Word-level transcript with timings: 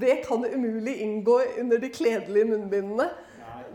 det 0.00 0.20
kan 0.26 0.44
umulig 0.44 0.96
inngå 1.04 1.40
under 1.60 1.80
de 1.82 1.90
kledelige 1.92 2.50
munnbindene. 2.50 3.08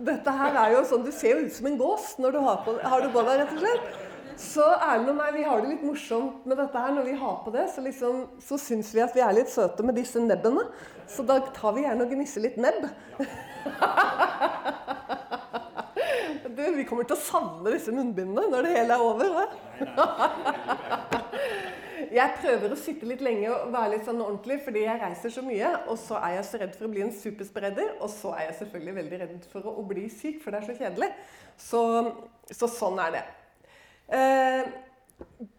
Dette 0.02 0.34
her 0.34 0.55
er 0.58 0.76
jo 0.76 0.86
sånn, 0.88 1.04
Du 1.05 1.12
ser 1.14 1.36
jo 1.36 1.48
ut 1.48 1.54
som 1.54 1.68
en 1.70 1.78
gås 1.80 2.16
når 2.21 2.32
du 2.36 2.39
har, 2.42 2.64
på, 2.66 2.78
har 2.82 3.04
det 3.04 3.12
på 3.14 3.26
deg, 3.28 3.44
rett 3.44 3.54
og 3.55 3.62
slett. 3.66 4.08
Så 4.42 4.64
Erlend 4.64 5.12
og 5.12 5.18
meg 5.20 5.36
vi 5.36 5.44
har 5.46 5.62
det 5.62 5.74
litt 5.76 5.84
morsomt 5.86 6.46
med 6.50 6.58
dette 6.58 6.82
her 6.82 6.96
når 6.96 7.06
vi 7.11 7.18
har 7.20 7.36
på 7.46 7.54
det. 7.54 7.68
Så, 7.74 7.84
liksom, 7.86 8.24
så 8.42 8.57
syns 8.61 8.89
vi 8.96 9.04
at 9.04 9.14
vi 9.16 9.21
er 9.21 9.36
litt 9.38 9.52
søte 9.54 9.86
med 9.86 10.00
disse 10.00 10.21
nebbene. 10.24 10.64
Så 11.11 11.25
da 11.28 11.38
tar 11.54 11.75
vi 11.75 11.86
gjerne 11.86 12.07
og 12.07 12.15
gnisser 12.15 12.47
litt 12.47 12.57
nebb. 12.61 12.89
Du, 16.52 16.65
vi 16.75 16.83
kommer 16.86 17.06
til 17.07 17.15
å 17.15 17.21
savne 17.21 17.71
disse 17.74 17.93
munnbindene 17.96 18.50
når 18.52 18.65
det 18.65 18.71
hele 18.75 18.93
er 18.93 19.02
over. 19.02 19.29
Jeg 22.12 22.36
prøver 22.41 22.73
å 22.73 22.80
sitte 22.80 23.07
litt 23.07 23.21
lenge 23.24 23.47
og 23.54 23.71
være 23.71 23.93
litt 23.93 24.07
sånn 24.07 24.20
ordentlig, 24.20 24.57
fordi 24.65 24.83
jeg 24.83 25.00
reiser 25.00 25.32
så 25.32 25.43
mye. 25.46 25.70
Og 25.92 26.00
så 26.01 26.18
er 26.20 26.36
jeg 26.37 26.47
så 26.50 26.60
redd 26.60 26.75
for 26.75 26.87
å 26.87 26.92
bli 26.92 27.06
en 27.06 27.14
superspreader, 27.15 27.93
og 28.00 28.11
så 28.11 28.34
er 28.36 28.50
jeg 28.50 28.57
selvfølgelig 28.61 28.96
veldig 28.97 29.20
redd 29.24 29.47
for 29.54 29.71
å, 29.71 29.86
bli 29.87 30.07
syk, 30.11 30.42
for 30.43 30.51
det 30.51 30.61
er 30.61 30.68
så 30.68 30.78
kjedelig. 30.82 31.11
Så, 31.61 31.82
så 32.52 32.70
sånn 32.72 33.00
er 33.06 33.16
det. 33.16 33.23
Eh, 34.11 34.72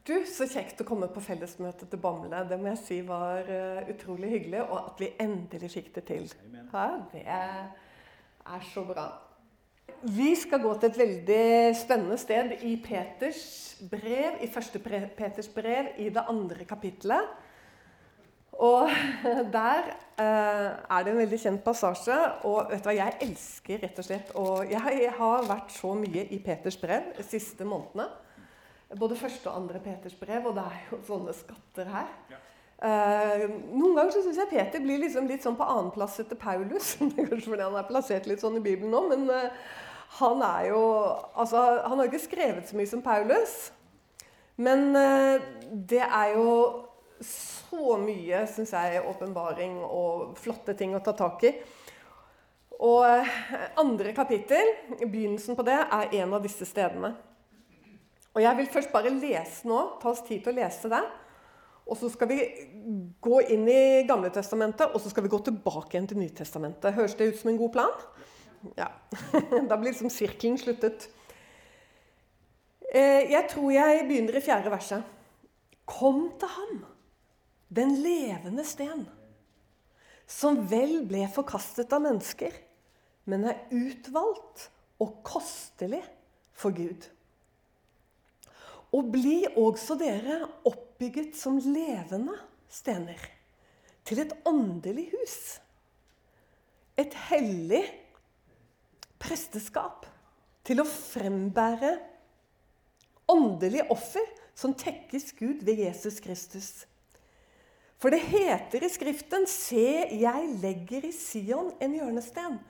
du, 0.05 0.15
så 0.29 0.47
kjekt 0.51 0.83
å 0.83 0.87
komme 0.87 1.09
på 1.13 1.23
fellesmøte 1.25 1.89
til 1.89 2.01
Bamble. 2.03 2.45
Det 2.51 2.59
må 2.61 2.73
jeg 2.73 2.83
si 2.83 3.01
var 3.07 3.49
uh, 3.49 3.83
utrolig 3.93 4.33
hyggelig, 4.35 4.65
og 4.67 4.79
at 4.81 5.03
vi 5.03 5.13
endelig 5.23 5.73
fikk 5.73 5.93
det 5.97 6.07
til. 6.11 6.27
Ja, 6.73 6.89
det 7.15 7.25
er 7.25 8.67
så 8.73 8.85
bra. 8.89 9.09
Vi 10.03 10.33
skal 10.35 10.59
gå 10.63 10.73
til 10.79 10.91
et 10.91 10.99
veldig 10.99 11.77
spennende 11.79 12.17
sted 12.19 12.57
i 12.67 12.75
Peters 12.83 13.43
brev, 13.91 14.41
i 14.43 14.49
første 14.51 14.81
Peters 14.83 15.49
brev, 15.49 15.93
i 16.03 16.09
det 16.11 16.25
andre 16.29 16.65
kapittelet. 16.67 17.29
Og 18.63 18.91
der 19.59 19.93
eh, 20.19 20.69
er 20.91 21.05
det 21.05 21.13
en 21.13 21.21
veldig 21.23 21.39
kjent 21.39 21.63
passasje. 21.65 22.19
Og 22.51 22.73
vet 22.73 22.83
du 22.83 22.91
hva, 22.91 22.97
jeg 22.99 23.19
elsker 23.29 23.83
rett 23.83 23.99
og 24.03 24.07
slett 24.07 24.35
Og 24.39 24.71
jeg 24.71 25.13
har 25.19 25.47
vært 25.49 25.73
så 25.75 25.95
mye 25.99 26.27
i 26.35 26.41
Peters 26.43 26.77
brev 26.83 27.13
de 27.17 27.27
siste 27.27 27.65
månedene. 27.65 28.11
Både 28.99 29.17
første 29.17 29.49
og 29.49 29.63
andre 29.63 29.81
Peters 29.81 30.19
brev, 30.19 30.51
og 30.51 30.59
det 30.59 30.67
er 30.69 30.81
jo 30.91 30.99
sånne 31.07 31.33
skatter 31.37 31.89
her. 31.95 32.11
Uh, 32.83 33.45
noen 33.71 33.95
ganger 33.95 34.11
så 34.11 34.25
syns 34.25 34.41
jeg 34.41 34.51
Peter 34.51 34.83
blir 34.83 34.99
liksom 35.05 35.29
litt 35.31 35.45
sånn 35.47 35.55
på 35.59 35.67
annenplass 35.71 36.19
etter 36.19 36.39
Paulus. 36.39 36.97
Kanskje 36.99 37.47
fordi 37.47 37.63
han 37.63 37.79
er 37.79 37.87
plassert 37.87 38.27
litt 38.27 38.43
sånn 38.43 38.59
i 38.59 38.65
Bibelen 38.65 38.91
nå, 38.91 39.05
men 39.13 39.29
uh, 39.31 39.79
han 40.19 40.43
er 40.45 40.73
jo 40.73 40.83
Altså, 41.39 41.61
han 41.87 41.97
har 41.97 42.11
ikke 42.11 42.25
skrevet 42.27 42.69
så 42.69 42.79
mye 42.79 42.91
som 42.91 43.05
Paulus. 43.05 43.71
Men 44.61 44.93
eh, 44.97 45.43
det 45.73 46.03
er 46.03 46.35
jo 46.37 46.49
så 47.25 47.97
mye, 47.97 48.43
syns 48.51 48.75
jeg, 48.75 49.01
åpenbaring 49.09 49.79
og 49.87 50.35
flotte 50.39 50.75
ting 50.77 50.93
å 50.95 51.01
ta 51.05 51.15
tak 51.17 51.47
i. 51.49 51.53
Og 52.83 53.07
andre 53.81 54.13
kapittel, 54.13 54.75
begynnelsen 55.01 55.57
på 55.57 55.65
det, 55.67 55.79
er 55.81 56.17
en 56.21 56.37
av 56.37 56.45
disse 56.45 56.67
stedene. 56.69 57.15
Og 58.33 58.43
jeg 58.43 58.59
vil 58.59 58.71
først 58.75 58.93
bare 58.93 59.13
lese 59.15 59.69
nå, 59.69 59.81
ta 60.03 60.13
oss 60.13 60.25
tid 60.27 60.43
til 60.45 60.53
å 60.53 60.59
lese 60.61 60.91
det. 60.93 61.03
Og 61.89 61.99
så 61.99 62.11
skal 62.13 62.31
vi 62.31 62.39
gå 63.23 63.41
inn 63.53 63.65
i 63.69 64.05
Gamle 64.09 64.31
testamentet, 64.35 64.93
og 64.93 65.03
så 65.03 65.11
skal 65.11 65.27
vi 65.27 65.33
gå 65.33 65.41
tilbake 65.45 65.97
igjen 65.97 66.09
til 66.11 66.21
Nytestamentet. 66.23 66.95
Høres 66.95 67.17
det 67.19 67.33
ut 67.33 67.41
som 67.41 67.51
en 67.53 67.59
god 67.61 67.73
plan? 67.75 68.05
Ja. 68.79 68.93
Da 69.69 69.77
blir 69.77 69.91
liksom 69.91 70.13
sirkelen 70.13 70.61
sluttet. 70.61 71.09
Eh, 72.93 73.33
jeg 73.33 73.49
tror 73.51 73.73
jeg 73.75 74.07
begynner 74.09 74.39
i 74.39 74.45
fjerde 74.45 74.73
verset. 74.73 75.03
Kom 75.89 76.29
til 76.39 76.53
ham, 76.55 76.85
den 77.73 77.97
levende 78.05 78.65
sten, 78.65 79.07
som 80.29 80.61
vel 80.71 81.01
ble 81.09 81.25
forkastet 81.33 81.93
av 81.93 82.05
mennesker, 82.05 82.55
men 83.29 83.49
er 83.51 83.65
utvalgt 83.75 84.69
og 85.03 85.19
kostelig 85.27 86.03
for 86.55 86.75
Gud. 86.77 87.09
Og 88.93 89.09
bli 89.13 89.41
også 89.57 89.97
dere 89.99 90.43
oppbygget 91.03 91.37
som 91.37 91.59
levende 91.59 92.37
stener, 92.71 93.19
til 94.05 94.21
et 94.23 94.33
åndelig 94.47 95.09
hus. 95.11 95.59
Et 96.97 97.15
hellig 97.27 97.83
presteskap 99.19 100.07
til 100.63 100.79
å 100.79 100.87
frembære 100.87 101.97
åndelig 103.33 103.83
offer 103.91 104.29
som 104.55 104.77
tekkes 104.79 105.33
Gud 105.41 105.65
ved 105.67 105.83
Jesus 105.83 106.21
Kristus. 106.23 106.87
For 107.99 108.15
det 108.15 108.23
heter 108.23 108.87
i 108.87 108.91
Skriften 108.91 109.47
Se, 109.51 110.07
jeg 110.07 110.55
legger 110.63 111.09
i 111.09 111.11
Sion 111.15 111.73
en 111.83 111.99
hjørnesten, 111.99 112.61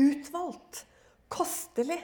utvalgt, 0.00 0.86
kostelig, 1.28 2.00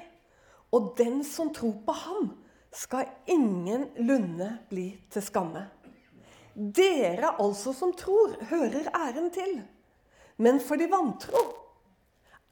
og 0.68 0.92
den 1.00 1.22
som 1.24 1.48
tror 1.56 1.80
på 1.86 1.96
ham, 1.96 2.30
skal 2.72 3.08
ingenlunde 3.26 4.58
bli 4.68 4.90
til 5.10 5.24
skamme. 5.24 5.64
Dere 6.58 7.36
altså 7.38 7.70
som 7.72 7.92
tror, 7.94 8.34
hører 8.50 8.90
æren 8.90 9.30
til. 9.30 9.60
Men 10.42 10.58
for 10.60 10.78
de 10.80 10.88
vantro 10.90 11.42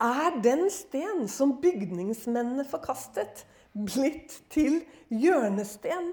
er 0.02 0.36
den 0.44 0.68
sten 0.70 1.24
som 1.28 1.56
bygningsmennene 1.62 2.66
forkastet, 2.68 3.42
blitt 3.74 4.38
til 4.52 4.78
hjørnesten 5.10 6.12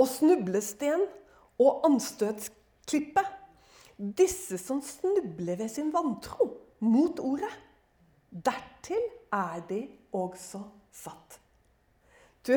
og 0.00 0.08
snublesten 0.10 1.06
og 1.60 1.86
anstøtsklippe. 1.86 3.22
Disse 3.96 4.58
som 4.58 4.82
snubler 4.82 5.60
ved 5.60 5.68
sin 5.68 5.92
vantro 5.94 6.48
mot 6.80 7.20
ordet. 7.20 7.52
Dertil 8.30 9.06
er 9.32 9.62
de 9.68 9.84
også 10.12 10.62
satt. 10.92 11.38
Du, 12.46 12.56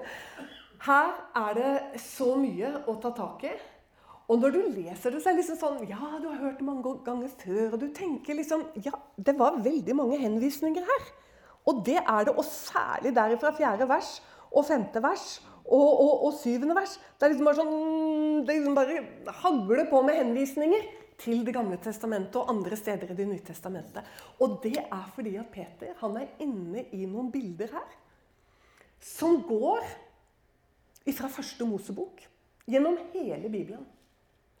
her 0.88 1.10
er 1.40 1.58
det 1.58 2.00
så 2.02 2.34
mye 2.36 2.72
å 2.84 2.98
ta 3.00 3.14
tak 3.16 3.44
i. 3.48 3.56
Og 4.28 4.42
når 4.42 4.52
du 4.52 4.58
leser 4.76 5.14
det, 5.14 5.22
så 5.22 5.30
er 5.30 5.36
det 5.36 5.40
liksom 5.40 5.58
sånn 5.60 5.84
Ja, 5.88 6.18
du 6.20 6.28
har 6.28 6.40
hørt 6.42 6.58
det 6.60 6.66
mange 6.68 6.92
ganger 7.06 7.30
før. 7.40 7.72
Og 7.72 7.80
du 7.80 7.88
tenker 7.96 8.36
liksom 8.36 8.66
Ja, 8.84 8.92
det 9.16 9.36
var 9.38 9.60
veldig 9.64 9.96
mange 9.96 10.20
henvisninger 10.20 10.84
her. 10.84 11.06
Og 11.68 11.82
det 11.84 11.98
er 12.00 12.28
det, 12.28 12.34
og 12.34 12.44
særlig 12.48 13.14
derifra 13.16 13.52
fjerde 13.56 13.88
vers 13.88 14.18
og 14.48 14.64
femte 14.64 15.00
vers 15.04 15.38
og, 15.64 15.88
og, 16.00 16.12
og 16.28 16.36
syvende 16.38 16.76
vers. 16.76 16.96
Det 17.16 17.26
er 17.26 17.32
liksom 17.34 17.48
bare 17.48 17.60
sånn 17.60 18.46
Det 18.46 18.56
liksom 18.56 18.76
bare 18.76 19.02
hagler 19.42 19.88
på 19.90 20.04
med 20.04 20.20
henvisninger 20.20 20.88
til 21.18 21.42
Det 21.44 21.54
gamle 21.56 21.80
testamentet 21.82 22.36
og 22.38 22.52
andre 22.52 22.76
steder 22.78 23.10
i 23.10 23.16
Det 23.18 23.28
nye 23.28 23.44
testamentet. 23.44 24.04
Og 24.44 24.60
det 24.64 24.76
er 24.84 25.08
fordi 25.16 25.38
at 25.40 25.48
Peter 25.52 25.96
han 26.02 26.20
er 26.20 26.36
inne 26.44 26.84
i 26.92 27.08
noen 27.08 27.32
bilder 27.32 27.72
her 27.78 27.96
som 29.00 29.40
går 29.48 29.86
fra 31.16 31.30
første 31.32 31.64
Mosebok 31.64 32.20
gjennom 32.68 32.98
hele 33.14 33.48
Bibelen 33.48 33.86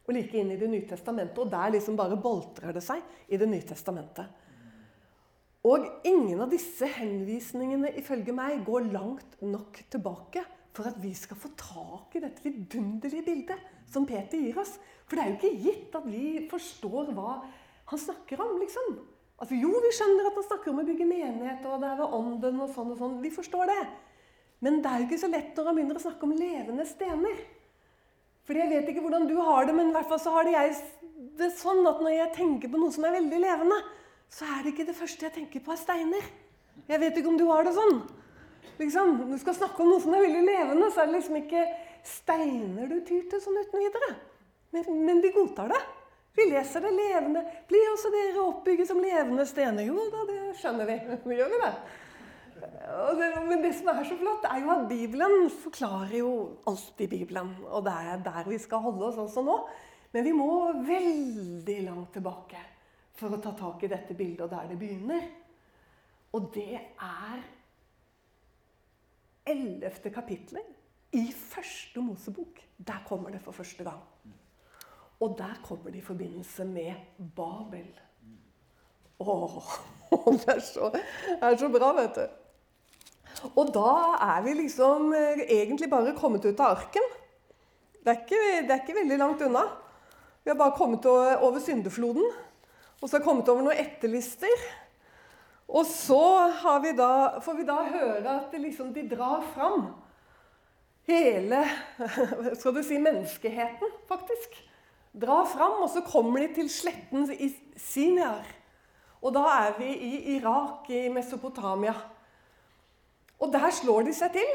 og 0.08 0.16
like 0.16 0.40
inn 0.40 0.52
i 0.54 0.58
Det 0.60 0.68
nye 0.72 0.88
testamentet. 0.88 1.38
Og 1.38 1.50
der 1.52 1.74
liksom 1.76 1.96
bare 1.98 2.16
boltrer 2.16 2.72
det 2.72 2.82
seg 2.84 3.02
i 3.28 3.36
Det 3.36 3.48
nye 3.48 3.66
testamentet. 3.68 4.26
Og 5.68 5.84
ingen 6.06 6.40
av 6.40 6.48
disse 6.52 6.86
henvisningene 6.96 7.90
ifølge 8.00 8.32
meg 8.32 8.62
går 8.64 8.88
langt 8.94 9.36
nok 9.42 9.82
tilbake 9.90 10.44
for 10.72 10.88
at 10.88 10.98
vi 11.02 11.10
skal 11.18 11.36
få 11.40 11.50
tak 11.58 12.14
i 12.14 12.22
dette 12.22 12.44
vidunderlige 12.44 13.26
bildet 13.26 13.64
som 13.90 14.06
Peter 14.06 14.38
gir 14.38 14.60
oss. 14.62 14.76
For 15.08 15.18
det 15.18 15.24
er 15.24 15.30
jo 15.32 15.38
ikke 15.38 15.62
gitt 15.66 15.96
at 15.98 16.06
vi 16.08 16.24
forstår 16.50 17.12
hva 17.16 17.40
han 17.88 18.00
snakker 18.00 18.40
om, 18.44 18.58
liksom. 18.62 18.98
Altså, 19.38 19.56
jo, 19.58 19.70
vi 19.82 19.90
skjønner 19.94 20.28
at 20.28 20.38
han 20.38 20.46
snakker 20.46 20.72
om 20.72 20.80
å 20.82 20.86
bygge 20.86 21.06
menighet, 21.08 21.66
og 21.66 21.82
det 21.82 21.88
er 21.88 22.00
ved 22.00 22.14
ånden 22.16 22.62
og 22.64 22.72
sånn 22.74 22.92
og 22.94 23.00
sånn. 23.00 23.20
Vi 23.22 23.32
forstår 23.34 23.70
det. 23.70 23.82
Men 24.64 24.80
det 24.82 24.90
er 24.90 25.02
jo 25.02 25.06
ikke 25.08 25.20
så 25.22 25.30
lett 25.30 25.54
når 25.54 25.70
han 25.70 25.78
begynner 25.78 26.00
å 26.00 26.02
snakke 26.02 26.26
om 26.26 26.34
levende 26.36 26.86
stener. 26.88 27.42
Fordi 28.48 28.62
jeg 28.64 28.72
vet 28.72 28.88
ikke 28.88 29.04
hvordan 29.04 29.26
du 29.28 29.36
har 29.44 29.68
det, 29.68 29.74
men 29.76 29.90
i 29.90 29.94
hvert 29.94 30.08
fall 30.08 30.20
så 30.22 30.32
har 30.32 30.48
det 30.48 30.54
jeg 30.54 30.76
det 31.38 31.50
sånn 31.54 31.84
at 31.86 32.00
når 32.02 32.14
jeg 32.14 32.34
tenker 32.34 32.70
på 32.72 32.80
noe 32.80 32.94
som 32.94 33.04
er 33.06 33.14
veldig 33.18 33.40
levende, 33.42 33.76
så 34.32 34.46
er 34.48 34.62
det 34.64 34.72
ikke 34.72 34.86
det 34.88 34.96
første 34.96 35.26
jeg 35.26 35.34
tenker 35.34 35.62
på, 35.64 35.74
er 35.74 35.80
steiner. 35.80 36.30
Jeg 36.88 37.02
vet 37.02 37.20
ikke 37.20 37.30
om 37.30 37.38
du 37.38 37.44
har 37.50 37.66
det 37.66 37.74
sånn. 37.76 38.00
Liksom, 38.78 39.12
når 39.18 39.30
du 39.34 39.42
skal 39.42 39.56
snakke 39.58 39.82
om 39.82 39.92
noe 39.92 40.02
som 40.02 40.14
er 40.14 40.24
veldig 40.24 40.42
levende, 40.46 40.88
så 40.94 41.02
er 41.02 41.10
det 41.10 41.18
liksom 41.18 41.38
ikke 41.40 41.62
steiner 42.06 42.90
du 42.90 42.98
tyr 43.06 43.28
til 43.30 43.42
sånn 43.42 43.60
uten 43.60 43.84
videre. 43.84 44.10
Men, 44.74 44.90
men 45.06 45.22
vi 45.24 45.32
godtar 45.34 45.72
det. 45.72 45.80
Vi 46.38 46.46
leser 46.52 46.84
det 46.84 46.92
levende. 46.94 47.42
Bli 47.68 47.80
også 47.92 48.12
dere 48.14 48.44
oppbygget 48.44 48.90
som 48.90 49.00
levende 49.02 49.46
stener. 49.48 49.86
Jo 49.88 50.08
da, 50.12 50.24
det 50.28 50.40
skjønner 50.60 50.88
vi. 50.88 50.98
Gjør 51.40 51.54
vi 51.54 51.62
det? 51.64 51.72
Det, 52.58 53.28
men 53.48 53.62
det 53.62 53.74
som 53.78 53.90
er 53.92 54.04
så 54.06 54.16
flott, 54.18 54.46
er 54.48 54.62
jo 54.64 54.72
at 54.74 54.88
Bibelen 54.90 55.50
forklarer 55.62 56.16
jo 56.18 56.32
alt 56.68 57.04
i 57.04 57.10
Bibelen. 57.10 57.54
Og 57.66 57.84
det 57.86 57.94
er 57.94 58.24
der 58.24 58.48
vi 58.48 58.58
skal 58.62 58.82
holde 58.84 59.06
oss 59.10 59.20
også 59.20 59.44
nå. 59.46 59.58
Men 60.12 60.24
vi 60.24 60.32
må 60.32 60.48
veldig 60.86 61.78
langt 61.84 62.14
tilbake 62.16 62.62
for 63.18 63.34
å 63.34 63.40
ta 63.42 63.52
tak 63.58 63.84
i 63.84 63.90
dette 63.90 64.16
bildet 64.16 64.46
og 64.46 64.52
der 64.52 64.70
det 64.70 64.78
begynner. 64.80 65.28
Og 66.36 66.50
det 66.54 66.74
er 66.78 67.44
ellevte 69.48 70.12
kapitlet 70.12 71.16
i 71.16 71.28
første 71.32 72.02
Mosebok. 72.04 72.60
Der 72.78 73.04
kommer 73.08 73.32
det 73.34 73.40
for 73.44 73.56
første 73.56 73.84
gang. 73.84 74.02
Og 75.20 75.34
der 75.38 75.60
kommer 75.64 75.90
det 75.90 75.98
i 75.98 76.06
forbindelse 76.06 76.64
med 76.64 76.94
Babel. 77.36 77.88
Åh, 79.18 79.62
det 80.32 80.48
er 80.54 80.60
så, 80.60 80.90
det 80.94 81.38
er 81.42 81.56
så 81.56 81.68
bra, 81.68 81.92
vet 81.96 82.14
du. 82.14 82.37
Og 83.54 83.70
da 83.74 83.92
er 84.34 84.42
vi 84.46 84.56
liksom 84.58 85.12
eh, 85.14 85.44
egentlig 85.60 85.90
bare 85.90 86.16
kommet 86.18 86.46
ut 86.46 86.60
av 86.60 86.78
arken. 86.78 87.06
Det 88.02 88.14
er 88.14 88.20
ikke, 88.24 88.42
det 88.66 88.74
er 88.74 88.82
ikke 88.82 88.98
veldig 88.98 89.18
langt 89.20 89.44
unna. 89.46 89.64
Vi 90.44 90.50
har 90.50 90.58
bare 90.58 90.76
kommet 90.78 91.06
over 91.06 91.58
syndefloden. 91.60 92.24
Og 93.00 93.08
så 93.08 93.16
har 93.16 93.22
vi 93.22 93.28
kommet 93.28 93.48
over 93.52 93.66
noen 93.66 93.78
etterlister. 93.78 94.66
Og 95.68 95.84
så 95.86 96.22
vi 96.82 96.94
da, 96.96 97.38
får 97.44 97.58
vi 97.58 97.66
da 97.68 97.78
høre 97.84 98.36
at 98.38 98.54
liksom 98.56 98.94
de 98.94 99.04
drar 99.10 99.42
fram 99.54 99.90
hele 101.08 101.62
skal 102.58 102.74
du 102.76 102.82
si, 102.84 102.98
menneskeheten, 103.00 103.92
faktisk. 104.08 104.56
Drar 105.18 105.46
fram, 105.48 105.82
og 105.82 105.90
så 105.92 106.02
kommer 106.04 106.44
de 106.44 106.54
til 106.54 106.70
sletten 106.70 107.28
i 107.32 107.50
Siniar. 107.80 108.44
Og 109.24 109.32
da 109.34 109.44
er 109.66 109.78
vi 109.80 109.88
i 109.88 110.36
Irak, 110.36 110.90
i 110.92 111.08
Mesopotamia. 111.12 111.94
Og 113.38 113.52
der 113.52 113.70
slår 113.70 114.08
de 114.08 114.14
seg 114.16 114.34
til. 114.34 114.52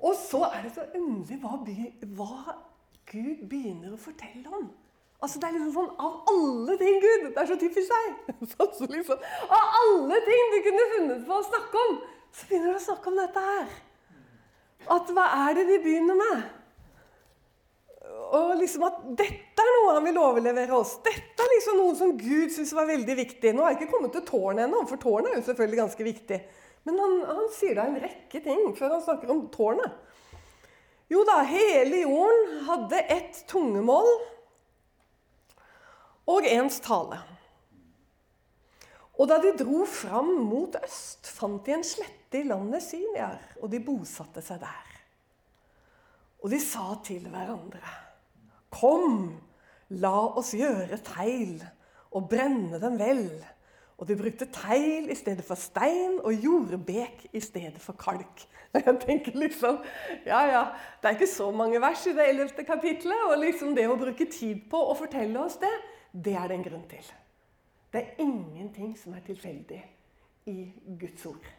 Og 0.00 0.14
så 0.16 0.44
er 0.48 0.62
det 0.64 0.74
så 0.74 0.84
underlig 0.94 1.40
hva, 1.42 1.58
hva 2.18 2.54
Gud 3.08 3.48
begynner 3.50 3.94
å 3.94 4.00
fortelle 4.00 4.46
om. 4.52 4.68
Altså 5.18 5.40
Det 5.40 5.48
er 5.48 5.56
liksom 5.56 5.72
sånn 5.74 5.88
Av 5.98 6.28
alle 6.30 6.76
ting, 6.78 7.00
Gud! 7.02 7.24
Det 7.32 7.42
er 7.42 7.48
så 7.50 7.56
typisk 7.58 7.90
deg. 7.90 8.36
Så 8.52 8.86
liksom, 8.86 9.24
av 9.48 9.74
alle 9.80 10.20
ting 10.26 10.52
du 10.52 10.58
kunne 10.66 10.86
funnet 10.92 11.26
på 11.26 11.38
å 11.38 11.46
snakke 11.48 11.82
om, 11.88 11.98
så 12.30 12.46
begynner 12.46 12.76
du 12.76 12.78
å 12.78 12.84
snakke 12.84 13.10
om 13.10 13.18
dette 13.18 13.42
her. 13.42 13.74
At 14.94 15.10
hva 15.16 15.24
er 15.48 15.58
det 15.58 15.64
de 15.72 15.78
begynner 15.82 16.18
med? 16.20 16.44
Og 18.38 18.52
liksom 18.60 18.84
at 18.86 19.00
dette 19.18 19.64
er 19.64 19.74
noe 19.78 19.96
han 19.96 20.06
vil 20.06 20.20
overlevere 20.20 20.76
oss. 20.76 20.94
Dette 21.04 21.44
er 21.44 21.54
liksom 21.56 21.80
noe 21.80 21.96
som 21.98 22.14
Gud 22.20 22.52
syns 22.54 22.74
var 22.76 22.88
veldig 22.88 23.16
viktig. 23.18 23.52
Nå 23.56 23.64
har 23.64 23.74
jeg 23.74 23.80
ikke 23.80 23.96
kommet 23.96 24.14
til 24.14 24.24
tårnet 24.28 24.66
ennå, 24.66 24.84
for 24.88 25.00
tårnet 25.02 25.32
er 25.32 25.40
jo 25.40 25.46
selvfølgelig 25.48 25.80
ganske 25.82 26.06
viktig. 26.06 26.40
Men 26.86 26.98
han, 27.02 27.16
han 27.28 27.48
sier 27.54 27.78
da 27.78 27.86
en 27.88 28.00
rekke 28.02 28.42
ting 28.44 28.70
før 28.78 28.96
han 28.96 29.04
snakker 29.04 29.32
om 29.32 29.46
tårnet. 29.54 29.96
Jo 31.08 31.22
da, 31.24 31.40
hele 31.48 32.02
jorden 32.04 32.64
hadde 32.68 33.00
ett 33.08 33.40
tungemål 33.48 34.10
og 36.28 36.48
ens 36.48 36.82
tale. 36.84 37.22
Og 39.18 39.26
da 39.30 39.40
de 39.42 39.54
dro 39.58 39.82
fram 39.88 40.30
mot 40.46 40.76
øst, 40.78 41.26
fant 41.26 41.64
de 41.66 41.74
en 41.74 41.86
slette 41.86 42.38
i 42.38 42.46
landet 42.46 42.84
Syniar, 42.84 43.40
og 43.58 43.72
de 43.72 43.80
bosatte 43.82 44.44
seg 44.44 44.60
der. 44.62 44.92
Og 46.38 46.52
de 46.52 46.60
sa 46.62 46.92
til 47.02 47.24
hverandre, 47.32 47.96
Kom, 48.68 49.32
la 49.96 50.16
oss 50.36 50.52
gjøre 50.54 51.00
teil 51.00 51.56
og 52.12 52.28
brenne 52.28 52.78
dem 52.82 52.98
vel. 53.00 53.24
Og 53.98 54.06
de 54.06 54.14
brukte 54.16 54.46
teil 54.54 55.10
i 55.10 55.16
stedet 55.18 55.42
for 55.44 55.58
stein 55.58 56.20
og 56.22 56.32
jordbek 56.32 57.26
i 57.34 57.40
stedet 57.42 57.80
for 57.82 57.98
kalk. 57.98 58.44
Jeg 58.76 58.94
tenker 59.02 59.34
liksom, 59.34 59.80
ja, 60.26 60.42
ja, 60.46 60.64
Det 61.02 61.08
er 61.10 61.16
ikke 61.16 61.30
så 61.30 61.50
mange 61.50 61.80
vers 61.82 62.06
i 62.06 62.14
det 62.14 62.28
11. 62.28 62.64
kapitlet. 62.66 63.24
Og 63.30 63.38
liksom 63.42 63.74
det 63.74 63.88
å 63.90 63.98
bruke 63.98 64.28
tid 64.30 64.68
på 64.70 64.82
å 64.90 64.94
fortelle 64.98 65.40
oss 65.42 65.58
det, 65.58 65.72
det 66.12 66.36
er 66.38 66.46
det 66.46 66.58
en 66.58 66.68
grunn 66.68 66.86
til. 66.90 67.10
Det 67.92 68.02
er 68.02 68.22
ingenting 68.22 68.94
som 69.00 69.16
er 69.16 69.24
tilfeldig 69.26 69.80
i 70.46 70.58
Guds 71.00 71.26
ord. 71.26 71.50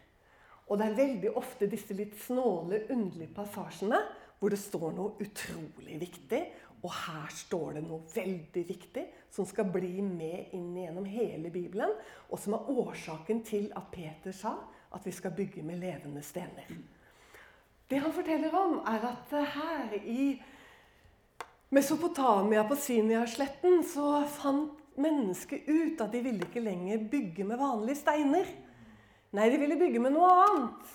Og 0.70 0.78
det 0.78 0.86
er 0.86 0.98
veldig 0.98 1.36
ofte 1.36 1.68
disse 1.68 1.94
litt 1.98 2.14
snåle, 2.24 2.84
underlige 2.94 3.34
passasjene 3.34 3.98
hvor 4.40 4.54
det 4.54 4.60
står 4.62 4.92
noe 4.96 5.20
utrolig 5.20 5.98
viktig, 6.00 6.40
og 6.80 6.92
her 6.94 7.32
står 7.34 7.76
det 7.76 7.82
noe 7.84 8.06
veldig 8.14 8.62
viktig 8.68 9.02
som 9.32 9.46
skal 9.48 9.68
bli 9.72 10.00
med 10.04 10.54
inn 10.56 10.72
gjennom 10.80 11.04
hele 11.08 11.50
Bibelen, 11.52 11.92
og 12.30 12.40
som 12.40 12.56
er 12.56 12.70
årsaken 12.72 13.42
til 13.44 13.68
at 13.76 13.90
Peter 13.92 14.32
sa 14.36 14.54
at 14.90 15.04
vi 15.06 15.12
skal 15.14 15.34
bygge 15.36 15.62
med 15.62 15.82
levende 15.82 16.22
stener. 16.24 16.70
Det 17.90 17.98
han 18.00 18.14
forteller 18.14 18.54
om, 18.54 18.78
er 18.86 19.06
at 19.10 19.36
her 19.54 19.94
i 19.98 20.32
Mesopotamia, 21.70 22.64
på 22.66 22.74
Sinjar-sletten, 22.74 23.84
så 23.86 24.24
fant 24.26 24.80
mennesket 25.00 25.68
ut 25.68 26.00
at 26.02 26.10
de 26.12 26.22
ville 26.24 26.46
ikke 26.48 26.62
lenger 26.64 27.04
bygge 27.10 27.46
med 27.46 27.60
vanlige 27.60 28.00
steiner. 28.00 28.48
Nei, 29.36 29.46
de 29.52 29.60
ville 29.62 29.78
bygge 29.78 30.02
med 30.02 30.14
noe 30.16 30.30
annet. 30.48 30.94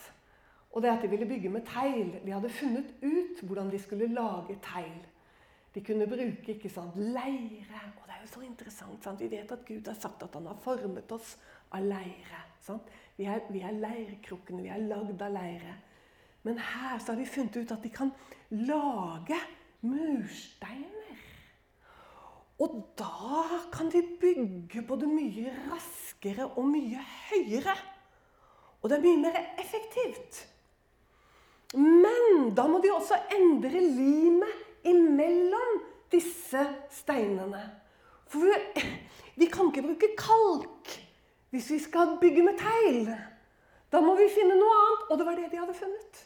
Og 0.76 0.84
det 0.84 0.92
at 0.92 1.06
de 1.06 1.12
ville 1.14 1.28
bygge 1.30 1.52
med 1.54 1.64
tegl. 1.70 2.18
De 2.26 2.34
hadde 2.36 2.52
funnet 2.52 2.92
ut 3.00 3.40
hvordan 3.48 3.70
de 3.72 3.80
skulle 3.80 4.12
lage 4.12 4.58
tegl. 4.64 4.98
De 5.76 5.84
kunne 5.84 6.08
bruke 6.08 6.54
ikke 6.54 6.72
sant, 6.72 6.96
leire. 6.96 7.82
Og 8.00 8.06
det 8.08 8.16
er 8.16 8.22
jo 8.24 8.32
så 8.32 8.44
interessant. 8.48 9.04
Sant? 9.04 9.20
Vi 9.20 9.28
vet 9.32 9.52
at 9.52 9.66
Gud 9.68 9.88
har 9.92 9.98
sagt 10.00 10.24
at 10.24 10.38
han 10.38 10.48
har 10.48 10.60
formet 10.64 11.12
oss 11.12 11.36
av 11.76 11.84
leire. 11.84 12.44
Sant? 12.64 12.88
Vi 13.18 13.28
er, 13.28 13.44
vi 13.52 13.60
er 13.60 13.76
leirkrukkene. 13.76 14.64
Vi 14.64 14.72
er 14.72 14.88
lagd 14.88 15.22
av 15.22 15.36
leire. 15.36 15.76
Men 16.48 16.62
her 16.62 17.00
så 17.02 17.12
har 17.12 17.20
de 17.20 17.28
funnet 17.28 17.58
ut 17.60 17.74
at 17.76 17.84
de 17.84 17.92
kan 17.92 18.14
lage 18.56 19.40
mursteiner. 19.84 21.24
Og 22.64 22.78
da 22.96 23.60
kan 23.74 23.90
de 23.92 24.00
bygge 24.22 24.86
både 24.88 25.10
mye 25.12 25.52
raskere 25.68 26.48
og 26.56 26.70
mye 26.72 27.02
høyere. 27.28 27.76
Og 28.80 28.90
det 28.90 29.00
er 29.00 29.08
mye 29.10 29.24
mer 29.26 29.40
effektivt. 29.60 30.46
Men 31.76 32.54
da 32.56 32.64
må 32.70 32.80
de 32.80 32.94
også 32.94 33.18
endre 33.36 33.82
limet 33.82 34.65
imellom 34.86 35.82
disse 36.12 36.62
steinene. 36.94 37.64
For 38.32 38.46
vi 39.40 39.50
kan 39.52 39.72
ikke 39.72 39.86
bruke 39.86 40.12
kalk 40.20 40.94
hvis 41.56 41.70
vi 41.72 41.80
skal 41.80 42.18
bygge 42.20 42.44
med 42.44 42.60
tegl. 42.60 43.10
Da 43.92 44.02
må 44.04 44.16
vi 44.20 44.28
finne 44.34 44.58
noe 44.60 44.78
annet. 44.82 45.04
Og 45.10 45.20
det 45.20 45.28
var 45.28 45.38
det 45.40 45.52
de 45.52 45.60
hadde 45.62 45.78
funnet. 45.78 46.22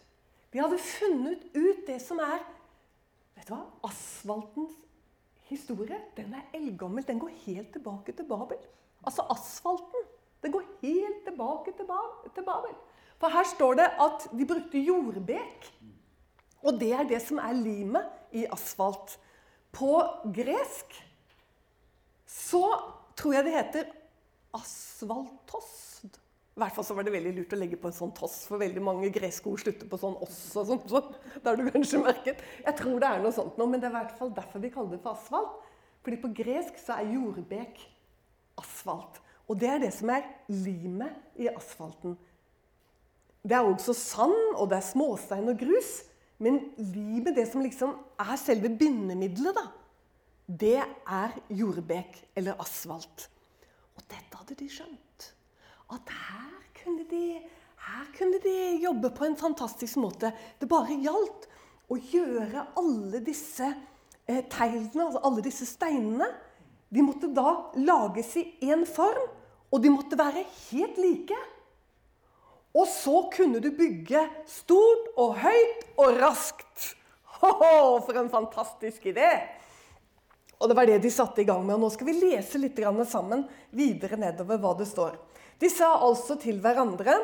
De 0.50 0.62
hadde 0.62 0.80
funnet 0.82 1.44
ut 1.54 1.84
det 1.88 2.00
som 2.02 2.22
er 2.24 2.40
Vet 3.38 3.48
du 3.48 3.54
hva? 3.54 3.62
Asfaltens 3.88 4.74
historie 5.48 5.96
den 6.18 6.34
er 6.36 6.58
eldgammel. 6.58 7.06
Den 7.08 7.22
går 7.22 7.32
helt 7.46 7.72
tilbake 7.76 8.16
til 8.18 8.28
Babel. 8.28 8.60
Altså 9.06 9.24
asfalten. 9.32 10.08
Den 10.44 10.52
går 10.52 10.66
helt 10.82 11.22
tilbake 11.28 11.72
til 11.78 11.88
Babel. 11.88 12.74
For 13.20 13.32
her 13.32 13.48
står 13.48 13.78
det 13.80 13.88
at 14.08 14.28
de 14.32 14.48
brukte 14.48 14.82
jordbek. 14.84 15.70
Og 16.64 16.80
det 16.80 16.92
er 16.94 17.08
det 17.08 17.22
som 17.24 17.40
er 17.40 17.56
limet 17.56 18.19
i 18.36 18.46
asfalt. 18.52 19.18
På 19.72 20.02
gresk 20.34 20.98
så 22.30 22.64
tror 23.20 23.36
jeg 23.36 23.48
det 23.48 23.56
heter 23.56 23.92
asfaltost. 24.56 26.20
I 26.60 26.62
hvert 26.64 26.76
fall 26.76 26.84
så 26.84 26.96
var 26.98 27.06
det 27.08 27.14
veldig 27.14 27.32
lurt 27.38 27.54
å 27.56 27.58
legge 27.60 27.78
på 27.80 27.88
en 27.88 27.96
sånn 27.96 28.12
toss, 28.18 28.42
for 28.50 28.60
veldig 28.60 28.82
mange 28.84 29.10
greske 29.16 29.48
ord 29.48 29.62
slutter 29.62 29.88
på 29.88 30.00
sånn 30.02 30.18
oss 30.26 30.40
og 30.60 30.66
sånt. 30.68 30.90
Så 30.92 31.00
det 31.38 31.46
har 31.46 31.56
du 31.56 31.70
kanskje 31.72 32.02
merket. 32.04 32.42
Jeg 32.66 32.76
tror 32.82 32.98
det 33.00 33.08
er 33.08 33.24
noe 33.24 33.36
sånt 33.36 33.60
nå, 33.60 33.68
men 33.70 33.80
det 33.80 33.88
er 33.88 33.94
i 33.94 34.00
hvert 34.02 34.18
fall 34.20 34.34
derfor 34.36 34.64
vi 34.64 34.72
kaller 34.74 34.98
det 34.98 35.04
for 35.06 35.16
asfalt. 35.16 35.70
Fordi 36.04 36.20
på 36.20 36.34
gresk 36.42 36.82
så 36.82 36.98
er 36.98 37.14
jordbek 37.14 37.80
asfalt. 38.60 39.22
Og 39.48 39.58
det 39.62 39.70
er 39.72 39.80
det 39.86 39.94
som 39.96 40.12
er 40.12 40.28
limet 40.52 41.40
i 41.40 41.48
asfalten. 41.52 42.18
Det 43.40 43.56
er 43.56 43.64
også 43.64 43.96
sand, 43.96 44.38
og 44.60 44.68
det 44.70 44.82
er 44.82 44.90
småstein 44.90 45.48
og 45.50 45.64
grus. 45.64 45.94
Men 46.40 46.62
limet, 46.78 47.36
det 47.36 47.48
som 47.52 47.64
liksom 47.64 47.98
er 48.24 48.38
selve 48.40 48.72
bindemiddelet, 48.80 49.58
da, 49.58 49.66
det 50.50 50.80
er 50.80 51.36
jordbek 51.52 52.16
eller 52.40 52.60
asfalt. 52.64 53.28
Og 53.98 54.06
dette 54.08 54.40
hadde 54.40 54.56
de 54.58 54.70
skjønt. 54.72 55.28
At 55.92 56.14
her 56.16 56.56
kunne 56.80 57.04
de, 57.10 57.42
her 57.86 58.12
kunne 58.16 58.40
de 58.44 58.56
jobbe 58.82 59.12
på 59.16 59.28
en 59.28 59.38
fantastisk 59.38 60.00
måte. 60.00 60.32
Det 60.62 60.70
bare 60.70 60.98
gjaldt 61.04 61.50
å 61.90 61.98
gjøre 61.98 62.66
alle 62.80 63.22
disse 63.26 63.68
eh, 64.30 64.44
teglene, 64.50 65.10
altså 65.10 65.24
alle 65.26 65.44
disse 65.46 65.68
steinene 65.68 66.28
De 66.90 67.04
måtte 67.06 67.28
da 67.30 67.70
lages 67.78 68.32
i 68.40 68.44
én 68.66 68.82
form, 68.90 69.28
og 69.70 69.82
de 69.84 69.92
måtte 69.94 70.18
være 70.18 70.42
helt 70.72 70.96
like. 70.98 71.38
Og 72.78 72.86
så 72.90 73.24
kunne 73.34 73.62
du 73.64 73.72
bygge 73.74 74.22
stort 74.50 75.10
og 75.18 75.40
høyt 75.42 75.88
og 75.98 76.20
raskt. 76.22 76.92
Hoho, 77.40 78.00
for 78.06 78.20
en 78.20 78.30
fantastisk 78.32 79.10
idé! 79.10 79.32
Og 80.60 80.68
det 80.68 80.76
var 80.76 80.90
det 80.90 81.00
de 81.02 81.12
satte 81.12 81.42
i 81.42 81.48
gang 81.48 81.64
med. 81.64 81.78
Og 81.78 81.86
nå 81.86 81.90
skal 81.94 82.10
vi 82.10 82.18
lese 82.20 82.60
litt 82.60 82.80
sammen 83.08 83.46
videre 83.72 84.20
nedover 84.20 84.60
hva 84.60 84.74
det 84.78 84.90
står. 84.90 85.16
De 85.60 85.70
sa 85.72 85.96
altså 86.04 86.36
til 86.40 86.60
hverandre 86.64 87.16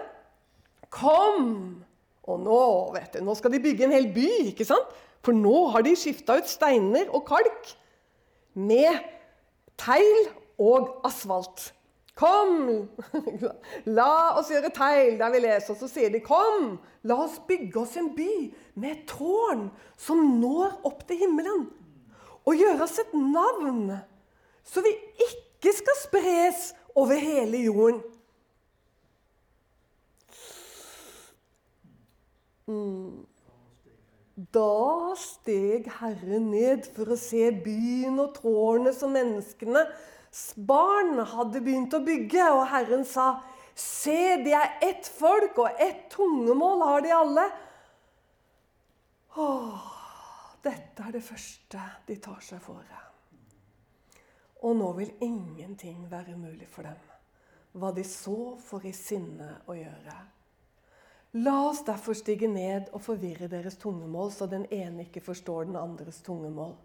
Kom! 0.96 1.84
Og 2.25 2.40
nå, 2.42 2.60
vet 2.96 3.18
du, 3.18 3.22
nå 3.22 3.36
skal 3.38 3.54
de 3.54 3.62
bygge 3.62 3.86
en 3.86 3.94
hel 3.94 4.08
by, 4.14 4.30
ikke 4.50 4.66
sant? 4.66 4.88
For 5.25 5.36
nå 5.36 5.68
har 5.74 5.84
de 5.86 5.94
skifta 5.98 6.40
ut 6.40 6.50
steiner 6.50 7.10
og 7.14 7.25
kalk 7.28 7.74
med 8.58 9.04
teil 9.78 10.30
og 10.62 11.04
asfalt. 11.06 11.70
Kom! 12.15 12.88
La 13.98 14.38
oss 14.39 14.51
gjøre 14.53 14.72
teil 14.75 15.17
der 15.19 15.34
vi 15.34 15.41
leser. 15.43 15.75
Så 15.75 15.89
sier 15.91 16.13
de, 16.13 16.22
kom, 16.24 16.77
la 17.03 17.17
oss 17.25 17.41
bygge 17.48 17.81
oss 17.81 17.98
en 18.00 18.13
by 18.15 18.31
med 18.79 18.91
et 18.93 19.07
tårn 19.12 19.67
som 20.00 20.22
når 20.39 20.79
opp 20.88 21.03
til 21.10 21.25
himmelen. 21.25 21.67
og 22.45 22.60
gjøre 22.60 22.84
oss 22.86 23.00
et 23.01 23.13
navn, 23.17 23.95
så 24.65 24.81
vi 24.86 24.91
ikke 25.27 25.72
skal 25.74 25.95
spres 25.98 26.67
over 26.93 27.17
hele 27.17 27.63
jorden. 27.65 28.03
Mm. 32.69 33.25
Da 34.53 35.15
steg 35.19 35.88
Herren 36.00 36.50
ned 36.51 36.88
for 36.95 37.13
å 37.13 37.17
se 37.19 37.48
byen 37.65 38.17
og 38.19 38.34
tårnet 38.36 38.98
som 38.98 39.13
menneskenes 39.15 39.93
barn 40.56 41.20
hadde 41.32 41.62
begynt 41.63 41.94
å 41.96 42.04
bygge. 42.06 42.48
Og 42.56 42.65
Herren 42.72 43.06
sa, 43.08 43.42
Se, 43.75 44.38
de 44.39 44.54
er 44.56 44.77
ett 44.88 45.08
folk, 45.08 45.58
og 45.60 45.82
ett 45.84 46.06
tungemål 46.13 46.84
har 46.88 47.01
de 47.04 47.12
alle. 47.12 47.44
Åh, 49.36 49.89
dette 50.63 51.04
er 51.04 51.12
det 51.12 51.24
første 51.25 51.82
de 52.08 52.15
tar 52.24 52.39
seg 52.44 52.62
fore. 52.63 53.01
Og 54.63 54.77
nå 54.80 54.94
vil 54.96 55.12
ingenting 55.27 56.06
være 56.10 56.38
mulig 56.39 56.70
for 56.72 56.88
dem, 56.88 57.04
hva 57.75 57.92
de 57.92 58.06
så 58.08 58.56
får 58.63 58.88
i 58.88 58.94
sinne 58.96 59.50
å 59.68 59.75
gjøre. 59.75 60.15
La 61.44 61.58
oss 61.68 61.84
derfor 61.84 62.15
stige 62.15 62.48
ned 62.48 62.88
og 62.96 63.04
forvirre 63.04 63.51
deres 63.51 63.75
tungemål, 63.82 64.32
så 64.32 64.48
den 64.48 64.63
ene 64.72 65.04
ikke 65.04 65.25
forstår 65.25 65.68
den 65.68 65.75
andres 65.75 66.22
tungemål. 66.24 66.77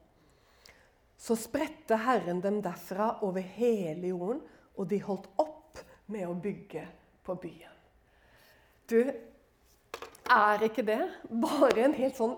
Så 1.21 1.37
spredte 1.37 1.99
Herren 2.01 2.41
dem 2.41 2.63
derfra 2.65 3.19
over 3.27 3.45
hele 3.45 4.09
jorden, 4.15 4.41
og 4.77 4.89
de 4.89 5.03
holdt 5.05 5.29
opp 5.39 5.83
med 6.09 6.25
å 6.25 6.35
bygge 6.35 6.87
på 7.27 7.37
byen. 7.43 7.77
Du, 8.89 9.03
er 10.31 10.65
ikke 10.65 10.87
det 10.87 11.03
bare 11.29 11.85
en 11.85 11.95
helt 11.99 12.17
sånn 12.17 12.37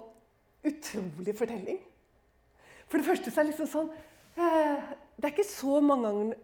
utrolig 0.66 1.36
fortelling? 1.38 1.78
For 2.88 2.98
det 2.98 3.06
første 3.06 3.30
så 3.30 3.40
er 3.40 3.46
det 3.46 3.52
liksom 3.52 3.70
sånn 3.72 3.90
eh, 4.36 4.90
Det 5.16 5.28
er 5.28 5.32
ikke 5.32 5.48
så 5.48 5.78
mange 5.80 6.10
ganger, 6.10 6.40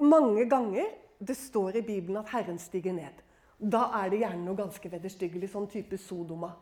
mange 0.00 0.46
ganger 0.48 0.88
det 1.20 1.36
står 1.36 1.80
i 1.80 1.84
Bibelen 1.84 2.22
at 2.22 2.30
Herren 2.32 2.58
stiger 2.58 2.94
ned. 2.96 3.18
Da 3.60 3.90
er 3.98 4.08
det 4.08 4.22
gjerne 4.22 4.46
noe 4.46 4.56
ganske 4.56 4.88
vederstyggelig, 4.88 5.50
sånn 5.52 5.68
type 5.68 5.98
Sodoma. 6.00 6.54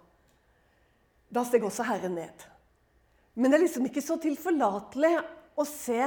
Da 1.30 1.44
steg 1.46 1.62
også 1.68 1.86
Herren 1.86 2.16
ned. 2.18 2.48
Men 3.38 3.52
det 3.52 3.58
er 3.58 3.64
liksom 3.68 3.86
ikke 3.86 4.02
så 4.02 4.16
tilforlatelig 4.18 5.12
å 5.58 5.64
se 5.66 6.00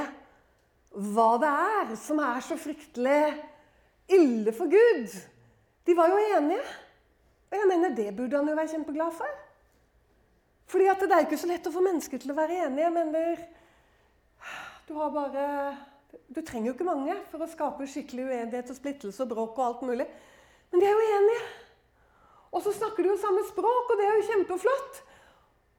hva 0.92 1.28
det 1.40 1.50
er 1.50 1.92
som 1.96 2.18
er 2.20 2.42
så 2.44 2.58
fryktelig 2.60 3.20
ille 4.12 4.52
for 4.52 4.68
Gud. 4.68 5.14
De 5.88 5.96
var 5.96 6.12
jo 6.12 6.18
enige. 6.36 6.64
Og 7.48 7.56
jeg 7.56 7.68
mener, 7.68 7.94
det 7.96 8.10
burde 8.16 8.36
han 8.36 8.48
jo 8.48 8.56
være 8.56 8.72
kjempeglad 8.74 9.16
for. 9.16 9.38
Fordi 10.72 10.88
at 10.88 11.00
det 11.04 11.16
er 11.16 11.24
ikke 11.26 11.40
så 11.40 11.48
lett 11.48 11.66
å 11.68 11.72
få 11.72 11.82
mennesker 11.84 12.20
til 12.20 12.32
å 12.32 12.36
være 12.36 12.66
enige. 12.66 12.84
Jeg 12.84 12.94
mener, 12.96 13.42
du 14.88 14.94
har 15.00 15.14
bare 15.14 15.46
Du 16.32 16.40
trenger 16.44 16.70
jo 16.70 16.72
ikke 16.74 16.84
mange 16.84 17.14
for 17.30 17.44
å 17.44 17.48
skape 17.48 17.86
skikkelig 17.88 18.24
uenighet 18.28 18.70
og 18.72 18.76
splittelse 18.76 19.24
og 19.24 19.30
bråk 19.32 19.58
og 19.58 19.64
alt 19.64 19.82
mulig. 19.88 20.06
Men 20.72 20.80
de 20.80 20.88
er 20.88 20.92
jo 20.92 21.16
enige. 21.16 21.42
Og 22.52 22.64
så 22.64 22.72
snakker 22.76 23.04
de 23.04 23.10
jo 23.12 23.20
samme 23.20 23.44
språk, 23.48 23.92
og 23.92 24.00
det 24.00 24.06
er 24.06 24.16
jo 24.16 24.26
kjempeflott. 24.28 25.00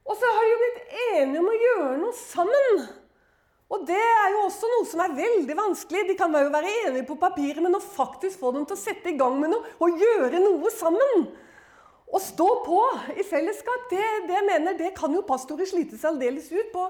Og 0.04 0.18
så 0.20 0.30
har 0.36 0.44
de 0.44 0.52
jo 0.52 0.60
blitt 0.62 0.82
enige 1.04 1.40
om 1.40 1.48
å 1.48 1.60
gjøre 1.60 1.94
noe 2.02 2.16
sammen. 2.18 2.84
Og 3.72 3.86
det 3.88 4.00
er 4.00 4.34
jo 4.34 4.42
også 4.44 4.68
noe 4.70 4.84
som 4.86 5.00
er 5.02 5.16
veldig 5.16 5.56
vanskelig. 5.56 6.04
De 6.10 6.18
kan 6.18 6.34
jo 6.36 6.52
være 6.52 6.74
enige 6.84 7.06
på 7.08 7.16
papiret, 7.20 7.62
men 7.64 7.78
å 7.78 7.82
faktisk 7.82 8.42
få 8.42 8.52
dem 8.54 8.66
til 8.68 8.76
å 8.76 8.82
sette 8.82 9.10
i 9.10 9.16
gang 9.18 9.38
med 9.40 9.54
noe 9.54 9.72
og 9.82 10.04
gjøre 10.04 10.42
noe 10.42 10.72
sammen 10.74 11.26
og 12.14 12.22
stå 12.22 12.46
på 12.62 12.80
i 13.18 13.24
fellesskap, 13.26 13.88
det, 13.90 14.04
det 14.28 14.42
mener 14.46 14.76
det 14.78 14.92
kan 14.94 15.10
jo 15.16 15.24
pastorer 15.26 15.66
slite 15.66 15.98
seg 15.98 16.12
aldeles 16.12 16.46
ut 16.52 16.70
på. 16.70 16.84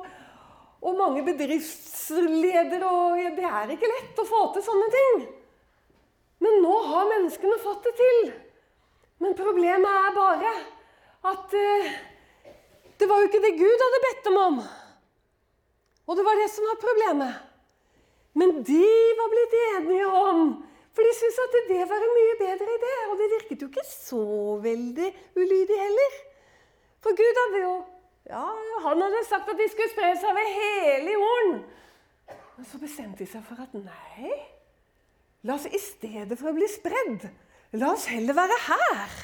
Og 0.84 0.98
mange 0.98 1.22
bedriftsledere 1.24 2.90
og 2.90 3.16
ja, 3.22 3.30
Det 3.32 3.46
er 3.48 3.72
ikke 3.72 3.88
lett 3.88 4.20
å 4.20 4.26
få 4.28 4.42
til 4.52 4.66
sånne 4.66 4.88
ting. 4.92 5.22
Men 6.44 6.58
nå 6.60 6.74
har 6.90 7.08
menneskene 7.08 7.56
fått 7.62 7.86
det 7.88 7.94
til. 8.02 8.18
Men 9.24 9.38
problemet 9.38 9.88
er 9.88 10.18
bare 10.18 10.52
at 11.30 11.56
uh, 11.56 11.94
det 13.04 13.10
var 13.10 13.20
jo 13.20 13.28
ikke 13.28 13.42
det 13.44 13.58
Gud 13.60 13.82
hadde 13.84 14.04
bedt 14.06 14.22
dem 14.24 14.36
om. 14.40 14.60
Og 16.08 16.16
det 16.16 16.24
var 16.24 16.38
det 16.40 16.46
som 16.52 16.64
var 16.68 16.78
problemet. 16.80 17.42
Men 18.32 18.54
de 18.64 18.86
var 19.18 19.28
blitt 19.32 19.58
enige 19.62 20.06
om 20.08 20.46
For 20.94 21.02
de 21.02 21.10
syntes 21.18 21.40
at 21.42 21.54
det 21.68 21.84
var 21.90 22.02
en 22.06 22.16
mye 22.16 22.34
bedre 22.38 22.74
idé. 22.78 22.94
Og 23.10 23.18
det 23.18 23.26
virket 23.32 23.62
jo 23.62 23.68
ikke 23.68 23.84
så 23.88 24.24
veldig 24.62 25.08
ulydig 25.36 25.78
heller. 25.80 26.16
For 27.02 27.18
Gud 27.18 27.40
hadde 27.42 27.62
jo 27.64 27.74
Ja, 28.30 28.44
han 28.86 29.02
hadde 29.04 29.24
sagt 29.28 29.50
at 29.52 29.58
de 29.58 29.66
skulle 29.68 29.90
spre 29.92 30.12
seg 30.16 30.30
over 30.30 30.52
hele 30.54 31.16
jorden. 31.18 31.56
Men 32.56 32.68
så 32.70 32.78
bestemte 32.80 33.20
de 33.20 33.28
seg 33.28 33.42
for 33.44 33.60
at 33.60 33.74
nei, 33.76 34.30
La 35.44 35.58
oss 35.58 35.66
i 35.68 35.80
stedet 35.82 36.38
for 36.40 36.48
å 36.48 36.56
bli 36.56 36.64
spredd, 36.72 37.26
la 37.76 37.90
oss 37.92 38.06
heller 38.08 38.38
være 38.38 38.56
her. 38.64 39.16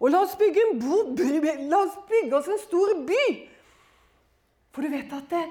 Og 0.00 0.10
la 0.10 0.24
oss 0.24 0.34
bygge, 0.38 0.64
bo, 0.80 1.02
la 1.14 1.80
oss 1.84 1.98
bygge 2.08 2.38
oss 2.38 2.50
en 2.50 2.60
stor 2.62 2.94
by. 3.06 3.26
For 4.74 4.82
du 4.82 4.90
vet 4.90 5.12
at 5.14 5.30
det, 5.30 5.44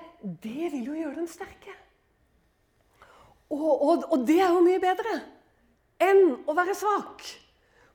det 0.43 0.71
vil 0.73 0.89
jo 0.89 0.97
gjøre 0.97 1.15
dem 1.21 1.29
sterke. 1.31 1.77
Og, 3.53 3.63
og, 3.69 4.05
og, 4.09 4.27
det 4.27 4.39
er 4.41 4.51
jo 4.51 4.63
mye 4.65 4.81
bedre 4.81 5.15
enn 6.01 6.23
å 6.49 6.55
være 6.57 6.75
svak. 6.75 7.23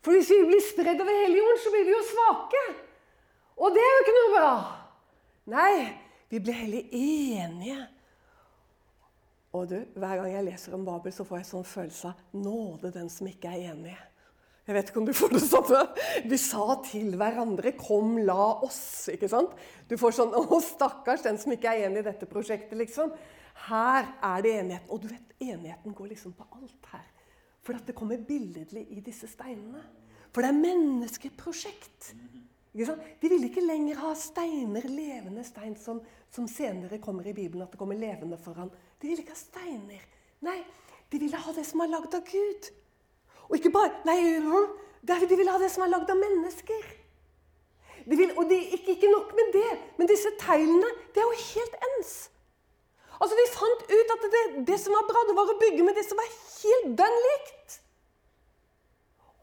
For 0.04 0.14
hvis 0.14 0.30
vi 0.30 0.44
blir 0.46 0.62
spredd 0.64 1.00
over 1.02 1.12
hele 1.12 1.40
jorden, 1.40 1.60
så 1.60 1.72
blir 1.74 1.86
vi 1.88 1.92
jo 1.92 2.02
svake. 2.06 2.64
Og 3.58 3.74
det 3.74 3.82
er 3.82 3.90
jo 3.90 4.02
ikke 4.04 4.16
noe 4.16 4.34
bra. 4.36 4.52
Nei, 5.50 5.72
vi 6.30 6.40
blir 6.44 6.60
heller 6.62 6.92
enige 6.94 7.78
og 9.56 9.64
du, 9.70 9.78
Hver 9.96 10.20
gang 10.20 10.28
jeg 10.28 10.44
leser 10.44 10.74
om 10.76 10.84
Babel, 10.84 11.12
så 11.12 11.24
får 11.24 11.40
jeg 11.40 11.48
sånn 11.48 11.66
følelse 11.66 12.10
av 12.10 12.36
nåde 12.36 12.92
den 12.94 13.08
som 13.12 13.28
ikke 13.30 13.48
er 13.48 13.72
enig. 13.72 13.94
Jeg 14.68 14.76
vet 14.76 14.90
ikke 14.90 15.00
om 15.00 15.06
du 15.08 15.14
får 15.16 15.30
det 15.32 15.40
samme. 15.48 15.78
Vi 16.28 16.36
sa 16.36 16.74
til 16.84 17.14
hverandre 17.16 17.72
'Kom, 17.72 18.18
la 18.18 18.60
oss'. 18.66 19.08
ikke 19.08 19.28
sant? 19.28 19.54
Du 19.88 19.96
får 19.96 20.12
sånn 20.12 20.34
'Å, 20.36 20.60
stakkars 20.60 21.22
den 21.24 21.38
som 21.38 21.52
ikke 21.52 21.72
er 21.72 21.86
enig 21.86 22.02
i 22.02 22.08
dette 22.10 22.26
prosjektet', 22.28 22.76
liksom. 22.76 23.14
Her 23.68 24.04
er 24.22 24.42
det 24.42 24.52
enigheten. 24.58 24.90
Og 24.90 25.00
du 25.00 25.08
vet, 25.08 25.32
enigheten 25.40 25.94
går 25.94 26.08
liksom 26.12 26.34
på 26.36 26.44
alt 26.52 26.90
her. 26.92 27.06
For 27.64 27.72
at 27.80 27.86
det 27.86 27.94
kommer 27.94 28.20
billedlig 28.20 28.86
i 28.90 29.00
disse 29.00 29.26
steinene. 29.26 29.80
For 30.32 30.44
det 30.44 30.50
er 30.50 30.60
menneskeprosjekt. 30.60 32.12
De 32.74 33.28
vil 33.28 33.48
ikke 33.48 33.64
lenger 33.64 33.96
ha 33.96 34.12
steiner, 34.14 34.84
levende 34.84 35.44
stein, 35.44 35.76
som, 35.76 36.02
som 36.30 36.46
senere 36.46 37.00
kommer 37.00 37.26
i 37.26 37.32
Bibelen, 37.32 37.62
at 37.64 37.72
det 37.72 37.80
kommer 37.80 37.96
levende 37.96 38.36
foran. 38.36 38.70
De 39.00 39.08
vil 39.08 39.24
ikke 39.24 39.32
ha 39.32 39.40
steiner. 39.40 40.04
Nei, 40.44 40.60
de 41.10 41.18
ville 41.18 41.40
ha 41.40 41.52
det 41.56 41.64
som 41.66 41.80
er 41.80 41.90
lagd 41.90 42.14
av 42.14 42.28
Gud. 42.28 42.68
Og 43.48 43.58
ikke 43.58 43.72
bare 43.74 43.90
Nei, 44.08 44.18
de 45.28 45.36
vil 45.36 45.50
ha 45.50 45.58
det 45.60 45.70
som 45.72 45.84
er 45.84 45.92
lagd 45.92 46.10
av 46.12 46.20
mennesker. 46.20 46.88
De 48.08 48.16
vil, 48.16 48.32
og 48.40 48.48
de, 48.48 48.56
ikke, 48.76 48.94
ikke, 48.94 49.10
nok 49.12 49.34
med 49.36 49.52
det, 49.52 49.70
men 49.98 50.08
disse 50.08 50.30
tegnene 50.40 50.88
det 51.12 51.20
er 51.20 51.26
jo 51.28 51.40
helt 51.42 51.74
ens. 51.90 52.12
Altså, 53.18 53.36
De 53.36 53.46
fant 53.52 53.84
ut 53.90 54.14
at 54.14 54.24
det, 54.32 54.44
det, 54.70 54.78
som 54.80 54.94
var 54.96 55.04
bra, 55.10 55.24
det 55.28 55.36
var 55.36 55.52
å 55.52 55.58
bygge 55.60 55.84
med 55.84 55.98
det 55.98 56.06
som 56.06 56.20
var 56.20 56.30
helt 56.30 56.94
dønn 57.00 57.18
likt. 57.26 57.78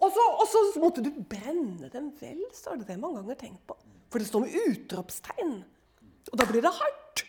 Og 0.01 0.11
så, 0.15 0.23
og 0.41 0.47
så, 0.49 0.63
måtte 0.81 1.03
du 1.05 1.11
brenne 1.29 1.89
dem 1.93 2.09
vel, 2.19 2.41
står 2.55 2.81
det. 2.81 2.89
Det 2.89 2.97
mange 3.01 3.21
ganger 3.21 3.39
tenkt 3.39 3.61
på. 3.69 3.77
For 4.11 4.21
det 4.21 4.29
står 4.29 4.45
med 4.45 4.57
utropstegn. 4.63 5.53
Og 6.31 6.39
da 6.39 6.47
blir 6.49 6.65
det 6.65 6.73
hardt. 6.73 7.25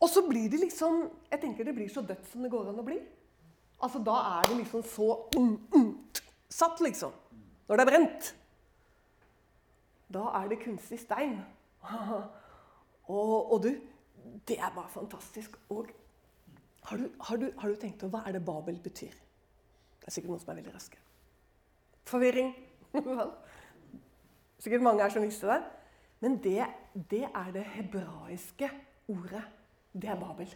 Og 0.00 0.10
så 0.12 0.22
blir 0.26 0.50
det 0.52 0.60
liksom 0.60 1.06
Jeg 1.30 1.40
tenker 1.40 1.64
det 1.64 1.72
blir 1.76 1.88
så 1.88 2.02
dødt 2.04 2.26
som 2.28 2.42
det 2.44 2.50
går 2.52 2.68
an 2.70 2.80
å 2.82 2.86
bli. 2.86 2.98
Altså, 3.82 3.98
Da 3.98 4.16
er 4.38 4.48
det 4.48 4.56
liksom 4.56 4.82
så 4.82 5.28
mm, 5.36 5.58
mm, 5.74 5.92
satt, 6.48 6.80
liksom. 6.80 7.12
Når 7.68 7.76
det 7.76 7.84
er 7.84 7.90
brent. 7.90 8.36
Da 10.12 10.22
er 10.38 10.48
det 10.48 10.62
kunstig 10.62 11.00
stein. 11.00 11.40
og, 13.06 13.52
og, 13.52 13.62
du, 13.62 13.74
det 14.48 14.58
er 14.58 14.72
bare 14.74 14.88
fantastisk. 14.88 15.56
Og 15.68 15.86
har 16.82 16.96
du, 16.96 17.08
har, 17.20 17.36
du, 17.36 17.50
har 17.58 17.68
du, 17.68 17.74
tenkt 17.74 18.02
over 18.02 18.18
hva 18.18 18.28
er 18.28 18.38
det 18.38 18.44
Babel 18.44 18.78
betyr? 18.82 19.14
Det 20.00 20.06
er 20.06 20.14
sikkert 20.14 20.30
noen 20.30 20.42
som 20.42 20.52
er 20.54 20.60
veldig 20.60 20.74
raske. 20.74 20.98
Forvirring. 22.06 22.54
sikkert 24.62 24.86
mange 24.86 25.02
her 25.02 25.10
som 25.12 25.26
visste 25.26 25.50
det. 25.50 25.60
Men 26.22 26.38
det, 26.42 26.66
det 27.10 27.24
er 27.26 27.50
det 27.52 27.66
hebraiske 27.74 28.70
ordet 29.12 29.42
det 29.96 30.10
er 30.12 30.20
Babel. 30.20 30.48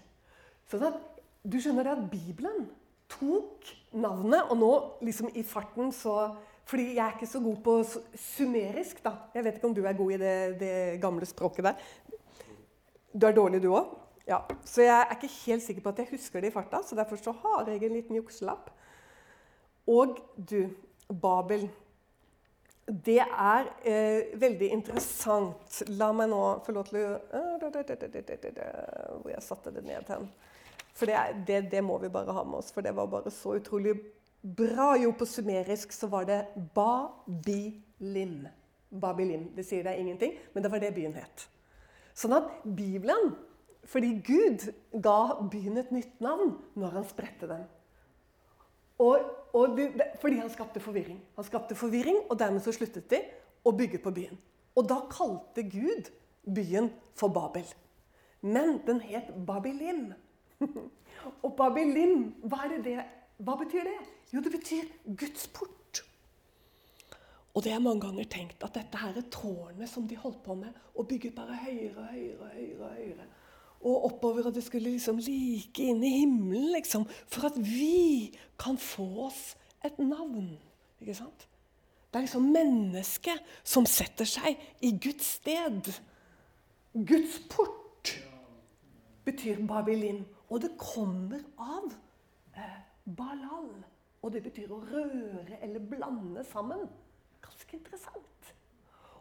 Sånn 0.70 0.86
at 0.86 1.00
du 1.42 1.56
skjønner 1.60 1.86
det 1.86 1.96
at 1.96 2.06
Bibelen 2.12 2.68
tok 3.11 3.71
navnet, 3.93 4.47
og 4.50 4.59
nå 4.61 4.71
liksom 5.07 5.33
i 5.35 5.45
farten 5.47 5.93
så 5.95 6.31
fordi 6.71 6.93
jeg 6.95 7.02
er 7.02 7.17
ikke 7.17 7.26
så 7.26 7.40
god 7.43 7.57
på 7.64 7.73
sumerisk, 8.14 9.00
da. 9.02 9.17
Jeg 9.35 9.43
vet 9.43 9.57
ikke 9.59 9.67
om 9.67 9.73
du 9.75 9.81
er 9.83 9.97
god 9.99 10.12
i 10.14 10.19
det, 10.21 10.35
det 10.61 10.75
gamle 11.02 11.26
språket 11.26 11.67
der. 11.67 11.88
Du 13.11 13.26
er 13.26 13.35
dårlig, 13.35 13.59
du 13.64 13.73
òg? 13.75 13.88
Ja. 14.29 14.38
Så 14.62 14.85
jeg 14.85 14.95
er 14.95 15.17
ikke 15.17 15.33
helt 15.49 15.64
sikker 15.64 15.83
på 15.83 15.90
at 15.90 16.05
jeg 16.05 16.12
husker 16.12 16.40
det 16.40 16.52
i 16.52 16.55
farta, 16.55 16.79
så 16.87 16.95
derfor 16.95 17.19
så 17.19 17.35
har 17.43 17.67
jeg 17.67 17.83
en 17.83 17.97
liten 17.99 18.21
jukselapp. 18.21 18.71
Og 19.90 20.21
du, 20.38 20.69
Babel 21.11 21.67
det 22.90 23.21
er 23.23 23.69
eh, 23.87 24.31
veldig 24.40 24.71
interessant. 24.75 25.83
La 25.95 26.11
meg 26.17 26.31
nå 26.31 26.43
få 26.64 26.75
lov 26.75 26.88
til 26.88 26.99
å 27.07 27.19
Hvor 29.21 29.31
jeg 29.31 29.45
satte 29.47 29.75
det 29.75 29.85
ned 29.87 30.11
hen. 30.11 30.26
For 31.00 31.09
det, 31.09 31.45
det, 31.49 31.61
det, 31.73 31.80
må 31.85 31.97
vi 32.02 32.11
bare 32.12 32.35
ha 32.37 32.45
med 32.45 32.59
oss, 32.61 32.73
for 32.75 32.85
det 32.85 32.92
var 32.97 33.09
bare 33.09 33.33
så 33.33 33.54
utrolig 33.57 33.95
bra. 34.42 34.92
Jo, 35.00 35.14
på 35.16 35.25
sumerisk 35.25 35.95
så 35.97 36.11
var 36.12 36.26
det 36.28 36.42
Babilim. 36.76 38.45
Babilim. 38.90 39.47
Det 39.57 39.64
sier 39.64 39.87
deg 39.87 40.02
ingenting, 40.02 40.37
men 40.52 40.64
det 40.64 40.73
var 40.73 40.83
det 40.83 40.92
byen 40.92 41.16
het. 41.16 41.47
Sånn 42.16 42.37
at 42.37 42.50
Bibelen 42.64 43.33
Fordi 43.90 44.11
Gud 44.23 44.66
ga 45.02 45.40
byen 45.50 45.80
et 45.80 45.88
nytt 45.90 46.19
navn 46.21 46.50
når 46.78 46.99
han 46.99 47.07
spredte 47.09 47.49
den. 47.49 47.62
Og, 49.00 49.25
og 49.57 49.73
det, 49.78 49.87
fordi 50.21 50.37
han 50.42 50.52
skapte 50.52 50.83
forvirring. 50.85 51.16
Han 51.38 51.47
skapte 51.49 51.75
forvirring, 51.75 52.21
Og 52.28 52.38
dermed 52.38 52.61
så 52.61 52.75
sluttet 52.76 53.09
de 53.11 53.23
å 53.64 53.73
bygge 53.73 54.02
på 54.04 54.12
byen. 54.14 54.37
Og 54.76 54.85
da 54.87 55.00
kalte 55.11 55.64
Gud 55.64 56.12
byen 56.45 56.92
for 57.16 57.33
Babel. 57.33 57.64
Men 58.45 58.83
den 58.87 59.00
het 59.00 59.33
Babilim. 59.49 60.12
og 61.45 61.52
Babylin, 61.57 62.31
hva, 62.45 62.67
det, 62.85 62.97
hva 63.40 63.57
betyr 63.61 63.87
det? 63.88 63.99
Jo, 64.33 64.43
det 64.45 64.52
betyr 64.55 64.88
Guds 65.19 65.49
port. 65.55 66.05
Og 67.55 67.64
det 67.64 67.73
er 67.75 67.83
mange 67.83 68.05
ganger 68.05 68.29
tenkt 68.31 68.62
at 68.62 68.76
dette 68.76 68.99
her 69.00 69.17
er 69.19 69.26
tårnet 69.33 69.90
som 69.90 70.07
de 70.09 70.19
holdt 70.21 70.43
på 70.45 70.55
med, 70.55 70.71
og 70.95 71.09
bygget 71.11 71.35
bare 71.35 71.57
høyere 71.64 72.07
høyere, 72.12 72.50
høyere, 72.55 72.90
høyere. 72.97 73.29
Og 73.81 74.05
oppover, 74.11 74.47
og 74.47 74.55
det 74.55 74.62
skulle 74.62 74.93
liksom 74.93 75.19
like 75.25 75.83
inn 75.83 76.02
i 76.05 76.12
himmelen, 76.21 76.69
liksom. 76.76 77.07
For 77.33 77.49
at 77.49 77.57
vi 77.57 78.31
kan 78.61 78.79
få 78.79 79.07
oss 79.26 79.55
et 79.85 79.99
navn. 79.99 80.52
Ikke 81.00 81.17
sant? 81.17 81.47
Det 82.11 82.19
er 82.19 82.26
liksom 82.26 82.50
mennesket 82.52 83.52
som 83.64 83.87
setter 83.88 84.29
seg 84.29 84.61
i 84.85 84.93
Guds 85.00 85.37
sted. 85.40 85.93
Guds 86.93 87.38
port 87.50 87.79
betyr 89.30 89.66
Babylin. 89.66 90.25
Og 90.50 90.62
det 90.62 90.70
kommer 90.78 91.42
av 91.58 91.92
eh, 92.56 92.78
Balal. 93.16 93.70
Og 94.22 94.32
det 94.34 94.42
betyr 94.44 94.72
å 94.72 94.82
røre 94.84 95.60
eller 95.62 95.80
blande 95.80 96.44
sammen. 96.44 96.88
Ganske 97.40 97.76
interessant. 97.78 98.54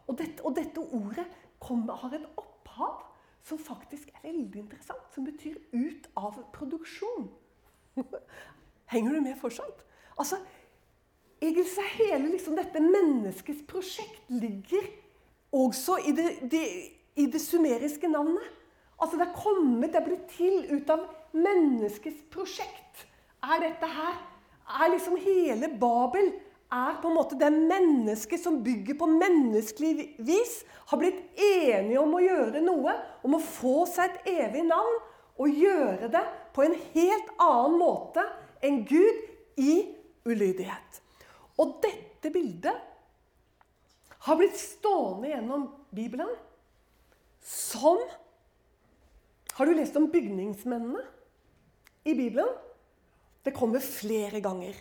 Og 0.06 0.18
dette, 0.18 0.42
og 0.44 0.56
dette 0.56 0.82
ordet 0.82 1.26
kommer, 1.62 1.94
har 2.02 2.16
et 2.16 2.26
opphav 2.40 3.06
som 3.46 3.58
faktisk 3.58 4.10
er 4.14 4.26
veldig 4.28 4.60
interessant, 4.60 5.06
som 5.14 5.24
betyr 5.24 5.56
'ut 5.72 6.10
av 6.16 6.42
produksjon'. 6.52 7.30
Henger 8.92 9.12
du 9.12 9.20
med 9.20 9.38
fortsatt? 9.38 9.84
Altså, 10.18 10.36
Egentlig 11.42 11.64
hele 11.96 12.30
liksom, 12.30 12.56
dette 12.56 12.80
menneskets 12.80 13.62
prosjekt 13.68 14.28
ligger 14.28 14.84
også 15.52 15.96
i 16.04 16.12
det, 16.12 16.50
det, 16.50 16.64
i 17.16 17.26
det 17.26 17.40
sumeriske 17.40 18.08
navnet. 18.08 18.44
Altså, 19.00 19.16
Det 19.16 19.26
er 19.26 19.42
kommet, 19.42 19.92
det 19.92 20.00
er 20.00 20.06
blitt 20.06 20.28
til 20.36 20.66
ut 20.76 20.90
av 20.92 21.06
menneskets 21.32 22.22
prosjekt. 22.32 23.06
Er 23.40 23.62
dette 23.62 23.88
her 23.88 24.18
er 24.80 24.92
liksom 24.92 25.16
hele 25.16 25.70
Babel 25.80 26.32
er 26.70 26.98
på 27.02 27.10
en 27.10 27.16
måte 27.16 27.38
det 27.38 27.50
mennesket 27.50 28.42
som 28.42 28.60
bygger 28.62 28.98
på 29.00 29.08
menneskelig 29.10 30.04
vis, 30.22 30.60
har 30.86 31.00
blitt 31.00 31.40
enige 31.42 31.98
om 31.98 32.12
å 32.14 32.22
gjøre 32.22 32.62
noe, 32.62 32.94
om 33.26 33.34
å 33.34 33.42
få 33.42 33.82
seg 33.90 34.12
et 34.12 34.30
evig 34.44 34.62
navn, 34.68 35.00
og 35.40 35.56
gjøre 35.56 36.10
det 36.12 36.22
på 36.54 36.66
en 36.66 36.76
helt 36.92 37.32
annen 37.40 37.78
måte 37.80 38.22
enn 38.62 38.82
Gud 38.86 39.22
i 39.58 39.74
ulydighet. 40.28 41.00
Og 41.58 41.78
dette 41.82 42.30
bildet 42.32 42.76
har 44.26 44.36
blitt 44.36 44.58
stående 44.60 45.32
gjennom 45.32 45.64
Bibelen 45.96 46.30
som 47.40 47.98
Har 49.52 49.66
du 49.66 49.74
lest 49.74 49.96
om 49.96 50.08
bygningsmennene 50.10 51.02
i 52.04 52.14
Bibelen? 52.14 52.48
Det 53.42 53.54
kommer 53.56 53.80
flere 53.80 54.40
ganger. 54.40 54.76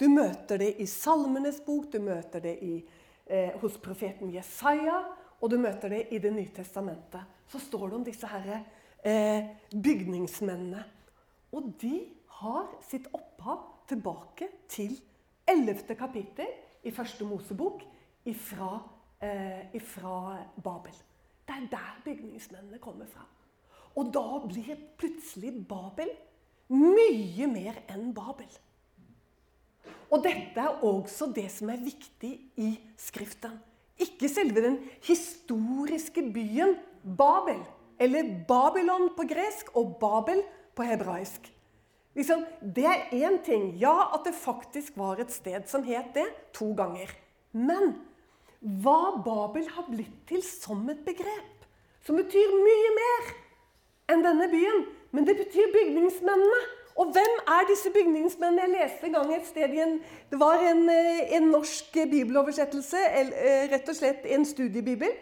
Du 0.00 0.08
møter 0.08 0.58
det 0.60 0.74
i 0.80 0.86
Salmenes 0.86 1.60
bok, 1.64 1.90
du 1.92 2.00
møter 2.00 2.40
det 2.40 2.56
i, 2.62 2.84
eh, 3.26 3.58
hos 3.60 3.78
profeten 3.78 4.30
Jesaja, 4.32 5.00
og 5.40 5.50
du 5.50 5.58
møter 5.58 5.88
det 5.88 6.06
i 6.10 6.18
Det 6.18 6.32
nye 6.32 6.48
testamentet. 6.48 7.20
Så 7.46 7.58
står 7.58 7.88
det 7.88 7.96
om 7.96 8.04
disse 8.04 8.26
herre, 8.26 8.64
eh, 9.04 9.44
bygningsmennene. 9.70 10.84
Og 11.52 11.74
de 11.80 12.06
har 12.28 12.68
sitt 12.88 13.06
opphav 13.12 13.86
tilbake 13.88 14.48
til 14.68 15.00
11. 15.46 15.94
kapittel 15.94 16.46
i 16.84 16.90
første 16.90 17.24
Mosebok 17.24 17.82
ifra, 18.24 18.78
eh, 19.20 19.74
ifra 19.74 20.38
Babel. 20.62 20.92
Det 21.46 21.56
er 21.56 21.68
der 21.70 22.00
bygningsmennene 22.04 22.78
kommer 22.78 23.06
fra. 23.06 23.26
Og 23.98 24.10
da 24.14 24.26
blir 24.44 24.76
plutselig 25.00 25.54
Babel 25.68 26.10
mye 26.70 27.48
mer 27.50 27.80
enn 27.90 28.12
Babel. 28.14 28.50
Og 30.10 30.22
dette 30.24 30.62
er 30.62 30.84
også 30.86 31.30
det 31.34 31.48
som 31.54 31.70
er 31.70 31.82
viktig 31.82 32.32
i 32.58 32.70
Skriften. 32.98 33.56
Ikke 34.00 34.30
selve 34.32 34.62
den 34.64 34.78
historiske 35.04 36.22
byen 36.34 36.76
Babel, 37.02 37.60
eller 38.00 38.30
Babylon 38.48 39.10
på 39.16 39.26
gresk 39.28 39.74
og 39.76 39.96
Babel 40.00 40.42
på 40.74 40.86
hebraisk. 40.88 41.50
Liksom, 42.16 42.42
det 42.60 42.86
er 42.88 43.10
én 43.14 43.38
ting. 43.44 43.74
Ja, 43.78 44.10
at 44.14 44.24
det 44.26 44.34
faktisk 44.34 44.96
var 44.98 45.20
et 45.20 45.30
sted 45.32 45.68
som 45.70 45.84
het 45.86 46.14
det, 46.16 46.26
to 46.56 46.72
ganger. 46.74 47.12
Men 47.52 47.94
hva 48.60 49.20
Babel 49.24 49.68
har 49.76 49.86
blitt 49.90 50.16
til 50.28 50.42
som 50.44 50.82
et 50.90 51.04
begrep, 51.06 51.68
som 52.04 52.18
betyr 52.18 52.56
mye 52.56 52.90
mer 52.96 53.30
enn 54.10 54.24
denne 54.26 54.50
byen, 54.50 54.84
men 55.14 55.26
det 55.26 55.36
betyr 55.38 55.72
bygningsmennene. 55.74 56.60
Og 57.00 57.12
hvem 57.14 57.36
er 57.48 57.68
disse 57.68 57.90
bygningsmennene? 57.94 58.62
Jeg 58.66 58.74
leste 58.74 59.06
en 59.06 59.16
gang 59.16 59.32
et 59.34 59.46
sted 59.46 59.72
i 59.72 59.80
en, 59.80 60.00
Det 60.30 60.40
var 60.40 60.60
en, 60.72 60.88
eh, 60.90 61.36
en 61.36 61.42
norsk 61.42 61.96
bibeloversettelse, 62.10 62.98
eh, 62.98 63.72
rett 63.72 63.88
og 63.88 63.96
slett 63.96 64.26
en 64.26 64.44
studiebibel, 64.44 65.12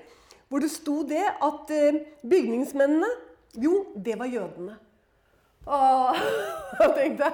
hvor 0.48 0.58
det 0.58 0.70
sto 0.70 1.02
det 1.02 1.24
at 1.42 1.70
eh, 1.70 2.00
bygningsmennene 2.30 3.06
Jo, 3.56 3.86
det 4.04 4.18
var 4.18 4.26
jødene. 4.26 4.76
Åh, 5.66 6.16
da 6.80 6.86
tenkte 6.96 7.32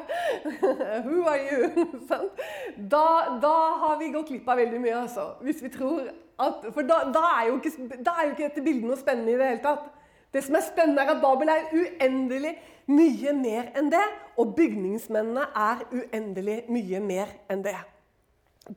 Who 1.06 1.22
are 1.28 1.40
you? 1.50 1.88
Da, 2.90 3.38
da, 3.42 3.56
har 3.82 3.98
vi 3.98 4.12
gått 4.12 4.28
glipp 4.28 4.48
av 4.48 4.58
veldig 4.58 4.80
mye, 4.80 4.96
altså. 5.04 5.28
Hvis 5.40 5.62
vi 5.62 5.68
tror 5.68 6.08
at 6.38 6.64
For 6.74 6.82
da, 6.82 7.04
da, 7.14 7.22
er 7.38 7.48
jo 7.48 7.60
ikke, 7.60 8.02
da 8.02 8.16
er 8.18 8.26
jo 8.26 8.32
ikke 8.34 8.48
dette 8.48 8.64
bildet 8.64 8.88
noe 8.88 8.98
spennende 8.98 9.34
i 9.34 9.38
det 9.38 9.50
hele 9.52 9.62
tatt. 9.62 9.86
Det 10.34 10.42
som 10.42 10.56
er 10.58 10.64
spennende, 10.66 11.02
er 11.02 11.14
at 11.14 11.22
Babel 11.22 11.48
er 11.52 11.68
uendelig 11.70 12.56
mye 12.90 13.32
mer 13.38 13.70
enn 13.78 13.90
det. 13.92 14.04
Og 14.36 14.54
bygningsmennene 14.56 15.46
er 15.54 15.84
uendelig 15.94 16.64
mye 16.74 17.00
mer 17.00 17.30
enn 17.50 17.62
det. 17.62 17.76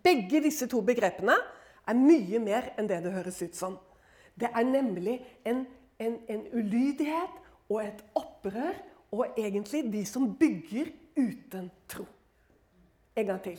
Begge 0.03 0.43
disse 0.43 0.67
to 0.69 0.83
begrepene 0.85 1.33
er 1.87 1.97
mye 1.97 2.41
mer 2.43 2.69
enn 2.77 2.89
det 2.89 2.99
det 3.05 3.15
høres 3.15 3.41
ut 3.41 3.57
som. 3.57 3.79
Det 4.37 4.51
er 4.53 4.67
nemlig 4.67 5.17
en, 5.47 5.63
en, 5.97 6.19
en 6.29 6.43
ulydighet 6.53 7.41
og 7.71 7.81
et 7.81 8.03
opprør, 8.15 8.77
og 9.11 9.39
egentlig 9.39 9.85
de 9.91 10.03
som 10.05 10.27
bygger 10.37 10.91
uten 11.17 11.71
tro. 11.89 12.05
En 13.15 13.25
gang 13.25 13.41
til. 13.41 13.57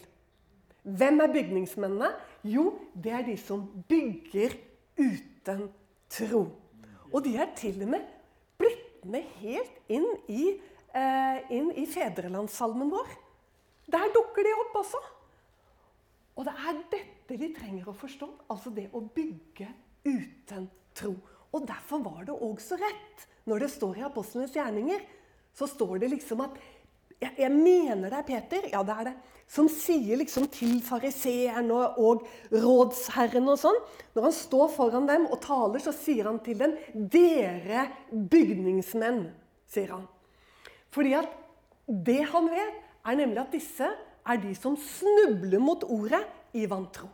Hvem 0.84 1.20
er 1.24 1.32
bygningsmennene? 1.32 2.12
Jo, 2.44 2.78
det 2.94 3.12
er 3.12 3.24
de 3.26 3.37
som 3.40 3.66
bygger 3.88 4.54
uten 5.00 5.66
tro. 6.12 6.44
Og 7.12 7.24
de 7.24 7.36
er 7.40 7.52
til 7.56 7.80
og 7.84 7.92
med 7.94 8.04
blitt 8.60 9.04
med 9.08 9.24
helt 9.40 9.76
inn 9.88 10.06
i, 10.28 10.58
eh, 10.94 11.38
inn 11.54 11.70
i 11.72 11.86
fedrelandssalmen 11.86 12.90
vår. 12.90 13.08
Der 13.88 14.12
dukker 14.12 14.44
de 14.44 14.52
opp 14.64 14.74
også. 14.82 15.00
Og 16.36 16.44
det 16.46 16.54
er 16.54 16.82
dette 16.92 17.38
vi 17.38 17.52
trenger 17.54 17.88
å 17.88 17.96
forstå. 17.96 18.28
Altså 18.50 18.70
det 18.74 18.90
å 18.92 19.00
bygge 19.00 19.68
uten 20.04 20.68
tro. 20.94 21.14
Og 21.52 21.66
derfor 21.66 22.02
var 22.04 22.24
det 22.24 22.34
også 22.34 22.78
rett 22.78 23.26
når 23.48 23.64
det 23.64 23.70
står 23.72 23.98
i 23.98 24.06
Apostlenes 24.06 24.54
gjerninger. 24.54 25.00
Så 25.54 25.66
står 25.66 25.98
det 25.98 26.10
liksom 26.12 26.44
at 26.44 26.58
jeg, 27.20 27.35
jeg 27.38 27.50
mener 27.52 28.09
det 28.09 28.18
er 28.20 28.26
Peter. 28.28 28.68
Ja, 28.72 28.83
det 28.87 28.94
er 28.94 29.11
det 29.11 29.16
som 29.48 29.68
sier 29.72 30.18
liksom 30.20 30.48
til 30.52 30.76
fariseeren 30.85 31.70
og, 31.72 31.96
og, 31.96 32.26
rådsherren 32.52 33.48
og 33.48 33.57
sånn 33.57 33.78
Når 34.12 34.26
han 34.26 34.35
står 34.37 34.68
foran 34.74 35.09
dem 35.09 35.24
og 35.33 35.40
taler, 35.40 35.81
så 35.81 35.94
sier 35.96 36.28
han 36.28 36.40
til 36.44 36.59
dem 36.61 36.74
'Dere 36.92 37.87
bygningsmenn', 38.12 39.31
sier 39.66 39.94
han. 39.94 40.04
Fordi 40.92 41.14
at 41.16 41.33
det 41.88 42.20
han 42.28 42.50
vet, 42.52 42.85
er 43.09 43.16
nemlig 43.16 43.40
at 43.40 43.54
disse 43.54 43.88
er 44.28 44.40
de 44.42 44.52
som 44.54 44.76
snubler 44.76 45.61
mot 45.62 45.85
ordet 45.85 46.20
i 46.52 46.66
vantro. 46.68 47.09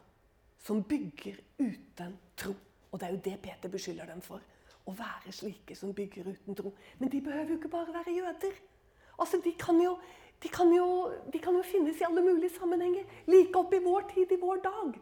Som 0.58 0.82
bygger 0.82 1.38
uten 1.60 2.18
tro. 2.36 2.54
Og 2.90 3.00
det 3.00 3.06
er 3.06 3.12
jo 3.12 3.22
det 3.24 3.38
Peter 3.42 3.68
beskylder 3.68 4.06
dem 4.10 4.22
for. 4.22 4.40
Å 4.86 4.92
være 4.92 5.32
slike 5.32 5.76
som 5.76 5.94
bygger 5.94 6.32
uten 6.32 6.54
tro. 6.54 6.72
Men 6.98 7.10
de 7.12 7.20
behøver 7.20 7.54
jo 7.54 7.58
ikke 7.60 7.68
bare 7.68 7.94
være 7.94 8.16
jøder. 8.16 8.54
Altså, 9.18 9.40
De 9.44 9.52
kan 9.58 9.80
jo 9.80 9.96
de 10.44 10.50
kan, 10.52 10.68
jo, 10.76 11.08
de 11.32 11.38
kan 11.40 11.56
jo 11.56 11.62
finnes 11.64 11.96
i 11.96 12.04
alle 12.04 12.20
mulige 12.20 12.52
sammenhenger. 12.52 13.04
Like 13.32 13.56
opp 13.56 13.70
i 13.72 13.78
vår 13.80 14.02
tid, 14.10 14.32
i 14.32 14.36
vår 14.36 14.58
dag. 14.60 14.98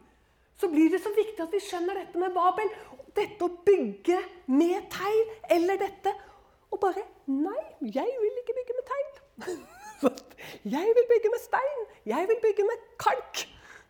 så 0.55 0.69
blir 0.71 0.89
det 0.89 1.01
så 1.03 1.09
viktig 1.11 1.41
at 1.43 1.51
vi 1.51 1.59
skjønner 1.59 1.97
dette 1.99 2.19
med 2.21 2.31
Babel. 2.31 2.69
Dette 3.11 3.43
å 3.43 3.49
bygge 3.65 4.21
med 4.47 4.87
tegn, 4.93 5.33
eller 5.51 5.77
dette 5.81 6.13
Og 6.71 6.79
bare 6.79 7.03
Nei, 7.27 7.63
jeg 7.81 8.15
vil 8.21 8.39
ikke 8.39 8.55
bygge 8.59 8.77
med 8.77 8.87
tegn. 8.93 9.11
Jeg 10.75 10.95
vil 10.95 11.05
bygge 11.07 11.29
med 11.31 11.39
stein. 11.39 11.83
Jeg 12.05 12.27
vil 12.27 12.39
bygge 12.43 12.63
med 12.67 12.81
kalk. 12.99 13.45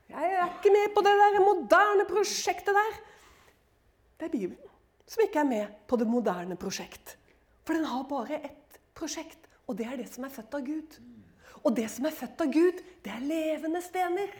Jeg 0.09 0.36
er 0.38 0.43
ikke 0.45 0.73
med 0.73 0.91
på 0.93 1.01
det 1.01 1.13
der 1.17 1.39
moderne 1.41 2.05
prosjektet 2.05 2.77
der. 2.77 2.99
Det 4.19 4.27
er 4.27 4.33
Bibelen 4.36 4.69
som 5.07 5.23
ikke 5.23 5.41
er 5.41 5.49
med 5.49 5.73
på 5.89 5.97
det 5.99 6.07
moderne 6.09 6.57
prosjekt. 6.59 7.17
For 7.65 7.77
den 7.77 7.86
har 7.88 8.05
bare 8.09 8.39
ett 8.39 8.79
prosjekt, 8.97 9.49
og 9.67 9.78
det 9.78 9.88
er 9.88 9.99
det 9.99 10.10
som 10.12 10.26
er 10.28 10.34
født 10.34 10.58
av 10.58 10.65
Gud. 10.67 10.97
Og 11.63 11.76
det 11.78 11.88
som 11.91 12.06
er 12.08 12.15
født 12.15 12.41
av 12.43 12.52
Gud, 12.52 12.82
det 13.06 13.12
er 13.13 13.28
levende 13.28 13.82
stener. 13.84 14.34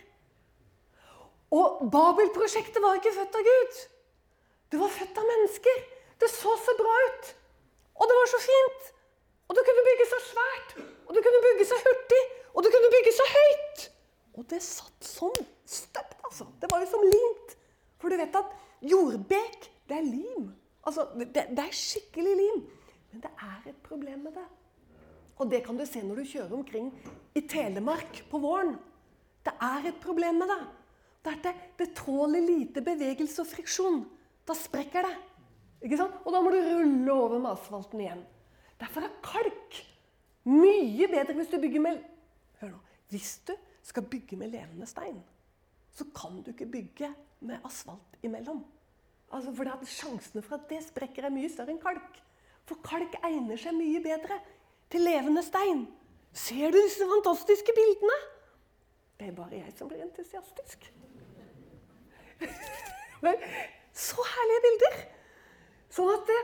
Og 1.54 1.84
Babel-prosjektet 1.94 2.82
var 2.84 2.98
ikke 2.98 3.14
født 3.16 3.38
av 3.40 3.48
Gud. 3.48 3.80
Det 4.74 4.82
var 4.82 4.92
født 4.92 5.20
av 5.22 5.30
mennesker. 5.30 5.84
Det 6.20 6.30
så 6.34 6.56
så 6.66 6.76
bra 6.80 6.94
ut. 7.08 7.32
Og 7.94 8.10
det 8.10 8.18
var 8.20 8.32
så 8.32 8.40
fint. 8.42 8.90
Og 9.48 9.56
du 9.56 9.62
kunne 9.68 9.86
bygge 9.90 10.08
så 10.10 10.20
svært. 10.32 10.76
Og 11.06 11.16
du 11.16 11.22
kunne 11.22 11.44
bygge 11.46 11.68
så 11.70 11.78
hurtig. 11.86 12.24
Og 12.54 12.66
du 12.66 12.70
kunne 12.74 12.92
bygge 12.96 13.14
så 13.18 13.28
høyt. 13.36 13.86
Og 14.34 14.48
det 14.50 14.60
satt 14.66 15.06
sånn 15.06 15.46
støpt, 15.70 16.18
altså. 16.26 16.48
Det 16.62 16.70
var 16.72 16.82
jo 16.82 16.90
som 16.90 17.06
limt. 17.06 17.54
For 18.02 18.10
du 18.10 18.18
vet 18.18 18.36
at 18.40 18.56
jordbek, 18.94 19.70
det 19.90 20.00
er 20.00 20.08
lim. 20.08 20.50
Altså, 20.84 21.06
det, 21.20 21.46
det 21.54 21.64
er 21.64 21.78
skikkelig 21.78 22.34
lim. 22.40 22.64
Men 23.12 23.24
det 23.24 23.32
er 23.38 23.70
et 23.70 23.82
problem 23.86 24.26
med 24.26 24.36
det. 24.40 24.48
Og 25.42 25.50
det 25.50 25.64
kan 25.66 25.78
du 25.78 25.86
se 25.90 26.04
når 26.06 26.22
du 26.22 26.30
kjører 26.30 26.56
omkring 26.56 26.90
i 27.36 27.42
Telemark 27.50 28.24
på 28.30 28.42
våren. 28.42 28.76
Det 29.44 29.54
er 29.58 29.90
et 29.90 30.02
problem 30.04 30.44
med 30.44 30.52
det. 30.54 30.62
Det, 31.24 31.34
det, 31.44 31.54
det 31.80 31.94
tåler 31.98 32.44
lite 32.44 32.84
bevegelse 32.84 33.44
og 33.44 33.50
friksjon. 33.50 34.04
Da 34.48 34.56
sprekker 34.58 35.08
det. 35.08 35.14
Ikke 35.84 36.00
sant? 36.00 36.16
Og 36.24 36.36
da 36.36 36.42
må 36.44 36.52
du 36.54 36.60
rulle 36.60 37.16
over 37.16 37.40
med 37.40 37.52
asfalten 37.56 38.04
igjen. 38.04 38.24
Derfor 38.80 39.06
er 39.08 39.20
kalk 39.24 39.80
mye 40.48 41.08
bedre 41.08 41.36
hvis 41.38 41.52
du 41.52 41.60
bygger 41.64 41.84
med 41.84 42.02
Hør 42.60 42.74
nå. 42.76 42.80
Hvis 43.12 43.38
du 43.48 43.54
skal 43.84 44.06
bygge 44.08 44.38
med 44.40 44.52
levende 44.54 44.88
stein, 44.88 45.20
så 45.94 46.06
kan 46.16 46.40
du 46.44 46.52
ikke 46.54 46.70
bygge 46.72 47.10
med 47.44 47.64
asfalt 47.68 48.18
imellom. 48.24 48.64
Altså 49.34 49.52
for 49.56 49.88
Sjansene 49.90 50.44
for 50.46 50.56
at 50.56 50.70
det 50.70 50.84
sprekker, 50.86 51.26
er 51.26 51.34
mye 51.34 51.50
større 51.52 51.74
enn 51.74 51.82
kalk. 51.82 52.20
For 52.70 52.80
kalk 52.86 53.18
egner 53.26 53.60
seg 53.60 53.76
mye 53.76 54.00
bedre 54.04 54.40
til 54.92 55.06
levende 55.06 55.44
stein. 55.46 55.86
Ser 56.34 56.74
du 56.74 56.80
disse 56.80 57.06
fantastiske 57.08 57.76
bildene? 57.78 58.18
Det 59.20 59.30
er 59.30 59.36
bare 59.38 59.60
jeg 59.62 59.74
som 59.78 59.90
blir 59.92 60.02
entusiastisk. 60.04 60.90
Så 64.04 64.26
herlige 64.26 64.64
bilder! 64.66 64.96
Sånn 65.94 66.10
at 66.16 66.28
det, 66.28 66.42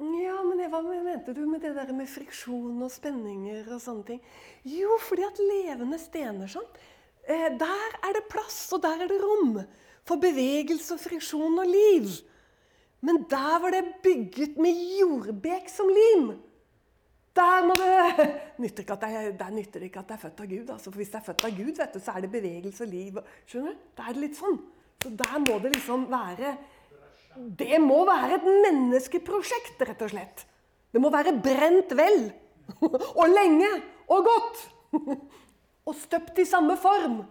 Ja, 0.00 0.38
men 0.40 0.62
hva 0.72 0.80
mente 0.80 1.34
du 1.36 1.42
med 1.44 1.60
det 1.60 1.74
der 1.76 1.90
med 1.92 2.08
friksjon 2.08 2.80
og 2.80 2.88
spenninger 2.88 3.66
og 3.68 3.82
sånne 3.84 4.06
ting? 4.08 4.22
Jo, 4.64 4.96
fordi 5.04 5.26
at 5.26 5.42
levende 5.44 5.98
stener 6.00 6.48
sånn, 6.48 6.64
eh, 7.28 7.50
der 7.60 7.98
er 8.00 8.16
det 8.16 8.30
plass, 8.32 8.72
og 8.72 8.80
der 8.80 9.04
er 9.04 9.12
det 9.12 9.20
rom 9.20 9.58
for 10.08 10.16
bevegelse 10.22 10.96
og 10.96 11.02
friksjon 11.04 11.60
og 11.60 11.68
liv. 11.68 12.08
Men 13.04 13.26
der 13.28 13.60
var 13.60 13.76
det 13.76 14.00
bygget 14.02 14.56
med 14.56 14.80
jordbek 14.98 15.68
som 15.68 15.92
lim. 15.92 16.30
Der, 17.36 17.62
må 17.66 17.76
det, 17.78 18.26
nytter 18.62 18.82
ikke 18.82 18.96
at 18.96 19.04
det, 19.04 19.38
der 19.38 19.54
nytter 19.54 19.78
det 19.78 19.90
ikke 19.90 20.02
at 20.02 20.08
det 20.10 20.16
er 20.16 20.22
født 20.24 20.42
av 20.42 20.50
Gud. 20.50 20.70
Altså, 20.74 20.90
for 20.90 20.98
Hvis 20.98 21.12
det 21.12 21.20
er 21.20 21.26
født 21.28 21.46
av 21.46 21.56
Gud, 21.56 21.72
vet 21.78 21.94
du, 21.94 22.00
så 22.02 22.14
er 22.14 22.24
det 22.24 22.32
bevegelse 22.32 22.84
og 22.86 22.90
liv. 22.90 23.18
skjønner 23.46 23.76
du? 23.76 23.88
Da 23.98 24.06
er 24.08 24.16
det 24.16 24.24
litt 24.24 24.38
sånn. 24.38 24.58
Så 25.00 25.12
der 25.16 25.36
må 25.46 25.58
det 25.62 25.74
liksom 25.76 26.04
være 26.10 26.56
Det 27.56 27.78
må 27.80 28.02
være 28.04 28.36
et 28.36 28.46
menneskeprosjekt, 28.66 29.82
rett 29.86 30.02
og 30.02 30.10
slett. 30.12 30.44
Det 30.90 31.00
må 31.00 31.12
være 31.14 31.36
brent 31.38 31.94
vel. 31.94 32.24
Og 33.20 33.26
lenge. 33.30 33.70
Og 34.10 34.26
godt. 34.26 34.64
Og 35.86 35.94
støpt 35.94 36.38
i 36.42 36.44
samme 36.44 36.76
form. 36.76 37.22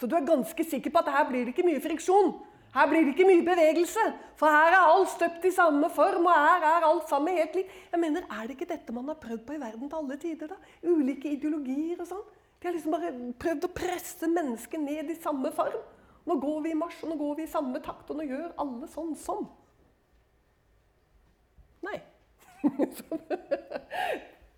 Så 0.00 0.08
du 0.08 0.16
er 0.16 0.26
ganske 0.26 0.64
sikker 0.64 0.90
på 0.90 1.02
at 1.04 1.12
her 1.12 1.28
blir 1.28 1.44
det 1.44 1.52
ikke 1.52 1.68
mye 1.68 1.82
friksjon. 1.84 2.32
Her 2.74 2.88
blir 2.90 3.04
det 3.06 3.12
ikke 3.14 3.26
mye 3.28 3.42
bevegelse, 3.46 4.02
for 4.36 4.50
her 4.50 4.74
er 4.74 4.88
alt 4.90 5.10
støpt 5.12 5.44
i 5.46 5.50
samme 5.54 5.90
form. 5.94 6.26
og 6.26 6.34
her 6.34 6.64
er 6.66 6.86
alt 6.88 7.08
sammen 7.08 7.36
helt 7.36 7.54
likt. 7.54 7.70
Jeg 7.92 8.00
mener, 8.00 8.22
Er 8.30 8.46
det 8.46 8.50
ikke 8.50 8.72
dette 8.72 8.92
man 8.92 9.08
har 9.08 9.14
prøvd 9.14 9.46
på 9.46 9.52
i 9.52 9.60
verden 9.60 9.88
til 9.88 9.96
alle 9.96 10.16
tider? 10.16 10.46
da? 10.46 10.54
Ulike 10.82 11.30
ideologier 11.30 12.00
og 12.00 12.06
sånn. 12.06 12.24
De 12.60 12.66
har 12.66 12.74
liksom 12.74 12.96
bare 12.96 13.12
prøvd 13.38 13.68
å 13.68 13.74
presse 13.76 14.26
mennesket 14.26 14.80
ned 14.80 15.10
i 15.10 15.20
samme 15.22 15.52
form. 15.52 15.78
Nå 16.26 16.38
går 16.40 16.62
vi 16.64 16.70
i 16.72 16.80
marsj, 16.80 17.04
og 17.04 17.10
nå 17.12 17.16
går 17.20 17.36
vi 17.36 17.42
i 17.44 17.52
samme 17.52 17.80
takt, 17.84 18.10
og 18.10 18.16
nå 18.16 18.26
gjør 18.26 18.54
alle 18.58 18.88
sånn 18.88 19.14
som. 19.14 19.46
Nei. 21.84 22.00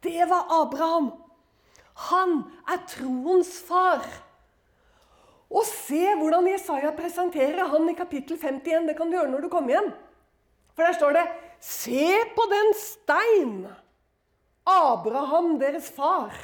Det 0.06 0.22
var 0.30 0.46
Abraham. 0.62 1.10
Han 2.08 2.44
er 2.70 2.78
troens 2.86 3.56
far. 3.66 4.04
Og 5.50 5.62
se 5.68 6.02
hvordan 6.18 6.48
Jesaja 6.50 6.90
presenterer 6.96 7.68
han 7.70 7.88
i 7.90 7.94
kapittel 7.94 8.38
51. 8.40 8.88
Det 8.88 8.96
kan 8.98 9.10
du 9.10 9.16
gjøre 9.18 9.30
når 9.30 9.46
du 9.46 9.50
kommer 9.52 9.76
hjem. 9.76 9.92
For 10.74 10.84
der 10.84 10.98
står 10.98 11.16
det 11.16 11.26
Se 11.60 12.10
på 12.36 12.50
den 12.50 12.74
stein! 12.76 13.66
Abraham, 14.66 15.58
deres 15.60 15.88
far. 15.94 16.34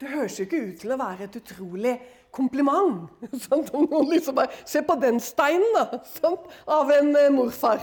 Det 0.00 0.08
høres 0.08 0.38
jo 0.38 0.44
ikke 0.44 0.60
ut 0.66 0.80
til 0.82 0.92
å 0.92 0.98
være 1.00 1.28
et 1.28 1.36
utrolig 1.38 1.94
kompliment. 2.34 3.06
Sant? 3.46 3.70
Noen 3.72 4.10
liksom 4.10 4.36
bare, 4.36 4.52
Se 4.68 4.82
på 4.84 4.98
den 5.00 5.22
steinen, 5.22 5.70
da! 5.76 6.02
Sant? 6.18 6.50
Av 6.66 6.90
en 6.92 7.14
eh, 7.16 7.30
morfar. 7.32 7.80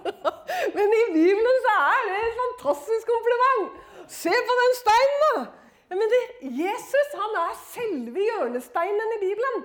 Men 0.76 0.96
i 1.00 1.02
Bibelen 1.12 1.60
så 1.66 1.74
er 1.82 2.08
det 2.08 2.22
et 2.22 2.40
fantastisk 2.40 3.12
kompliment. 3.12 3.76
Se 4.08 4.32
på 4.32 4.56
den 4.62 4.78
steinen, 4.80 5.26
da! 5.26 5.44
Men 5.98 6.10
det, 6.12 6.22
Jesus 6.58 7.16
han 7.20 7.40
er 7.44 7.56
selve 7.70 8.26
hjørnesteinen 8.28 9.16
i 9.16 9.22
Bibelen. 9.22 9.64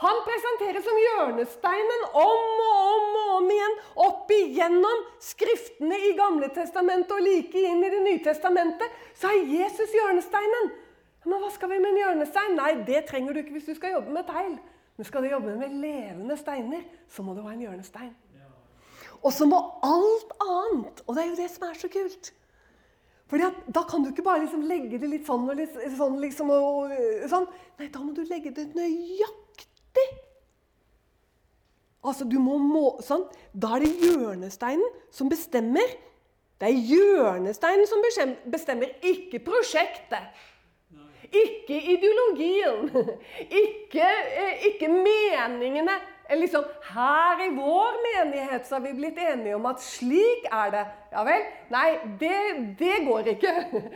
Han 0.00 0.22
presenteres 0.24 0.84
som 0.86 0.96
hjørnesteinen 0.96 2.04
om 2.16 2.60
og 2.64 2.76
om 2.90 3.16
og 3.20 3.32
om 3.34 3.50
igjen 3.52 3.74
opp 4.00 4.30
igjennom 4.32 5.02
Skriftene 5.20 5.98
i 6.08 6.14
Gamle 6.16 6.48
Testamentet 6.56 7.12
og 7.12 7.20
like 7.26 7.64
inn 7.68 7.84
i 7.84 7.90
Det 7.92 8.00
nye 8.06 8.22
testamentet. 8.24 8.88
Så 9.12 9.28
er 9.28 9.44
Jesus 9.44 9.92
hjørnesteinen. 9.92 10.72
Men 11.28 11.42
hva 11.42 11.50
skal 11.52 11.68
vi 11.74 11.82
med 11.82 11.92
en 11.92 12.00
hjørnestein? 12.00 12.56
Nei, 12.56 12.72
det 12.88 13.04
trenger 13.10 13.36
du 13.36 13.42
ikke 13.42 13.58
hvis 13.58 13.68
du 13.68 13.74
skal 13.76 13.98
jobbe 13.98 14.14
med 14.16 14.24
tegl. 14.28 14.56
Men 14.96 15.08
skal 15.08 15.24
du 15.24 15.30
jobbe 15.34 15.52
med 15.56 15.76
levende 15.82 16.36
steiner, 16.40 16.82
så 17.08 17.22
må 17.24 17.36
du 17.36 17.44
ha 17.44 17.52
en 17.52 17.62
hjørnestein. 17.66 18.14
Og 19.20 19.32
så 19.36 19.44
må 19.44 19.58
alt 19.84 20.30
annet 20.40 21.02
Og 21.04 21.12
det 21.12 21.22
er 21.22 21.28
jo 21.28 21.40
det 21.42 21.50
som 21.52 21.66
er 21.68 21.76
så 21.76 21.88
kult. 21.92 22.32
Fordi 23.30 23.46
at, 23.46 23.62
Da 23.74 23.84
kan 23.86 24.02
du 24.02 24.10
ikke 24.10 24.26
bare 24.26 24.42
liksom 24.42 24.66
legge 24.66 24.98
det 24.98 25.08
litt 25.10 25.26
sånn 25.28 25.46
og 25.48 25.56
litt 25.58 25.76
sånn. 25.96 26.18
liksom 26.20 26.50
og, 26.50 26.92
sånn. 27.30 27.46
Nei, 27.78 27.88
da 27.88 28.02
må 28.02 28.14
du 28.16 28.24
legge 28.26 28.52
det 28.56 28.72
nøyaktig. 28.74 30.08
Altså, 32.00 32.24
du 32.24 32.38
må, 32.40 32.56
må 32.58 32.98
sånn. 33.04 33.26
Da 33.52 33.76
er 33.76 33.84
det 33.84 33.92
hjørnesteinen 34.02 34.96
som 35.14 35.30
bestemmer. 35.30 35.98
Det 36.60 36.68
er 36.68 36.82
hjørnesteinen 36.90 37.86
som 37.88 38.02
bestemmer, 38.52 38.90
ikke 39.00 39.40
prosjektet. 39.44 40.34
Ikke 41.30 41.76
ideologien. 41.94 42.88
Ikke, 43.64 44.06
eh, 44.36 44.64
ikke 44.66 44.88
meningene 44.90 45.94
liksom, 46.38 46.64
Her 46.90 47.42
i 47.44 47.50
vår 47.54 47.98
menighet 48.06 48.66
så 48.66 48.78
har 48.78 48.84
vi 48.84 48.94
blitt 48.98 49.18
enige 49.18 49.54
om 49.54 49.66
at 49.70 49.82
slik 49.82 50.46
er 50.50 50.72
det. 50.74 50.86
Ja 51.12 51.24
vel? 51.26 51.44
Nei, 51.70 51.88
det, 52.20 52.38
det 52.78 52.96
går 53.06 53.30
ikke. 53.34 53.54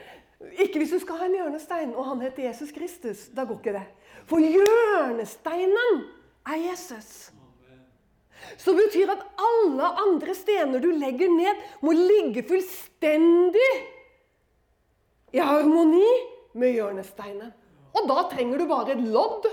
Ikke 0.63 0.79
hvis 0.79 0.93
du 0.95 0.99
skal 1.03 1.23
ha 1.23 1.29
en 1.29 1.39
hjørnestein, 1.39 1.95
og 1.95 2.05
han 2.11 2.21
heter 2.21 2.49
Jesus 2.51 2.73
Kristus. 2.75 3.29
Da 3.35 3.47
går 3.49 3.63
ikke 3.63 3.79
det. 3.79 3.87
For 4.29 4.43
hjørnesteinen 4.43 6.03
er 6.53 6.59
Jesus. 6.67 7.33
Så 8.61 8.75
det 8.75 8.91
betyr 8.91 9.15
at 9.15 9.25
alle 9.41 9.89
andre 10.05 10.35
stener 10.37 10.83
du 10.83 10.91
legger 10.93 11.33
ned, 11.33 11.63
må 11.81 11.95
ligge 11.97 12.45
fullstendig 12.45 13.71
i 15.33 15.41
harmoni 15.41 16.11
med 16.59 16.75
hjørnesteinen. 16.77 17.53
Og 17.95 18.09
da 18.11 18.25
trenger 18.31 18.59
du 18.59 18.67
bare 18.71 18.97
et 18.97 19.05
lodd. 19.05 19.47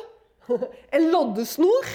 En 0.96 1.06
loddesnor. 1.14 1.88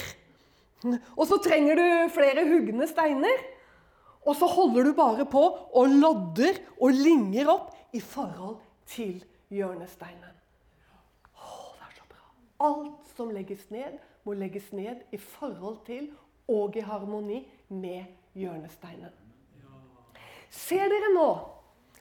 Og 1.17 1.23
så 1.27 1.37
trenger 1.43 1.77
du 1.77 1.85
flere 2.13 2.45
hugne 2.47 2.87
steiner. 2.89 3.43
Og 4.27 4.35
så 4.35 4.47
holder 4.49 4.87
du 4.87 4.93
bare 4.95 5.25
på 5.29 5.43
og 5.47 5.87
lodder 5.87 6.59
og 6.81 6.95
linger 6.95 7.51
opp 7.51 7.75
i 7.95 8.01
forhold 8.03 8.57
til 8.89 9.21
hjørnesteinen. 9.53 10.33
Å, 11.37 11.51
det 11.77 11.87
er 11.87 11.93
så 11.95 12.07
bra. 12.09 12.23
Alt 12.67 13.13
som 13.15 13.31
legges 13.35 13.67
ned, 13.71 13.99
må 14.27 14.35
legges 14.35 14.71
ned 14.75 15.05
i 15.15 15.19
forhold 15.21 15.79
til 15.87 16.09
og 16.51 16.75
i 16.75 16.83
harmoni 16.83 17.41
med 17.71 18.07
hjørnesteinen. 18.35 19.13
Ser 20.51 20.87
dere 20.91 21.13
nå 21.15 21.29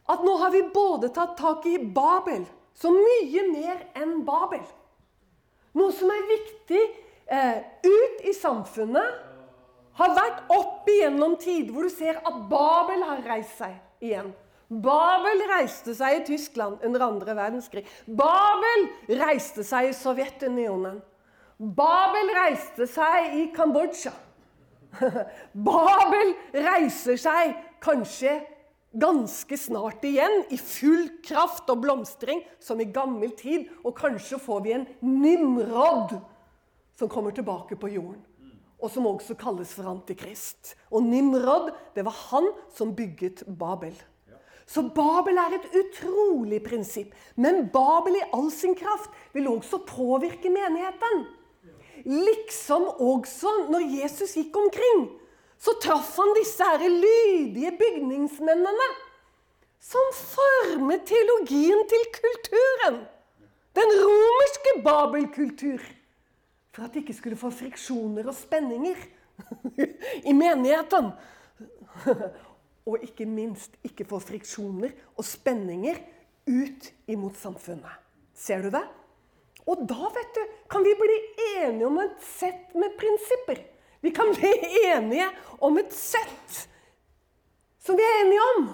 at 0.07 0.23
nå 0.23 0.37
har 0.38 0.53
vi 0.55 0.62
både 0.75 1.11
tatt 1.14 1.35
tak 1.38 1.66
i 1.66 1.79
Babel, 1.79 2.45
så 2.76 2.92
mye 2.92 3.46
mer 3.50 3.86
enn 3.96 4.20
Babel. 4.26 4.64
Noe 5.76 5.92
som 5.96 6.10
er 6.12 6.28
viktig 6.28 6.82
eh, 7.32 7.62
ut 7.84 8.24
i 8.28 8.34
samfunnet 8.36 9.22
har 9.96 10.16
vært 10.16 10.50
opp 10.52 10.88
igjennom 10.92 11.36
tid 11.40 11.70
hvor 11.72 11.88
du 11.88 11.92
ser 11.92 12.20
at 12.20 12.42
Babel 12.50 13.04
har 13.08 13.24
reist 13.24 13.56
seg 13.60 13.76
igjen. 14.04 14.32
Babel 14.66 15.44
reiste 15.46 15.94
seg 15.94 16.18
i 16.18 16.24
Tyskland 16.26 16.82
under 16.84 17.04
andre 17.06 17.36
verdenskrig. 17.38 17.84
Babel 18.06 18.88
reiste 19.20 19.64
seg 19.64 19.92
i 19.92 19.96
Sovjetunionen. 19.96 20.98
Babel 21.56 22.32
reiste 22.36 22.88
seg 22.90 23.36
i 23.38 23.46
Kambodsja. 23.56 24.12
Babel 25.68 26.34
reiser 26.52 27.20
seg 27.20 27.54
kanskje 27.84 28.40
ganske 29.00 29.59
snart 29.59 30.04
igjen 30.04 30.44
i 30.52 30.59
full 30.61 31.09
kraft 31.24 31.68
og 31.72 31.82
blomstring, 31.85 32.42
som 32.61 32.80
i 32.80 32.88
gammel 32.90 33.32
tid. 33.38 33.68
Og 33.85 33.96
kanskje 33.98 34.40
får 34.42 34.64
vi 34.64 34.74
en 34.76 34.88
Nimrod 35.00 36.16
som 36.96 37.11
kommer 37.12 37.37
tilbake 37.37 37.76
på 37.76 37.92
jorden. 37.92 38.24
Og 38.76 38.92
som 38.92 39.06
også 39.09 39.37
kalles 39.40 39.72
for 39.72 39.88
Antikrist. 39.88 40.74
Og 40.92 41.04
Nimrod, 41.04 41.72
det 41.96 42.04
var 42.04 42.16
han 42.30 42.50
som 42.76 42.92
bygget 42.96 43.44
Babel. 43.59 43.96
Så 44.66 44.82
Babel 44.90 45.38
er 45.38 45.54
et 45.56 45.68
utrolig 45.78 46.59
prinsipp. 46.64 47.14
Men 47.37 47.68
Babel 47.72 48.18
i 48.18 48.24
all 48.35 48.50
sin 48.50 48.74
kraft 48.74 49.12
vil 49.32 49.48
også 49.48 49.78
påvirke 49.87 50.50
menigheten. 50.50 51.24
Liksom 52.06 52.88
også 53.02 53.52
når 53.70 53.87
Jesus 53.94 54.35
gikk 54.37 54.56
omkring, 54.59 55.06
så 55.59 55.75
traff 55.83 56.16
han 56.21 56.35
disse 56.37 56.64
her 56.64 56.85
lydige 56.88 57.73
bygningsmennene. 57.81 58.88
Som 59.81 60.09
formet 60.14 61.05
teologien 61.07 61.85
til 61.88 62.07
kulturen. 62.16 63.05
Den 63.77 63.92
romerske 64.03 64.73
Babelkultur. 64.85 65.85
For 66.75 66.85
at 66.85 66.95
de 66.95 67.05
ikke 67.05 67.16
skulle 67.16 67.38
få 67.40 67.51
friksjoner 67.55 68.27
og 68.27 68.35
spenninger 68.35 68.99
i 70.31 70.33
menigheten. 70.33 71.12
Og 72.87 72.99
ikke 73.03 73.27
minst 73.29 73.79
ikke 73.85 74.07
få 74.09 74.21
friksjoner 74.23 74.92
og 75.16 75.25
spenninger 75.25 76.01
ut 76.47 76.90
imot 77.11 77.38
samfunnet. 77.40 78.03
Ser 78.35 78.66
du 78.66 78.71
det? 78.75 78.85
Og 79.66 79.83
da 79.88 80.11
vet 80.14 80.37
du, 80.37 80.42
kan 80.71 80.85
vi 80.87 80.92
bli 80.99 81.16
enige 81.57 81.88
om 81.88 81.99
et 81.99 82.21
sett 82.23 82.75
med 82.79 82.95
prinsipper. 83.01 83.64
Vi 84.04 84.12
kan 84.14 84.32
bli 84.35 84.52
enige 84.87 85.28
om 85.64 85.78
et 85.80 85.92
sett 85.94 86.66
som 87.87 87.96
vi 87.96 88.04
er 88.04 88.22
enige 88.24 88.46
om. 88.56 88.66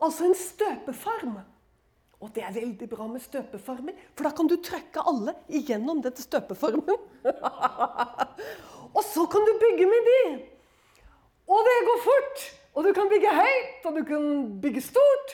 Altså 0.00 0.28
en 0.28 0.36
støpeform. 0.38 1.40
Og 2.20 2.30
det 2.36 2.44
er 2.44 2.52
veldig 2.52 2.86
bra 2.90 3.06
med 3.08 3.22
støpeformer, 3.24 3.96
for 4.12 4.28
da 4.28 4.30
kan 4.36 4.48
du 4.48 4.58
trykke 4.60 5.02
alle 5.08 5.32
igjennom 5.48 6.02
dette 6.04 6.20
støpeformen. 6.20 6.98
og 8.96 9.02
så 9.08 9.24
kan 9.32 9.46
du 9.48 9.54
bygge 9.62 9.86
med 9.88 10.10
de. 10.10 10.18
Og 11.48 11.62
det 11.66 11.76
går 11.88 12.02
fort. 12.04 12.42
Og 12.76 12.84
du 12.86 12.92
kan 12.94 13.08
bygge 13.10 13.32
høyt, 13.34 13.86
og 13.88 13.96
du 13.96 14.04
kan 14.06 14.26
bygge 14.62 14.82
stort. 14.84 15.32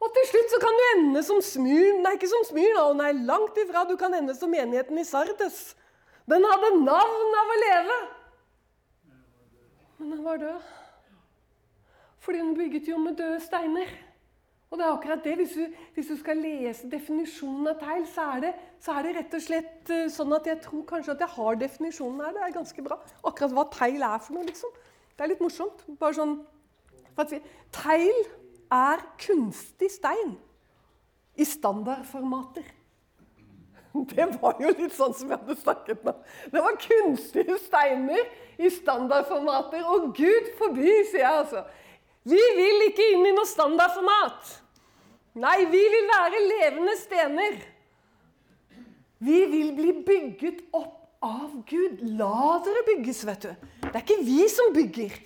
Og 0.00 0.14
til 0.16 0.28
slutt 0.30 0.54
så 0.54 0.60
kan 0.62 0.78
du 0.78 0.84
ende 0.94 1.22
som 1.26 1.42
Smyr 1.44 1.98
Nei, 2.00 2.14
ikke 2.16 2.30
som 2.30 2.46
Smyrna, 2.48 2.86
og 2.88 2.96
nei, 3.02 3.10
langt 3.28 3.58
ifra. 3.60 3.84
Du 3.84 3.98
kan 4.00 4.14
ende 4.16 4.32
som 4.38 4.54
menigheten 4.54 4.96
i 5.02 5.04
Sardes. 5.04 5.74
Den 6.30 6.46
hadde 6.46 6.70
navn 6.86 7.36
av 7.42 7.52
å 7.52 7.58
leve. 7.66 7.98
Men 10.00 10.14
han 10.16 10.24
var 10.24 10.40
død. 10.40 10.68
Fordi 12.20 12.40
hun 12.40 12.54
bygget 12.56 12.88
jo 12.88 12.98
med 12.98 13.16
døde 13.16 13.40
steiner. 13.40 13.90
Og 14.70 14.78
det 14.78 14.86
er 14.86 14.92
akkurat 14.92 15.24
det. 15.24 15.34
Hvis 15.36 15.52
du, 15.58 15.66
hvis 15.94 16.06
du 16.06 16.16
skal 16.16 16.38
lese 16.40 16.90
definisjonen 16.90 17.72
av 17.72 17.80
teil, 17.80 18.04
så 18.08 18.26
er, 18.36 18.44
det, 18.44 18.52
så 18.80 18.94
er, 18.96 19.06
det, 19.06 19.14
rett 19.16 19.34
og 19.34 19.42
slett 19.44 19.90
eh, 19.90 20.06
sånn 20.12 20.36
at 20.36 20.46
jeg 20.46 20.60
tror 20.64 20.84
kanskje 20.88 21.16
at 21.16 21.24
jeg 21.24 21.34
har 21.34 21.58
definisjonen 21.60 22.22
her. 22.24 22.36
Det 22.36 22.44
er 22.46 22.54
ganske 22.54 22.84
bra. 22.86 23.00
Akkurat 23.26 23.56
hva 23.56 23.66
teil 23.74 24.04
er 24.06 24.22
for 24.22 24.36
noe, 24.38 24.46
liksom. 24.48 24.76
Det 25.16 25.26
er 25.26 25.32
litt 25.32 25.42
morsomt. 25.44 25.84
Bare 26.00 26.16
sånn 26.16 26.36
vi, 27.28 27.40
Teil 27.74 28.22
er 28.72 29.02
kunstig 29.20 29.90
stein 29.92 30.38
i 31.36 31.44
standardformater. 31.44 32.64
Det 34.14 34.26
var 34.40 34.60
jo 34.62 34.70
litt 34.70 34.94
sånn 34.94 35.14
som 35.16 35.30
vi 35.30 35.36
hadde 35.36 35.56
snakket 35.58 36.04
med. 36.06 36.18
Det 36.52 36.62
var 36.62 36.78
kunstige 36.82 37.58
steiner 37.62 38.22
i 38.60 38.70
standardformater. 38.72 39.82
Og 39.94 40.12
Gud 40.16 40.50
forby, 40.60 40.88
sier 41.10 41.24
jeg 41.24 41.42
altså. 41.42 41.64
Vi 42.28 42.40
vil 42.58 42.86
ikke 42.90 43.06
inn 43.14 43.26
i 43.30 43.34
noe 43.34 43.48
standardformat. 43.48 44.54
Nei, 45.40 45.58
vi 45.70 45.82
vil 45.94 46.08
være 46.10 46.46
levende 46.46 46.96
stener. 47.00 47.60
Vi 49.20 49.42
vil 49.52 49.74
bli 49.76 49.92
bygget 50.06 50.64
opp 50.76 50.96
av 51.24 51.52
Gud. 51.68 52.00
La 52.18 52.58
dere 52.64 52.84
bygges, 52.88 53.24
vet 53.28 53.44
du. 53.44 53.68
Det 53.84 53.92
er 53.92 54.04
ikke 54.04 54.22
vi 54.24 54.40
som 54.52 54.72
bygger. 54.76 55.18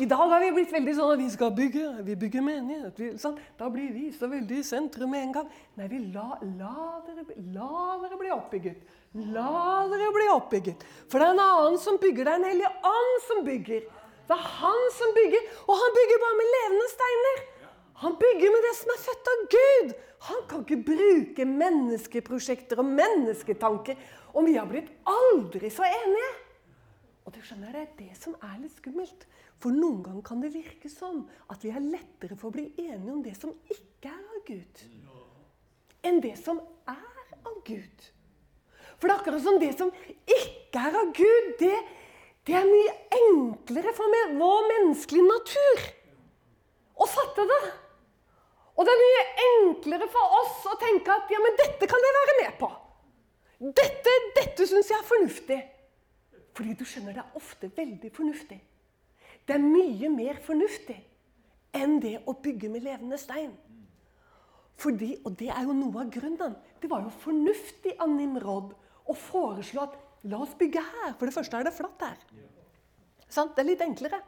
I 0.00 0.06
dag 0.08 0.16
har 0.16 0.40
vi 0.40 0.52
blitt 0.56 0.70
veldig 0.72 0.92
sånn 0.96 1.10
at 1.12 1.20
vi 1.20 1.26
skal 1.28 1.50
bygge, 1.52 1.88
vi 2.06 2.14
bygger 2.16 2.44
menighet. 2.44 2.94
Vi, 2.96 3.08
sånn. 3.20 3.34
Da 3.60 3.66
blir 3.68 3.90
vi 3.92 4.06
så 4.16 4.24
veldig 4.30 4.62
i 4.62 4.64
sentrum 4.64 5.10
med 5.12 5.26
en 5.26 5.34
gang. 5.34 5.50
Nei, 5.76 5.88
vi 5.90 5.98
la, 6.14 6.38
la, 6.56 7.02
dere, 7.04 7.26
la 7.52 7.98
dere 8.00 8.16
bli 8.16 8.30
oppbygget. 8.32 8.86
La 9.34 9.82
dere 9.90 10.06
bli 10.16 10.30
oppbygget. 10.32 10.86
For 11.12 11.20
det 11.20 11.26
er 11.26 11.34
en 11.34 11.42
annen 11.44 11.76
som 11.82 12.00
bygger. 12.00 12.24
Det 12.24 12.32
er 12.32 12.40
en 12.40 12.48
hellig 12.48 12.70
ånd 12.92 13.12
som 13.26 13.42
bygger. 13.50 13.84
Det 14.30 14.38
er 14.38 14.48
han 14.62 14.88
som 14.96 15.12
bygger, 15.18 15.52
og 15.66 15.74
han 15.82 15.94
bygger 15.98 16.24
bare 16.24 16.38
med 16.40 16.50
levende 16.54 16.88
steiner. 16.94 17.44
Han 18.06 18.16
bygger 18.24 18.56
med 18.56 18.66
det 18.70 18.74
som 18.80 18.94
er 18.94 19.04
født 19.04 19.30
av 19.34 19.44
Gud. 19.58 19.94
Han 20.30 20.42
kan 20.48 20.64
ikke 20.64 20.82
bruke 20.88 21.50
menneskeprosjekter 21.52 22.80
og 22.80 22.88
mennesketanker 22.88 24.00
om 24.32 24.48
vi 24.48 24.56
har 24.56 24.72
blitt 24.72 24.88
aldri 25.04 25.68
så 25.68 25.84
enige. 25.84 26.32
Og 27.26 27.36
du 27.36 27.42
skjønner, 27.44 27.76
det 27.76 27.84
er 27.84 27.96
det 27.98 28.16
som 28.18 28.40
er 28.40 28.56
litt 28.62 28.80
skummelt. 28.80 29.28
For 29.62 29.70
noen 29.70 30.00
ganger 30.02 30.24
kan 30.26 30.40
det 30.42 30.50
virke 30.56 30.88
som 30.90 31.20
at 31.52 31.62
vi 31.62 31.70
har 31.70 31.84
lettere 31.84 32.34
for 32.38 32.50
å 32.50 32.56
bli 32.56 32.64
enige 32.82 33.12
om 33.12 33.20
det 33.22 33.36
som 33.38 33.52
ikke 33.70 34.10
er 34.10 34.22
av 34.34 34.40
Gud, 34.48 34.80
enn 36.02 36.18
det 36.24 36.34
som 36.40 36.58
er 36.90 37.44
av 37.46 37.60
Gud. 37.68 38.08
For 38.98 39.06
det 39.06 39.14
er 39.14 39.20
akkurat 39.20 39.44
som 39.44 39.60
det 39.62 39.70
som 39.78 39.92
ikke 40.02 40.82
er 40.82 40.98
av 40.98 41.12
Gud, 41.14 41.52
det, 41.60 41.76
det 42.48 42.56
er 42.58 42.66
mye 42.66 42.96
enklere 43.20 43.94
for 43.94 44.16
vår 44.40 44.66
menneskelige 44.72 45.28
natur 45.28 45.86
å 46.98 47.08
fatte 47.12 47.46
det. 47.52 47.60
Og 48.72 48.88
det 48.88 48.96
er 48.96 49.04
mye 49.04 49.46
enklere 49.46 50.10
for 50.10 50.36
oss 50.40 50.66
å 50.72 50.74
tenke 50.80 51.14
at 51.14 51.30
ja, 51.30 51.38
men 51.44 51.54
dette 51.60 51.86
kan 51.86 52.02
jeg 52.02 52.18
være 52.18 52.36
med 52.40 52.58
på. 52.58 52.72
Dette, 53.78 54.18
dette 54.40 54.66
syns 54.66 54.90
jeg 54.90 54.98
er 54.98 55.06
fornuftig. 55.06 55.62
Fordi 56.58 56.74
du 56.74 56.82
skjønner, 56.88 57.14
det 57.14 57.22
er 57.22 57.38
ofte 57.38 57.70
veldig 57.76 58.10
fornuftig 58.16 58.58
det 59.46 59.56
er 59.56 59.64
mye 59.64 60.10
mer 60.12 60.38
fornuftig 60.44 60.98
enn 61.74 61.98
det 62.02 62.18
å 62.28 62.34
bygge 62.38 62.70
med 62.70 62.84
levende 62.84 63.18
stein. 63.20 63.52
Fordi, 64.82 65.14
og 65.24 65.36
det 65.38 65.50
er 65.52 65.66
jo 65.66 65.74
noe 65.76 66.02
av 66.02 66.10
grunnen. 66.12 66.56
Det 66.80 66.90
var 66.90 67.04
jo 67.04 67.12
fornuftig 67.22 67.94
av 68.02 68.10
Nimrod 68.10 68.72
å 69.08 69.14
foreslå 69.16 69.84
at 69.86 69.98
la 70.30 70.40
oss 70.42 70.54
bygge 70.58 70.82
her. 70.82 71.14
For 71.18 71.28
det 71.28 71.36
første 71.36 71.58
er 71.58 71.66
det 71.66 71.74
flatt 71.76 72.06
her. 72.06 72.18
Sant? 73.28 73.54
Det 73.56 73.62
er 73.62 73.70
litt 73.70 73.84
enklere. 73.84 74.20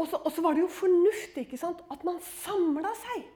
Og 0.00 0.10
så 0.10 0.42
var 0.42 0.56
det 0.56 0.64
jo 0.64 0.72
fornuftig 0.72 1.46
ikke 1.46 1.60
sant? 1.60 1.84
at 1.92 2.02
man 2.06 2.18
samla 2.42 2.90
seg. 2.98 3.30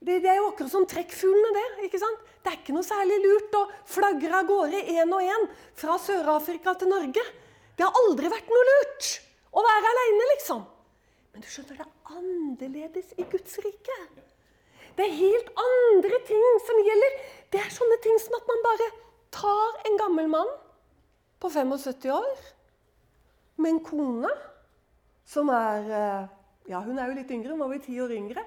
Det, 0.00 0.22
det, 0.22 0.30
er 0.32 0.38
jo 0.38 0.48
akkurat 0.48 0.72
som 0.72 0.86
trekkfuglene, 0.88 1.50
det. 1.52 1.88
ikke 1.90 2.00
sant? 2.00 2.20
Det 2.40 2.48
er 2.48 2.60
ikke 2.62 2.72
noe 2.72 2.86
særlig 2.86 3.18
lurt 3.20 3.56
å 3.58 3.66
flagre 3.90 4.38
av 4.38 4.46
gårde 4.48 4.80
én 4.94 5.10
og 5.12 5.26
én 5.26 5.44
fra 5.76 5.98
Sør-Afrika 6.00 6.72
til 6.80 6.88
Norge. 6.88 7.24
Det 7.80 7.86
har 7.88 7.96
aldri 7.96 8.28
vært 8.28 8.50
noe 8.52 8.64
lurt 8.68 9.06
å 9.56 9.60
være 9.64 9.90
aleine, 9.90 10.24
liksom. 10.34 10.58
Men 11.32 11.40
du 11.40 11.46
skjønner, 11.48 11.78
det 11.78 11.86
er 11.86 12.18
annerledes 12.18 13.14
i 13.16 13.24
Guds 13.24 13.54
rike. 13.64 13.94
Det 14.98 15.06
er 15.06 15.14
helt 15.16 15.46
andre 15.62 16.18
ting 16.28 16.58
som 16.66 16.80
gjelder. 16.84 17.14
Det 17.48 17.62
er 17.62 17.72
sånne 17.72 17.96
ting 18.04 18.18
som 18.20 18.36
at 18.36 18.50
man 18.50 18.60
bare 18.66 18.88
tar 19.32 19.78
en 19.88 19.96
gammel 19.96 20.28
mann 20.28 20.50
på 21.40 21.48
75 21.48 22.10
år 22.12 22.42
med 23.64 23.70
en 23.70 23.80
kone 23.86 24.32
som 25.24 25.48
er 25.54 25.88
eh, 25.88 26.28
Ja, 26.68 26.82
hun 26.84 27.00
er 27.00 27.08
jo 27.08 27.16
litt 27.16 27.32
yngre, 27.32 27.54
hun 27.54 27.62
var 27.64 27.70
vel 27.72 27.80
ti 27.80 27.96
år 28.04 28.12
yngre. 28.12 28.44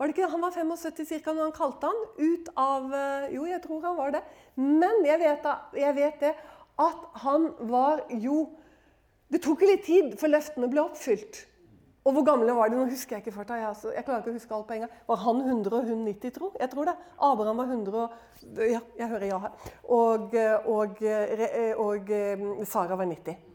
Var 0.00 0.08
det 0.08 0.14
ikke, 0.16 0.30
Han 0.32 0.40
var 0.40 0.56
75 0.56 1.20
ca. 1.20 1.34
når 1.34 1.50
han 1.50 1.58
kalte 1.58 1.90
han 1.92 2.00
ut 2.16 2.48
av 2.56 2.88
eh, 2.96 3.28
Jo, 3.36 3.44
jeg 3.44 3.60
tror 3.66 3.84
han 3.84 4.00
var 4.00 4.16
det. 4.16 4.24
Men 4.56 5.04
jeg 5.04 5.20
vet, 5.20 5.52
jeg 5.76 5.98
vet 6.00 6.24
det 6.24 6.32
at 6.80 7.06
han 7.26 7.50
var 7.68 8.06
jo 8.24 8.46
det 9.30 9.42
tok 9.44 9.62
litt 9.66 9.86
tid 9.86 10.16
før 10.18 10.34
løftene 10.34 10.68
ble 10.70 10.82
oppfylt. 10.82 11.44
Og 12.08 12.14
hvor 12.16 12.24
gamle 12.24 12.54
var 12.56 12.70
de? 12.70 12.78
Nå 12.78 12.86
husker 12.88 13.16
jeg 13.16 13.26
ikke 13.26 13.34
farta. 13.34 13.58
Jeg, 13.60 13.68
altså, 13.68 13.90
jeg 13.92 14.06
klarer 14.06 14.22
ikke 14.22 14.32
å 14.32 14.38
huske 14.38 14.56
alt 14.56 14.66
på 14.70 14.76
en 14.76 14.82
gang. 14.86 14.94
Var 15.10 15.20
han 15.20 15.42
100 15.44 15.76
og 15.76 15.90
hun 15.90 16.06
90, 16.08 16.32
tro? 16.38 16.48
Jeg 16.62 16.72
tror 16.72 16.88
det. 16.88 16.94
Abraham 17.28 17.60
var 17.60 17.74
100 17.74 18.00
og 18.00 18.64
Ja, 18.64 18.80
jeg 18.96 19.08
hører 19.12 19.26
ja 19.28 19.38
her. 19.44 19.68
Og, 19.84 20.34
og, 20.72 21.02
og, 21.84 22.12
og 22.56 22.66
Sara 22.72 22.96
var 22.96 23.10
90. 23.10 23.46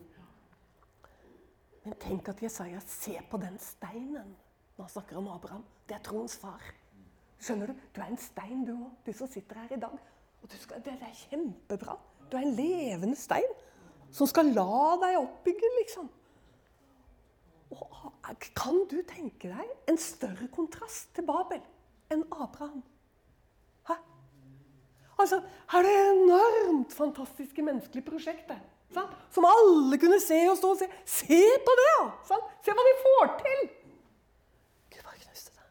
Men 1.86 1.98
tenk 2.02 2.30
at 2.30 2.42
Jesaja 2.42 2.80
ser 2.86 3.26
på 3.30 3.42
den 3.42 3.58
steinen 3.62 4.36
når 4.76 4.88
han 4.88 4.94
snakker 4.94 5.18
om 5.18 5.30
Abraham. 5.34 5.66
Det 5.90 5.98
er 5.98 6.06
troens 6.06 6.38
far. 6.38 6.62
Skjønner 7.42 7.74
du? 7.74 7.84
Du 7.94 8.02
er 8.02 8.10
en 8.10 8.22
stein, 8.22 8.64
du 8.66 8.74
òg, 8.76 8.90
du 9.06 9.14
som 9.14 9.30
sitter 9.30 9.64
her 9.64 9.74
i 9.76 9.82
dag. 9.82 10.00
Og 10.42 10.56
skal, 10.62 10.82
det 10.86 10.96
er 10.96 11.22
kjempebra. 11.26 11.98
Du 12.30 12.38
er 12.38 12.46
en 12.46 12.58
levende 12.58 13.18
stein 13.18 13.54
som 14.16 14.30
skal 14.30 14.54
la 14.56 14.96
deg 15.02 15.18
oppbygge, 15.20 15.72
liksom. 15.82 16.08
Og 17.76 18.46
kan 18.56 18.78
du 18.90 19.00
tenke 19.08 19.50
deg 19.52 19.90
en 19.92 19.98
større 20.00 20.48
kontrast 20.54 21.12
til 21.16 21.26
Babel 21.28 21.60
enn 22.14 22.24
Abraham? 22.32 22.84
Hæ? 23.90 23.98
Altså, 25.20 25.42
Her 25.72 25.84
er 25.84 25.90
det 25.90 26.14
enormt 26.14 26.96
fantastiske 26.96 27.66
menneskelige 27.66 28.08
prosjektet. 28.08 28.62
Sant? 28.96 29.12
Som 29.34 29.48
alle 29.50 30.00
kunne 30.00 30.22
se 30.24 30.38
og 30.48 30.58
stå 30.62 30.72
og 30.76 30.80
se. 30.80 30.88
Se 31.10 31.42
på 31.66 31.78
det! 31.82 31.92
Ja? 32.32 32.40
Se 32.64 32.76
hva 32.78 32.88
de 32.88 32.96
får 33.04 33.32
til! 33.42 33.64
Gud 34.94 35.04
bare 35.04 35.22
knuste 35.26 35.52
det. 35.52 35.68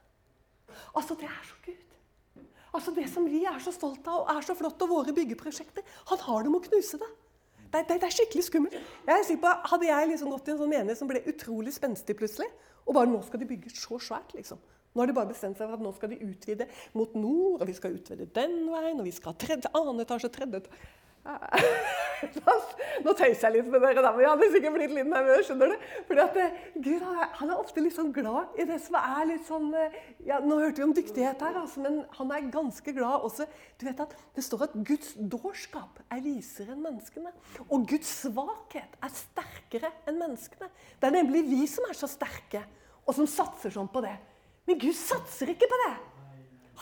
Altså, 0.93 1.17
det 1.21 1.31
er 1.31 1.43
så 1.49 1.61
Gud. 1.65 1.99
Altså, 2.75 2.95
Det 2.99 3.09
som 3.11 3.29
vi 3.31 3.45
er 3.49 3.61
så 3.63 3.73
stolte 3.73 4.11
av 4.11 4.25
og 4.27 4.37
er 4.37 4.45
så 4.45 4.57
flott 4.59 4.83
av 4.83 4.91
våre 4.91 5.15
byggeprosjekter, 5.17 5.87
han 6.11 6.27
har 6.29 6.43
det 6.45 6.53
med 6.53 6.61
å 6.61 6.69
knuse 6.69 7.01
det. 7.01 7.13
Det, 7.75 7.81
det, 7.89 7.97
det, 7.99 8.07
er 8.07 8.15
skikkelig 8.15 8.45
skummelt. 8.47 8.75
Jeg 9.09 9.25
er 9.35 9.41
på, 9.43 9.53
Hadde 9.73 9.89
jeg 9.89 10.11
liksom 10.13 10.31
gått 10.31 10.47
i 10.47 10.55
en 10.55 10.61
sånn 10.61 10.71
menighet 10.71 11.01
som 11.01 11.11
ble 11.11 11.25
utrolig 11.27 11.75
spenstig 11.75 12.15
plutselig, 12.19 12.47
og 12.87 12.95
bare 12.95 13.11
nå 13.11 13.19
skal 13.27 13.43
de 13.43 13.49
bygge 13.51 13.73
så 13.75 13.99
svært, 13.99 14.31
liksom. 14.39 14.61
Nå 14.95 15.03
har 15.03 15.11
de 15.11 15.17
bare 15.17 15.33
bestemt 15.33 15.59
seg 15.59 15.67
for 15.67 15.75
at 15.75 15.83
nå 15.83 15.91
skal 15.97 16.13
de 16.13 16.21
utvide 16.23 16.69
mot 16.95 17.17
nord, 17.19 17.65
og 17.65 17.67
vi 17.67 17.75
skal 17.75 17.97
utvide 17.97 18.29
den 18.37 18.61
veien, 18.71 19.01
og 19.01 19.09
vi 19.09 19.15
skal 19.17 19.35
ha 19.35 19.41
tredje, 19.43 19.73
annen 19.75 20.05
etasje, 20.05 20.31
tredje 20.31 20.63
etasje 20.63 20.93
Nå 23.05 23.13
tøyser 23.17 23.49
jeg 23.49 23.55
litt 23.57 23.69
med 23.73 23.83
dere, 23.83 24.03
da, 24.05 24.11
men 24.15 24.25
jeg 24.25 24.31
hadde 24.31 24.49
sikkert 24.53 24.75
blitt 24.77 24.93
litt 24.95 25.09
nervøs. 25.09 25.47
skjønner 25.49 25.73
du? 25.73 25.87
Fordi 26.09 26.23
at 26.25 26.39
eh, 26.41 26.59
Gud 26.85 27.05
han 27.05 27.51
er 27.51 27.57
ofte 27.57 27.85
litt 27.85 27.97
sånn 27.97 28.13
glad 28.15 28.59
i 28.61 28.67
det 28.69 28.79
som 28.85 28.99
er 29.01 29.25
litt 29.33 29.49
sånn 29.49 29.71
eh, 29.79 29.99
ja, 30.29 30.41
Nå 30.45 30.59
hørte 30.61 30.83
vi 30.83 30.87
om 30.87 30.95
dyktighet 30.97 31.43
her, 31.45 31.59
altså, 31.63 31.83
men 31.85 32.03
han 32.19 32.33
er 32.37 32.53
ganske 32.55 32.97
glad 32.97 33.27
også. 33.29 33.49
Du 33.81 33.87
vet 33.89 34.05
at 34.05 34.15
Det 34.37 34.45
står 34.45 34.67
at 34.69 34.79
Guds 34.87 35.15
dårskap 35.19 36.01
er 36.13 36.25
visere 36.25 36.77
enn 36.77 36.85
menneskene. 36.85 37.35
Og 37.69 37.89
Guds 37.91 38.11
svakhet 38.25 38.99
er 39.01 39.15
sterkere 39.17 39.93
enn 40.09 40.21
menneskene. 40.21 40.71
Det 41.01 41.11
er 41.11 41.19
nemlig 41.19 41.45
vi 41.49 41.65
som 41.71 41.89
er 41.89 41.99
så 41.99 42.11
sterke, 42.11 42.65
og 43.05 43.17
som 43.17 43.29
satser 43.29 43.73
sånn 43.75 43.91
på 43.93 44.05
det. 44.05 44.17
Men 44.69 44.81
Gud 44.81 44.97
satser 44.97 45.51
ikke 45.53 45.69
på 45.69 45.81
det. 45.87 45.95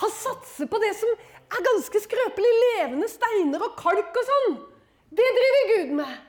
Han 0.01 0.13
satser 0.15 0.69
på 0.71 0.79
det 0.81 0.93
som 0.97 1.11
er 1.53 1.69
ganske 1.69 2.05
skrøpelig. 2.07 2.53
Levende 2.67 3.09
steiner 3.11 3.65
og 3.69 3.79
kalk 3.81 4.21
og 4.21 4.29
sånn. 4.29 4.61
Det 5.13 5.33
driver 5.39 5.65
Gud 5.73 5.97
med. 6.03 6.21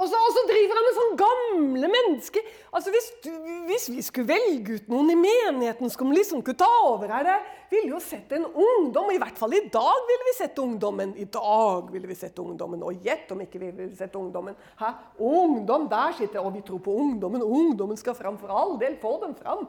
Og 0.00 0.08
så, 0.08 0.42
driver 0.48 0.78
han 0.78 0.86
med 0.86 0.94
sånne 0.96 1.16
gamle 1.20 1.88
mennesker. 1.92 2.46
Altså 2.74 2.92
hvis, 2.94 3.08
du, 3.22 3.30
hvis, 3.68 3.88
vi 3.92 4.02
skulle 4.02 4.30
velge 4.32 4.78
ut 4.78 4.88
noen 4.90 5.12
i 5.12 5.18
menigheten 5.20 5.92
som 5.92 6.14
liksom 6.14 6.40
kunne 6.42 6.58
ta 6.58 6.70
over 6.88 7.12
her, 7.12 7.28
ville 7.70 7.92
jo 7.92 8.00
sett 8.02 8.32
en 8.34 8.46
ungdom. 8.48 9.12
I 9.12 9.20
hvert 9.20 9.38
fall 9.38 9.54
i 9.58 9.62
dag 9.72 10.08
ville 10.08 10.28
vi 10.30 10.34
sett 10.38 10.58
ungdommen. 10.62 11.12
I 11.20 11.28
dag 11.30 11.92
ville 11.92 12.08
vi 12.08 12.16
sett 12.18 12.40
ungdommen. 12.40 12.82
Og 12.88 13.04
gjett 13.04 13.30
om 13.34 13.44
ikke 13.44 13.60
vi 13.60 13.70
ville 13.82 13.98
sett 13.98 14.16
ungdommen. 14.18 14.56
Hæ? 14.80 14.94
Ungdom, 15.22 15.86
der 15.92 16.16
sitter 16.18 16.40
Og 16.40 16.56
vi 16.56 16.64
tror 16.66 16.82
på 16.82 16.96
ungdommen. 17.04 17.44
Ungdommen 17.44 18.00
skal 18.00 18.16
fram 18.18 18.40
for 18.40 18.48
all 18.48 18.78
del. 18.80 18.96
Få 19.02 19.18
dem 19.22 19.36
fram. 19.38 19.68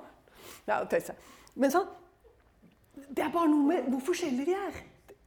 Ja, 0.68 0.82
tøyse. 0.88 1.18
Men 1.60 1.72
sånn, 1.74 1.92
det 2.94 3.24
er 3.26 3.32
bare 3.34 3.50
noe 3.50 3.66
med 3.68 3.90
hvor 3.90 4.04
forskjellige 4.12 4.46
vi 4.50 4.58
er 4.58 4.82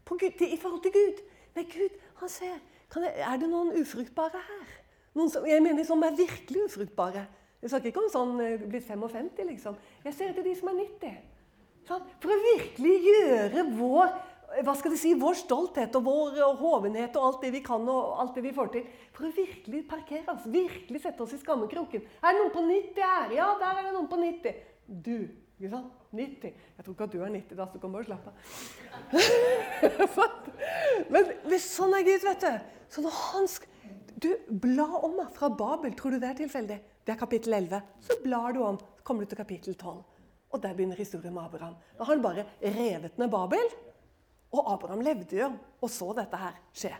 Gud, 0.07 0.43
i 0.47 0.59
forhold 0.63 0.83
til 0.83 0.93
Gud. 0.95 1.23
Men 1.55 1.65
Gud, 1.65 1.97
han 2.21 2.29
ser 2.29 2.53
jeg, 2.53 2.61
Er 3.19 3.37
det 3.37 3.49
noen 3.51 3.73
ufruktbare 3.81 4.39
her? 4.39 4.69
Noen 5.17 5.31
som, 5.33 5.47
jeg 5.49 5.63
mener 5.63 5.85
som 5.85 6.03
er 6.07 6.15
virkelig 6.15 6.69
ufruktbare. 6.69 7.25
Jeg 7.63 7.73
snakker 7.73 7.91
ikke 7.91 8.05
om 8.05 8.13
sånn 8.13 8.37
eh, 8.45 8.63
blitt 8.63 8.87
55, 8.87 9.43
liksom. 9.49 9.77
Jeg 10.05 10.15
ser 10.15 10.31
etter 10.31 10.45
de 10.47 10.53
som 10.55 10.71
er 10.71 10.77
90. 10.79 11.17
Sånn? 11.89 12.05
For 12.23 12.31
å 12.31 12.39
virkelig 12.45 12.97
gjøre 13.09 13.65
vår 13.75 14.13
hva 14.63 14.75
skal 14.79 14.95
si, 15.01 15.11
vår 15.19 15.35
stolthet 15.41 15.97
og 15.99 16.05
vår 16.07 16.37
hovenhet 16.61 17.17
og 17.19 17.25
alt 17.29 17.41
det 17.43 17.51
vi 17.57 17.63
kan 17.67 17.83
og 17.91 18.21
alt 18.23 18.37
det 18.37 18.45
vi 18.45 18.55
får 18.55 18.71
til. 18.77 18.85
For 19.17 19.27
å 19.27 19.33
virkelig 19.35 19.83
parkere 19.91 20.37
oss, 20.37 20.47
virkelig 20.47 21.03
sette 21.03 21.25
oss 21.25 21.35
i 21.35 21.41
skammekroken. 21.41 22.05
Er 22.23 22.37
det 22.37 22.45
noen 22.45 22.55
på 22.55 22.63
90 22.69 23.03
her? 23.03 23.35
Ja, 23.35 23.49
der 23.59 23.81
er 23.81 23.89
det 23.89 23.97
noen 23.97 24.09
på 24.13 24.21
90. 24.23 24.63
Du 24.87 25.17
ikke 25.57 25.73
sant? 25.73 26.06
90. 26.17 26.53
Jeg 26.77 26.85
tror 26.85 26.95
ikke 26.95 27.07
at 27.07 27.15
du 27.15 27.21
er 27.23 27.33
90, 27.35 27.57
da, 27.59 27.67
så 27.67 27.77
du 27.77 27.83
kan 27.83 27.95
bare 27.95 28.09
slappe 28.09 28.33
av. 28.33 28.35
Men 31.13 31.33
hvis 31.51 31.69
sånn 31.77 31.95
er 31.97 32.07
Gud, 32.07 32.27
vet 32.27 32.47
du. 32.47 32.53
Så 32.93 33.05
når 33.05 33.17
han 33.31 33.49
Du, 34.17 34.31
bla 34.49 34.87
om 35.05 35.19
fra 35.37 35.51
Babel. 35.53 35.93
Tror 35.93 36.17
du 36.17 36.21
det 36.23 36.31
er 36.31 36.39
tilfeldig? 36.39 36.79
Det 37.05 37.13
er 37.13 37.19
kapittel 37.21 37.53
11. 37.53 37.83
Så 38.01 38.17
blar 38.23 38.55
du 38.57 38.63
om, 38.65 38.79
så 38.97 39.05
kommer 39.05 39.27
du 39.27 39.31
til 39.31 39.39
kapittel 39.43 39.75
12. 39.77 39.99
Og 40.57 40.63
der 40.63 40.73
begynner 40.75 40.97
historien 40.97 41.35
med 41.35 41.45
Abraham. 41.45 41.75
Da 41.99 42.05
har 42.05 42.15
han 42.15 42.23
bare 42.25 42.47
revet 42.63 43.19
ned 43.21 43.31
Babel. 43.31 43.69
Og 44.57 44.73
Abraham 44.73 45.05
levde 45.05 45.37
jo 45.37 45.51
og 45.83 45.91
så 45.93 46.13
dette 46.17 46.41
her 46.41 46.57
skje. 46.73 46.95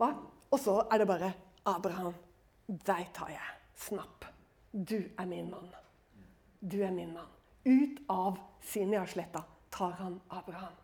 Hva? 0.00 0.14
Og 0.50 0.58
så 0.58 0.78
er 0.88 1.02
det 1.02 1.08
bare 1.10 1.32
Abraham, 1.68 2.14
deg 2.66 3.10
tar 3.14 3.34
jeg. 3.34 3.58
Snapp. 3.76 4.24
Du 4.72 4.96
er 4.96 5.26
min 5.28 5.50
mann. 5.50 5.68
Du 6.60 6.80
er 6.82 6.92
min 6.94 7.12
mann. 7.12 7.28
Ut 7.64 7.98
av 8.08 8.38
Sinjarsletta 8.64 9.42
tar 9.70 9.92
han 9.98 10.20
Abraham. 10.28 10.76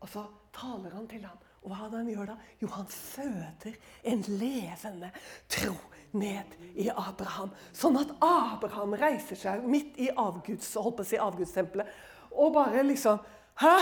Og 0.00 0.08
så 0.08 0.24
taler 0.54 0.94
han 0.94 1.08
til 1.10 1.24
ham. 1.24 1.40
Og 1.64 1.72
hva 1.72 1.88
han 1.88 2.08
gjør 2.12 2.28
da? 2.28 2.36
Jo, 2.60 2.68
han 2.74 2.88
føder 2.92 3.76
en 4.04 4.24
levende 4.28 5.10
tro 5.48 5.74
ned 6.12 6.56
i 6.76 6.90
Abraham. 6.92 7.54
Sånn 7.74 7.96
at 7.98 8.12
Abraham 8.22 8.94
reiser 9.00 9.38
seg 9.40 9.64
midt 9.66 9.96
i 9.96 10.10
avguds, 10.12 10.74
holdt 10.76 10.98
på 10.98 11.06
å 11.06 11.08
si 11.08 11.20
avgudstempelet 11.20 11.88
og 12.34 12.52
bare 12.56 12.82
liksom 12.86 13.22
Hæ? 13.62 13.76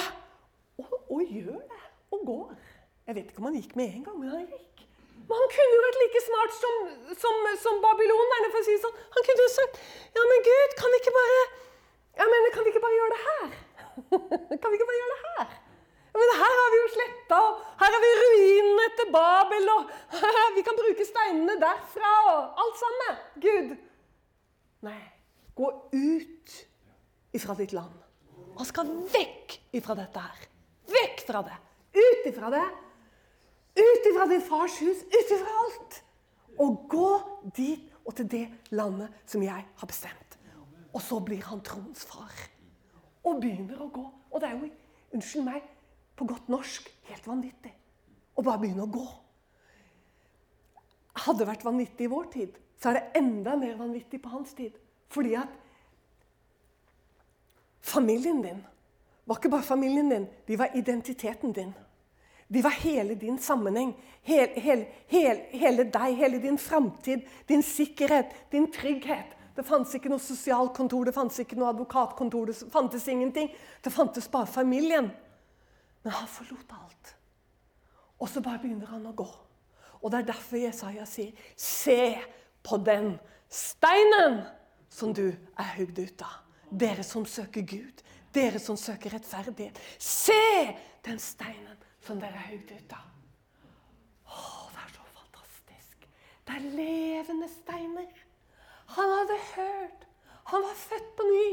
Og, 0.77 0.91
og, 1.09 1.21
gjør 1.25 1.57
det. 1.57 1.79
Og 2.13 2.27
går. 2.29 2.57
Jeg 3.07 3.17
vet 3.17 3.31
ikke 3.31 3.41
om 3.41 3.47
han 3.49 3.55
gikk 3.57 3.71
med 3.79 3.95
en 3.97 4.03
gang, 4.05 4.19
men 4.21 4.29
han 4.29 4.43
gikk. 4.45 4.83
Men 5.25 5.39
han 5.39 5.53
kunne 5.55 5.77
jo 5.79 5.85
vært 5.87 6.01
like 6.03 6.21
smart 6.27 6.57
som, 6.59 6.77
som, 7.23 7.39
som 7.63 7.81
babylonerne. 7.81 8.51
for 8.53 8.61
å 8.61 8.67
si 8.67 8.77
sånn. 8.83 8.99
Han 9.17 9.27
kunne 9.29 9.47
jo 9.47 9.53
sagt 9.55 9.81
Ja, 10.19 10.27
men 10.29 10.45
Gud, 10.45 10.77
kan 10.77 10.99
ikke 10.99 11.15
bare 11.17 11.41
ja, 12.19 12.27
men 12.33 12.49
kan 12.55 12.65
vi 12.65 12.73
ikke 12.73 12.85
bare 12.85 12.99
gjøre 12.99 13.15
det 13.15 13.23
her? 13.29 13.53
kan 14.61 14.73
vi 14.73 14.79
ikke 14.79 14.89
bare 14.91 15.01
gjøre 15.01 15.15
det 15.15 15.23
her? 15.29 15.55
Ja, 16.13 16.21
men 16.21 16.35
her 16.43 16.59
har 16.61 16.69
vi 16.75 16.81
jo 16.83 16.91
sletta, 16.93 17.39
og 17.41 17.63
her 17.81 17.95
har 17.97 18.03
vi 18.05 18.13
ruinene 18.21 18.85
etter 18.91 19.09
Babel, 19.15 19.71
og 19.73 19.95
vi 20.57 20.65
kan 20.67 20.79
bruke 20.81 21.09
steinene 21.09 21.57
derfra, 21.63 22.13
og 22.35 22.63
alt 22.65 22.79
sammen. 22.85 23.25
Gud. 23.47 23.75
Nei. 24.89 25.01
Gå 25.57 25.69
ut 25.93 26.55
ifra 27.37 27.57
ditt 27.57 27.73
land. 27.77 27.97
Han 28.57 28.69
skal 28.69 28.89
vekk 29.13 29.59
ifra 29.77 29.97
dette 29.97 30.23
her. 30.25 30.47
Vekk 30.93 31.25
fra 31.29 31.43
det. 31.47 31.59
Ut 31.97 32.29
ifra 32.29 32.51
det. 32.53 32.65
Ut 33.81 34.09
ifra 34.11 34.27
din 34.29 34.45
fars 34.45 34.79
hus. 34.85 35.05
Ut 35.05 35.35
ifra 35.37 35.57
alt. 35.65 36.03
Og 36.61 36.85
gå 36.93 37.11
dit 37.57 37.89
og 38.05 38.17
til 38.19 38.29
det 38.29 38.45
landet 38.75 39.13
som 39.29 39.45
jeg 39.45 39.65
har 39.65 39.89
bestemt. 39.89 40.32
Og 40.93 41.03
så 41.03 41.21
blir 41.25 41.43
han 41.49 41.63
troens 41.65 42.05
far. 42.09 42.33
Og 43.25 43.41
begynner 43.41 43.81
å 43.81 43.91
gå. 43.93 44.05
Og 44.33 44.41
det 44.41 44.49
er 44.49 44.59
jo, 44.59 44.71
unnskyld 45.17 45.47
meg, 45.47 45.69
på 46.17 46.27
godt 46.29 46.51
norsk 46.53 46.89
helt 47.09 47.27
vanvittig. 47.27 47.73
Å 48.37 48.45
bare 48.45 48.61
begynne 48.63 48.85
å 48.87 48.93
gå. 48.93 49.07
Hadde 51.23 51.43
det 51.43 51.49
vært 51.49 51.65
vanvittig 51.67 52.07
i 52.07 52.13
vår 52.13 52.29
tid, 52.33 52.59
så 52.81 52.91
er 52.91 52.99
det 52.99 53.21
enda 53.21 53.55
mer 53.61 53.77
vanvittig 53.79 54.21
på 54.23 54.33
hans 54.33 54.55
tid. 54.59 54.75
Fordi 55.13 55.35
at 55.39 55.53
familien 57.85 58.41
din 58.43 58.63
var 59.29 59.39
ikke 59.39 59.53
bare 59.53 59.67
familien 59.67 60.09
din, 60.11 60.25
de 60.49 60.59
var 60.59 60.75
identiteten 60.75 61.53
din. 61.55 61.75
De 62.53 62.63
var 62.65 62.75
hele 62.83 63.15
din 63.15 63.39
sammenheng. 63.39 63.95
Hele, 64.23 64.61
hele, 64.61 64.87
hele, 65.09 65.45
hele 65.53 65.85
deg, 65.85 66.17
hele 66.17 66.41
din 66.43 66.59
framtid, 66.59 67.23
din 67.49 67.63
sikkerhet, 67.63 68.35
din 68.53 68.67
trygghet. 68.73 69.37
Det 69.57 69.65
fantes 69.69 69.95
ikke 69.99 70.09
noe 70.13 70.23
sosialkontor, 70.23 71.05
det 71.09 71.15
fantes 71.17 71.43
ikke 71.43 71.59
noe 71.61 71.73
advokatkontor. 71.75 72.49
Det 72.49 72.71
fantes 72.73 73.09
ingenting. 73.09 73.51
Det 73.85 73.93
fantes 73.93 74.29
bare 74.33 74.49
familien. 74.49 75.11
Men 76.03 76.13
han 76.17 76.29
forlot 76.29 76.73
alt. 76.73 77.15
Og 78.23 78.31
så 78.31 78.41
bare 78.41 78.63
begynner 78.63 78.91
han 78.95 79.07
å 79.07 79.15
gå. 79.17 79.29
Og 80.03 80.11
det 80.11 80.23
er 80.23 80.31
derfor 80.33 80.59
Jesaja 80.59 81.05
sier, 81.07 81.33
'Se 81.57 82.19
på 82.63 82.77
den 82.77 83.19
steinen 83.49 84.43
som 84.89 85.13
du 85.13 85.29
er 85.59 85.77
hugd 85.77 85.99
ut 85.99 86.23
av.' 86.23 86.41
Dere 86.71 87.03
som 87.03 87.27
søker 87.27 87.61
Gud, 87.61 88.03
dere 88.33 88.59
som 88.59 88.77
søker 88.77 89.11
rettferdighet. 89.11 89.79
Se 89.99 90.77
den 91.05 91.19
steinen 91.19 91.77
som 92.01 92.21
dere 92.21 92.33
er 92.33 92.51
hugd 92.53 92.71
ut 92.73 92.93
av. 92.93 93.09
Å, 94.25 94.71
det 94.73 94.81
er 94.81 94.95
så 94.95 95.05
fantastisk. 95.19 96.09
Det 96.47 96.57
er 96.57 96.71
levende 96.79 97.49
steiner. 97.49 98.22
Han 98.97 99.13
hadde 99.19 99.39
hørt. 99.55 100.01
Han 100.51 100.63
var 100.63 100.77
født 100.77 101.09
på 101.17 101.27
ny. 101.29 101.53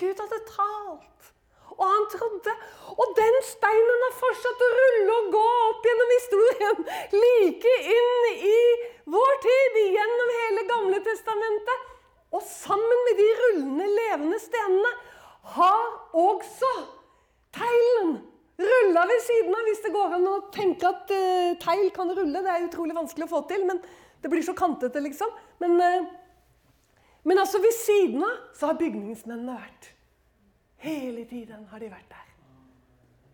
Gud 0.00 0.22
hadde 0.22 0.40
talt. 0.48 1.28
Og 1.76 1.84
han 1.86 2.06
trodde. 2.14 2.54
Og 3.00 3.12
den 3.18 3.36
steinen 3.46 4.04
har 4.06 4.16
fortsatt 4.18 4.64
å 4.66 4.70
rulle 4.78 5.18
og 5.18 5.28
gå 5.34 5.44
opp 5.68 5.86
gjennom 5.88 6.14
historien. 6.16 6.82
Like 7.14 7.74
inn 7.94 8.26
i 8.32 8.58
vår 9.14 9.38
tid, 9.46 9.78
gjennom 9.96 10.34
hele 10.38 10.66
Gamle 10.72 11.00
testamentet. 11.06 11.86
Og 12.34 12.42
sammen 12.46 13.06
med 13.06 13.18
de 13.18 13.28
rullende, 13.42 13.86
levende 14.00 14.38
stenene 14.42 14.90
har 15.54 15.86
også 16.14 16.70
teglen 17.56 18.16
rulla 18.60 19.06
ved 19.10 19.24
siden 19.26 19.56
av. 19.56 19.66
Hvis 19.70 19.84
det 19.86 19.94
går 19.94 20.16
an 20.18 20.30
å 20.30 20.38
tenke 20.54 20.90
at 20.90 21.10
uh, 21.14 21.58
tegl 21.62 21.90
kan 21.94 22.10
rulle. 22.18 22.42
Det 22.42 22.54
er 22.54 22.66
utrolig 22.66 22.98
vanskelig 22.98 23.30
å 23.30 23.34
få 23.36 23.46
til, 23.50 23.66
men 23.66 23.78
det 24.20 24.30
blir 24.32 24.42
så 24.46 24.58
kantete, 24.58 25.06
liksom. 25.06 25.38
Men... 25.62 25.78
Uh, 25.78 26.16
Men 27.30 27.38
altså 27.38 27.60
ved 27.62 27.74
siden 27.76 28.24
av 28.26 28.38
så 28.58 28.72
har 28.72 28.78
bygningsmennene 28.80 29.54
vært. 29.54 29.92
Hele 30.82 31.22
tiden 31.30 31.60
har 31.70 31.78
de 31.78 31.90
vært 31.92 32.08
der. 32.10 32.24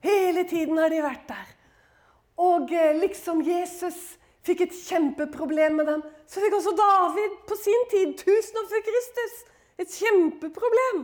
Hele 0.05 0.43
tiden 0.51 0.77
har 0.77 0.93
de 0.93 0.99
vært 1.01 1.23
der. 1.31 1.53
Og 2.45 2.75
eh, 2.77 2.99
liksom 3.01 3.41
Jesus 3.47 3.97
fikk 4.45 4.67
et 4.67 4.77
kjempeproblem 4.77 5.79
med 5.81 5.89
dem, 5.89 6.03
så 6.29 6.43
fikk 6.45 6.59
også 6.59 6.75
David 6.77 7.39
på 7.49 7.57
sin 7.57 7.87
tid, 7.95 8.13
tusen 8.21 8.61
år 8.61 8.69
før 8.75 8.85
Kristus, 8.91 9.39
et 9.81 9.97
kjempeproblem 9.97 11.01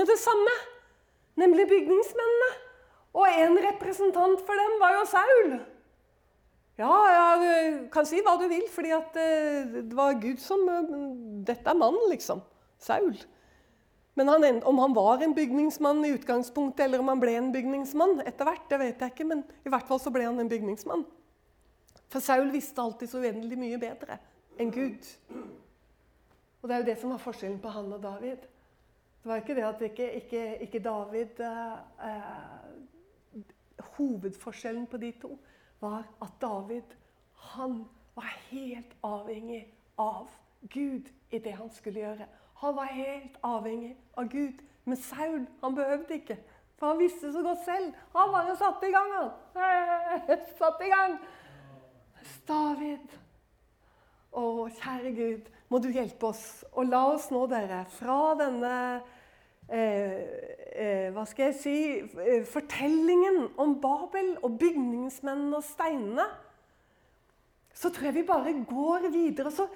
med 0.00 0.08
det 0.08 0.16
samme. 0.22 0.56
Nemlig 1.44 1.68
bygningsmennene. 1.68 2.50
Og 3.20 3.28
en 3.28 3.60
representant 3.66 4.40
for 4.48 4.64
dem 4.64 4.80
var 4.80 4.96
jo 4.96 5.04
Saul. 5.12 5.52
Ja, 6.80 6.96
ja, 7.12 7.24
kan 7.92 8.06
si 8.08 8.22
hva 8.24 8.38
du 8.40 8.46
vil, 8.48 8.64
fordi 8.72 8.92
at 8.96 9.16
eh, 9.20 9.74
det 9.84 9.96
var 9.96 10.16
Gud 10.22 10.40
som 10.40 10.62
eh, 10.64 10.94
Dette 11.44 11.68
er 11.68 11.76
mannen, 11.76 12.06
liksom. 12.08 12.40
Saul. 12.80 13.18
Men 14.16 14.30
han, 14.32 14.46
om 14.64 14.78
han 14.80 14.94
var 14.96 15.20
en 15.22 15.34
bygningsmann 15.36 16.00
i 16.08 16.14
utgangspunktet, 16.16 16.86
eller 16.86 17.02
om 17.02 17.10
han 17.12 17.20
ble 17.20 17.34
en 17.36 17.50
bygningsmann 17.52 18.22
etter 18.24 18.48
hvert, 18.48 18.64
det 18.70 18.78
vet 18.80 19.04
jeg 19.04 19.12
ikke, 19.12 19.28
men 19.28 19.44
i 19.64 19.72
hvert 19.72 19.86
fall 19.88 20.00
så 20.00 20.12
ble 20.14 20.24
han 20.24 20.40
en 20.40 20.48
bygningsmann. 20.48 21.04
For 22.10 22.24
Saul 22.24 22.48
visste 22.50 22.82
alltid 22.82 23.12
så 23.12 23.20
uendelig 23.20 23.60
mye 23.60 23.78
bedre 23.80 24.16
enn 24.60 24.72
Gud. 24.74 25.04
Og 26.60 26.64
det 26.68 26.74
er 26.74 26.82
jo 26.82 26.88
det 26.88 26.96
som 27.00 27.12
var 27.12 27.22
forskjellen 27.22 27.60
på 27.62 27.72
han 27.76 27.92
og 27.92 28.02
David. 28.02 28.48
Det 29.20 29.28
var 29.28 29.44
ikke 29.44 29.56
det 29.56 29.68
at 29.68 29.84
ikke, 29.84 30.08
ikke, 30.22 30.42
ikke 30.64 30.82
David 30.84 31.44
eh, 31.44 31.78
eh, 32.08 33.44
Hovedforskjellen 33.98 34.88
på 34.88 35.00
de 35.00 35.12
to 35.20 35.36
var 35.80 36.04
at 36.22 36.36
David 36.40 36.96
han 37.50 37.84
var 38.14 38.28
helt 38.50 38.96
avhengig 39.02 39.62
av 39.98 40.28
Gud 40.68 41.08
i 41.30 41.38
det 41.38 41.52
han 41.56 41.70
skulle 41.72 42.00
gjøre. 42.00 42.26
Han 42.60 42.76
var 42.76 42.92
helt 42.92 43.38
avhengig 43.42 43.96
av 44.16 44.28
Gud. 44.28 44.60
Men 44.84 44.96
Saul 44.96 45.46
han 45.62 45.74
behøvde 45.74 46.14
ikke. 46.20 46.36
For 46.76 46.92
han 46.92 46.98
visste 47.00 47.32
så 47.32 47.42
godt 47.44 47.64
selv. 47.64 47.94
Han 48.16 48.32
bare 48.32 48.56
satte 48.56 48.88
i 48.88 48.92
gang, 48.92 49.10
han. 49.16 49.30
Satte 50.60 50.86
i 50.86 50.92
gang. 50.92 51.18
David. 52.48 53.16
Å, 54.30 54.42
kjære 54.78 55.10
Gud, 55.16 55.48
må 55.68 55.80
du 55.82 55.88
hjelpe 55.90 56.30
oss. 56.30 56.44
Og 56.72 56.86
la 56.88 57.02
oss 57.12 57.28
nå, 57.34 57.44
dere, 57.50 57.82
fra 57.92 58.34
denne 58.38 58.74
eh, 59.70 60.18
eh, 60.74 61.06
Hva 61.14 61.24
skal 61.28 61.50
jeg 61.50 61.58
si 61.60 61.76
eh, 62.00 62.44
Fortellingen 62.48 63.46
om 63.60 63.76
Babel 63.82 64.34
og 64.42 64.58
bygningsmennene 64.60 65.58
og 65.58 65.66
steinene. 65.66 66.26
Så 67.74 67.92
tror 67.94 68.10
jeg 68.10 68.18
vi 68.20 68.26
bare 68.28 68.54
går 68.68 69.08
videre. 69.12 69.52
Så 69.54 69.68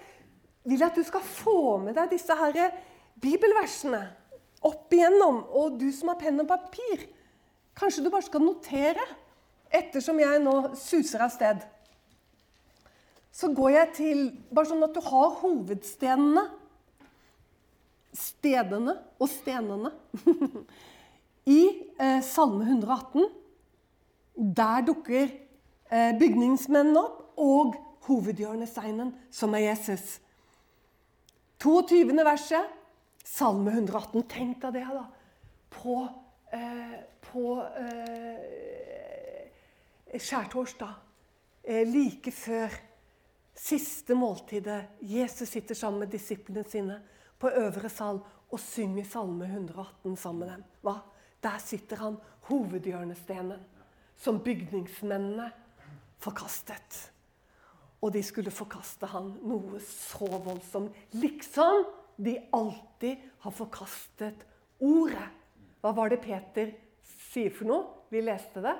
vil 0.64 0.80
jeg 0.80 0.90
at 0.90 0.98
du 0.98 1.04
skal 1.06 1.24
få 1.24 1.78
med 1.84 1.96
deg 1.98 2.12
disse 2.12 2.34
her 2.36 2.74
bibelversene 3.20 4.02
opp 4.64 4.92
igjennom. 4.92 5.44
Og 5.54 5.78
du 5.80 5.90
som 5.94 6.12
har 6.12 6.20
penn 6.20 6.42
og 6.42 6.50
papir, 6.50 7.06
kanskje 7.76 8.04
du 8.04 8.10
bare 8.12 8.26
skal 8.26 8.44
notere 8.44 9.04
ettersom 9.74 10.20
jeg 10.22 10.42
nå 10.42 10.56
suser 10.78 11.24
av 11.24 11.32
sted. 11.34 11.64
Så 13.34 13.50
går 13.50 13.70
jeg 13.74 13.94
til 13.96 14.20
Bare 14.54 14.70
sånn 14.70 14.84
at 14.86 14.94
du 14.94 15.02
har 15.02 15.32
hovedstenene. 15.40 16.44
Stedene 18.14 18.96
og 19.18 19.28
stenene. 19.30 19.90
I 21.58 21.60
eh, 21.98 22.20
Salme 22.24 22.64
118 22.64 23.26
der 24.34 24.86
dukker 24.86 25.28
eh, 25.90 26.12
bygningsmennene 26.18 27.02
opp, 27.02 27.20
og 27.36 27.74
hovedhjørnesteinen, 28.06 29.14
som 29.30 29.54
er 29.54 29.58
Jesus. 29.70 30.20
22. 31.62 32.14
verset, 32.24 32.64
Salme 33.24 33.70
118. 33.72 34.22
Tenk 34.28 34.60
deg 34.62 34.72
det, 34.76 34.84
da. 34.86 35.04
På, 35.72 36.08
eh, 36.52 36.98
på 37.24 37.56
eh, 37.80 38.38
skjærtorsdag, 40.14 40.94
eh, 41.64 41.88
like 41.88 42.30
før 42.30 42.68
siste 43.54 44.14
måltidet. 44.14 44.84
Jesus 45.00 45.48
sitter 45.48 45.74
sammen 45.74 46.04
med 46.04 46.12
disiplene 46.12 46.64
sine 46.68 47.00
på 47.44 47.52
øvre 47.60 47.90
sal 47.92 48.22
og 48.54 48.60
synger 48.60 49.04
Salme 49.04 49.44
118 49.44 50.16
sammen 50.16 50.46
med 50.46 50.52
dem. 50.54 50.62
Hva? 50.80 50.94
Der 51.44 51.58
sitter 51.60 52.00
han, 52.00 52.16
hovedhjørnestenen, 52.48 53.60
som 54.16 54.38
bygningsmennene 54.40 55.50
forkastet. 56.24 57.10
Og 58.00 58.12
de 58.14 58.22
skulle 58.24 58.52
forkaste 58.52 59.08
han 59.12 59.34
noe 59.44 59.80
så 59.84 60.28
voldsomt. 60.44 60.96
Liksom 61.12 61.84
de 62.16 62.38
alltid 62.54 63.20
har 63.44 63.52
forkastet 63.52 64.46
ordet. 64.80 65.28
Hva 65.82 65.92
var 65.96 66.12
det 66.12 66.22
Peter 66.24 66.72
sier 67.28 67.52
for 67.52 67.68
noe? 67.68 68.08
Vi 68.08 68.24
leste 68.24 68.64
det. 68.64 68.76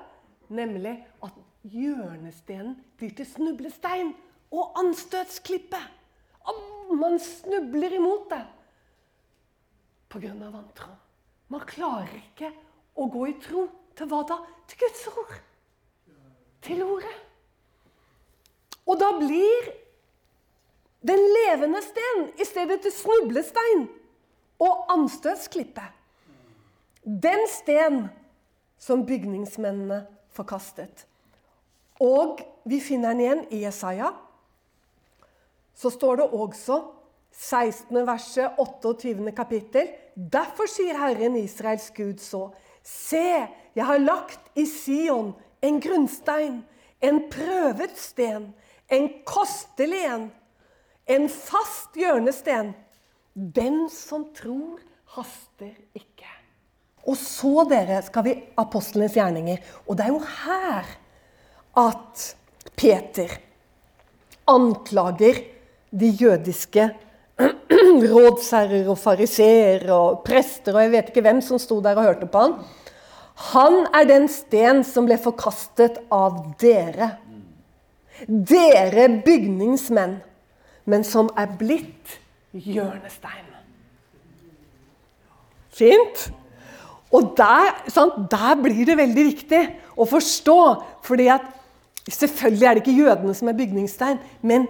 Nemlig 0.49 0.95
at 1.25 1.37
hjørnestenen 1.69 2.79
blir 2.97 3.13
til 3.17 3.29
snublestein 3.29 4.13
og 4.53 4.77
anstøtsklippe. 4.81 5.81
Man 6.95 7.17
snubler 7.19 7.97
imot 7.97 8.29
det 8.31 8.43
pga. 10.15 10.49
vantro. 10.51 10.91
Man 11.51 11.65
klarer 11.67 12.15
ikke 12.17 12.51
å 12.95 13.07
gå 13.11 13.27
i 13.29 13.35
tro 13.43 13.67
til 13.95 14.09
hva 14.09 14.23
da? 14.27 14.39
Til 14.67 14.81
Guds 14.81 15.07
ord. 15.11 15.35
Til 16.65 16.83
ordet. 16.83 17.15
Og 18.85 18.97
da 19.01 19.11
blir 19.17 19.69
den 21.05 21.21
levende 21.35 21.81
sten 21.85 22.29
i 22.41 22.45
stedet 22.47 22.81
til 22.81 22.93
snublestein 22.93 23.85
og 24.61 24.85
anstøtsklippe. 24.93 25.83
Den 27.05 27.45
sten 27.51 28.05
som 28.81 29.05
bygningsmennene 29.05 30.05
forkastet. 30.33 31.05
Og 32.01 32.41
vi 32.65 32.79
finner 32.83 33.13
den 33.13 33.21
igjen 33.23 33.43
i 33.53 33.61
Jesaja. 33.63 34.11
Så 35.75 35.91
står 35.93 36.21
det 36.21 36.27
også 36.33 36.79
16. 37.31 38.01
verset, 38.07 38.57
28. 38.57 39.31
kapittel. 39.35 39.91
Derfor 40.15 40.67
sier 40.71 40.97
Herren 40.99 41.35
Israels 41.35 41.89
Gud 41.95 42.21
så. 42.23 42.47
Se, 42.83 43.47
jeg 43.75 43.85
har 43.85 43.99
lagt 43.99 44.51
i 44.55 44.65
Sion 44.69 45.33
en 45.65 45.81
grunnstein, 45.83 46.61
en 47.03 47.19
prøvet 47.31 47.97
sten 47.99 48.53
en 48.91 49.09
kostelig 49.25 50.03
en, 50.09 50.27
en 51.05 51.27
fast 51.29 51.97
hjørnesten. 51.97 52.73
Den 53.33 53.85
som 53.91 54.29
tror, 54.35 54.79
haster 55.15 55.73
ikke. 55.97 56.29
Og 57.05 57.17
så 57.19 57.65
dere, 57.69 57.99
skal 58.05 58.25
vi 58.25 58.35
apostlenes 58.59 59.17
gjerninger. 59.17 59.61
Og 59.85 59.97
det 59.97 60.05
er 60.05 60.13
jo 60.13 60.21
her 60.23 60.93
at 61.77 62.23
Peter 62.77 63.35
anklager 64.49 65.43
de 65.91 66.09
jødiske 66.21 66.87
rådsherrer 68.15 68.87
og 68.91 68.99
fariseer 68.99 69.85
og 69.93 70.21
prester 70.25 70.75
og 70.75 70.85
jeg 70.85 70.93
vet 70.93 71.11
ikke 71.11 71.23
hvem 71.25 71.41
som 71.43 71.59
sto 71.61 71.81
der 71.83 71.99
og 71.99 72.07
hørte 72.07 72.29
på 72.31 72.43
han. 72.45 72.57
Han 73.51 73.81
er 73.91 74.07
den 74.07 74.29
sten 74.31 74.83
som 74.87 75.07
ble 75.09 75.17
forkastet 75.19 75.99
av 76.13 76.37
dere. 76.61 77.17
Dere 78.27 79.09
bygningsmenn, 79.25 80.21
men 80.87 81.03
som 81.03 81.27
er 81.35 81.51
blitt 81.59 82.15
hjørnestein. 82.55 83.51
Fint? 85.75 86.29
Og 87.11 87.33
der, 87.35 87.73
sant, 87.91 88.15
der, 88.31 88.55
blir 88.63 88.87
det 88.87 88.95
veldig 88.97 89.25
viktig 89.27 89.61
å 89.99 90.07
forstå. 90.07 90.59
fordi 91.03 91.27
at 91.31 91.51
Selvfølgelig 92.05 92.65
er 92.67 92.73
det 92.73 92.81
ikke 92.83 93.01
jødene 93.01 93.33
som 93.33 93.47
er 93.49 93.57
bygningsstein, 93.57 94.19
men 94.45 94.67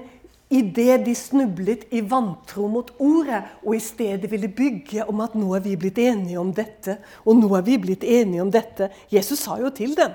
idet 0.50 1.06
de 1.06 1.16
snublet 1.18 1.88
i 1.93 2.02
vantro 2.06 2.68
mot 2.70 2.91
ordet, 3.02 3.41
og 3.66 3.76
i 3.76 3.82
stedet 3.82 4.30
ville 4.32 4.52
bygge 4.54 5.06
om 5.10 5.24
at 5.26 5.34
nå 5.38 5.56
er 5.58 5.64
vi 5.66 5.76
blitt 5.80 6.00
enige 6.02 6.39
om 6.41 6.52
dette, 6.54 7.00
og 7.26 7.39
nå 7.39 7.50
er 7.58 7.66
vi 7.66 7.80
blitt 7.82 8.06
enige 8.06 8.43
om 8.43 8.54
dette 8.54 8.91
Jesus 9.12 9.41
sa 9.48 9.58
jo 9.62 9.74
til 9.74 9.96
dem 9.98 10.14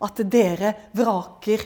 at 0.00 0.22
dere 0.32 0.74
vraker 0.96 1.64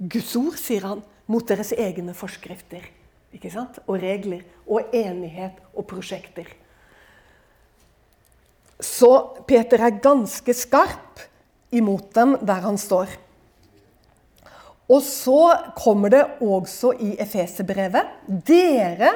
Guds 0.00 0.32
ord, 0.38 0.56
sier 0.58 0.86
han, 0.88 1.02
mot 1.30 1.46
deres 1.46 1.74
egne 1.76 2.14
forskrifter 2.16 2.86
ikke 3.34 3.50
sant? 3.52 3.78
og 3.86 4.00
regler 4.02 4.42
og 4.66 4.94
enighet 4.96 5.58
og 5.74 5.86
prosjekter. 5.90 6.48
Så 8.80 9.10
Peter 9.46 9.82
er 9.84 10.00
ganske 10.02 10.54
skarp 10.56 11.20
imot 11.76 12.08
dem 12.16 12.38
der 12.42 12.64
han 12.64 12.78
står. 12.80 13.12
Og 14.90 15.02
så 15.06 15.40
kommer 15.78 16.10
det 16.10 16.22
også 16.42 16.92
i 16.98 17.14
Efeserbrevet 17.22 18.08
Dere, 18.46 19.12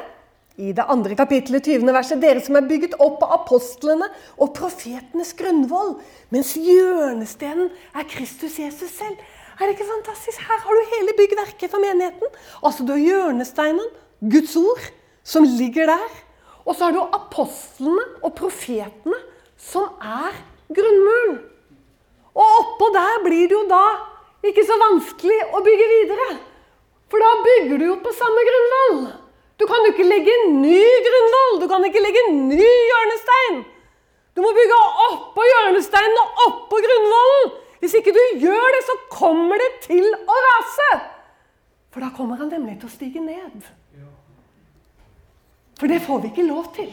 i 0.54 0.70
det 0.70 0.84
andre 0.86 1.16
kapittelet, 1.18 1.66
20. 1.66 1.90
verset, 1.90 2.20
dere 2.22 2.42
som 2.44 2.54
er 2.54 2.68
bygget 2.68 2.92
opp 3.02 3.24
av 3.26 3.40
apostlene 3.40 4.06
og 4.38 4.52
profetenes 4.54 5.32
grunnvoll, 5.34 5.96
mens 6.30 6.52
hjørnestenen 6.54 7.72
er 7.90 8.06
Kristus 8.06 8.60
Jesus 8.62 8.92
selv. 8.94 9.18
Er 9.58 9.66
det 9.66 9.74
ikke 9.74 9.88
fantastisk? 9.88 10.38
Her 10.38 10.62
har 10.62 10.78
du 10.78 10.92
hele 10.92 11.16
byggverket 11.18 11.70
for 11.70 11.82
menigheten. 11.82 12.30
Altså 12.62 12.86
Du 12.86 12.94
har 12.94 13.02
hjørnesteinen, 13.02 13.90
Guds 14.22 14.54
ord, 14.56 14.86
som 15.26 15.42
ligger 15.42 15.90
der. 15.90 16.06
Og 16.64 16.74
så 16.74 16.86
har 16.86 16.94
du 16.94 17.02
apostlene 17.02 18.06
og 18.22 18.34
profetene, 18.38 19.18
som 19.58 19.90
er 20.00 20.38
grunnmuren. 20.74 21.38
Og 22.34 22.58
oppå 22.62 22.94
der 22.94 23.22
blir 23.26 23.50
det 23.50 23.58
jo 23.58 23.66
da 23.70 24.13
ikke 24.50 24.64
så 24.66 24.76
vanskelig 24.80 25.38
å 25.54 25.62
bygge 25.64 25.90
videre. 25.92 26.28
For 27.12 27.22
da 27.22 27.30
bygger 27.44 27.80
du 27.80 27.86
jo 27.88 28.00
på 28.02 28.12
samme 28.16 28.42
grunnvoll. 28.48 28.98
Du 29.60 29.66
kan 29.70 29.84
jo 29.86 29.92
ikke 29.92 30.06
legge 30.08 30.34
ny 30.50 30.80
grunnvoll. 31.06 31.60
Du 31.62 31.68
kan 31.70 31.84
ikke 31.86 32.02
legge 32.02 32.24
ny 32.34 32.58
hjørnestein. 32.60 33.60
Du 34.34 34.42
må 34.42 34.50
bygge 34.56 34.78
oppå 35.06 35.44
hjørnesteinen 35.46 36.20
og 36.24 36.42
oppå 36.48 36.80
grunnvollen. 36.82 37.52
Hvis 37.84 37.94
ikke 38.00 38.14
du 38.16 38.22
gjør 38.42 38.70
det, 38.74 38.82
så 38.88 38.96
kommer 39.12 39.60
det 39.60 39.70
til 39.86 40.06
å 40.10 40.38
rase. 40.48 40.90
For 41.94 42.02
da 42.02 42.10
kommer 42.16 42.40
han 42.40 42.50
nemlig 42.50 42.80
til 42.80 42.90
å 42.90 42.94
stige 42.94 43.22
ned. 43.22 43.68
For 45.78 45.90
det 45.90 46.00
får 46.02 46.22
vi 46.22 46.32
ikke 46.32 46.46
lov 46.48 46.70
til. 46.74 46.90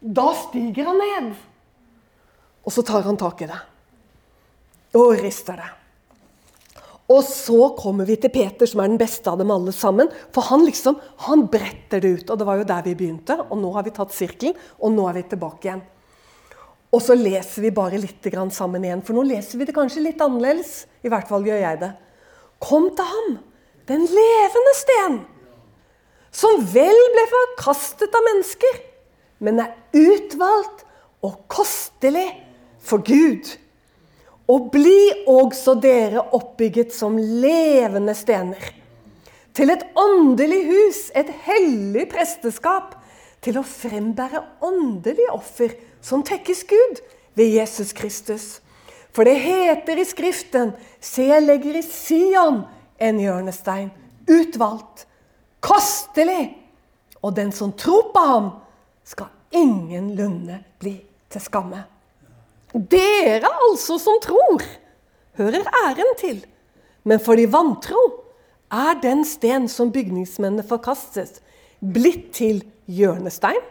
Da 0.00 0.30
stiger 0.46 0.88
han 0.88 1.00
ned. 1.02 1.32
Og 2.64 2.72
så 2.72 2.84
tar 2.86 3.04
han 3.06 3.18
tak 3.20 3.42
i 3.44 3.50
det. 3.50 3.58
Og 4.96 5.18
rister 5.20 5.60
det. 5.60 5.68
Og 7.06 7.22
så 7.22 7.68
kommer 7.78 8.06
vi 8.08 8.16
til 8.18 8.32
Peter, 8.34 8.66
som 8.66 8.80
er 8.82 8.90
den 8.90 8.98
beste 8.98 9.30
av 9.30 9.38
dem 9.38 9.52
alle 9.54 9.74
sammen. 9.74 10.08
For 10.34 10.48
han 10.48 10.64
liksom, 10.66 10.96
han 11.28 11.44
bretter 11.50 12.02
det 12.02 12.14
ut. 12.16 12.30
Og 12.32 12.40
det 12.40 12.46
var 12.48 12.58
jo 12.58 12.66
der 12.66 12.86
vi 12.86 12.96
begynte. 12.98 13.36
Og 13.46 13.60
nå 13.60 13.70
har 13.76 13.86
vi 13.86 13.94
tatt 13.94 14.14
sirkelen, 14.14 14.56
og 14.82 14.94
nå 14.94 15.04
er 15.06 15.20
vi 15.20 15.28
tilbake 15.30 15.68
igjen. 15.68 15.84
Og 16.94 17.02
så 17.02 17.16
leser 17.18 17.66
vi 17.66 17.74
bare 17.74 17.98
litt 18.00 18.26
sammen 18.54 18.84
igjen, 18.84 19.02
for 19.04 19.14
nå 19.14 19.26
leser 19.26 19.58
vi 19.58 19.66
det 19.68 19.74
kanskje 19.76 20.04
litt 20.04 20.22
annerledes. 20.22 20.86
I 21.04 21.10
hvert 21.12 21.28
fall 21.28 21.46
gjør 21.46 21.60
jeg 21.60 21.80
det. 21.82 21.92
Kom 22.62 22.88
til 22.96 23.10
ham, 23.10 23.38
den 23.90 24.06
levende 24.06 24.74
sten, 24.78 25.18
som 26.32 26.62
vel 26.72 27.02
ble 27.12 27.26
forkastet 27.32 28.14
av 28.16 28.24
mennesker, 28.30 28.80
men 29.44 29.60
er 29.60 29.74
utvalgt 29.92 30.86
og 31.26 31.42
kostelig 31.52 32.28
for 32.80 33.04
Gud. 33.04 33.50
Og 34.46 34.68
bli 34.70 35.26
også 35.26 35.74
dere 35.82 36.22
oppbygget 36.36 36.94
som 36.94 37.18
levende 37.18 38.14
stener. 38.14 38.62
Til 39.56 39.72
et 39.72 39.82
åndelig 39.98 40.60
hus, 40.68 41.00
et 41.16 41.32
hellig 41.46 42.06
presteskap, 42.12 42.94
til 43.42 43.58
å 43.58 43.66
frembære 43.66 44.42
åndelige 44.64 45.32
offer 45.34 45.74
som 46.04 46.24
tekkes 46.26 46.64
Gud 46.68 47.02
ved 47.38 47.52
Jesus 47.56 47.92
Kristus. 47.96 48.46
For 49.14 49.24
det 49.24 49.38
heter 49.40 49.98
i 49.98 50.04
Skriften, 50.04 50.74
se, 51.00 51.28
jeg 51.30 51.44
legger 51.46 51.78
i 51.78 51.84
Sion 51.84 52.62
en 53.00 53.20
hjørnestein, 53.22 53.90
utvalgt, 54.28 55.06
kostelig, 55.64 56.52
og 57.22 57.34
den 57.38 57.52
som 57.54 57.72
tror 57.72 58.10
på 58.12 58.24
ham, 58.28 58.50
skal 59.06 59.32
ingenlunde 59.56 60.60
bli 60.82 60.98
til 61.32 61.42
skamme. 61.42 61.86
Dere 62.76 63.48
altså 63.70 63.96
som 64.00 64.18
tror, 64.20 64.64
hører 65.38 65.64
æren 65.86 66.12
til. 66.20 66.42
Men 67.04 67.20
for 67.22 67.38
de 67.38 67.46
vantro 67.48 68.02
er 68.72 68.98
den 69.00 69.24
sten 69.24 69.68
som 69.70 69.92
bygningsmennene 69.94 70.64
forkastet, 70.66 71.40
blitt 71.80 72.32
til 72.36 72.64
hjørnestein. 72.90 73.62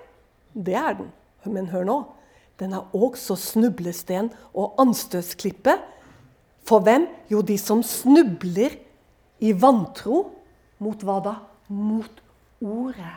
Det 0.56 0.74
er 0.80 0.96
den. 0.98 1.12
Men 1.46 1.68
hør 1.70 1.84
nå. 1.86 1.98
Den 2.60 2.74
er 2.74 2.96
også 2.96 3.36
snublesten 3.36 4.32
og 4.56 4.80
anstøtsklippe. 4.82 5.76
For 6.66 6.82
hvem? 6.82 7.06
Jo, 7.30 7.42
de 7.42 7.58
som 7.62 7.84
snubler 7.84 8.78
i 9.44 9.52
vantro. 9.62 10.32
Mot 10.80 11.04
hva 11.06 11.20
da? 11.22 11.36
Mot 11.68 12.24
ordet. 12.64 13.14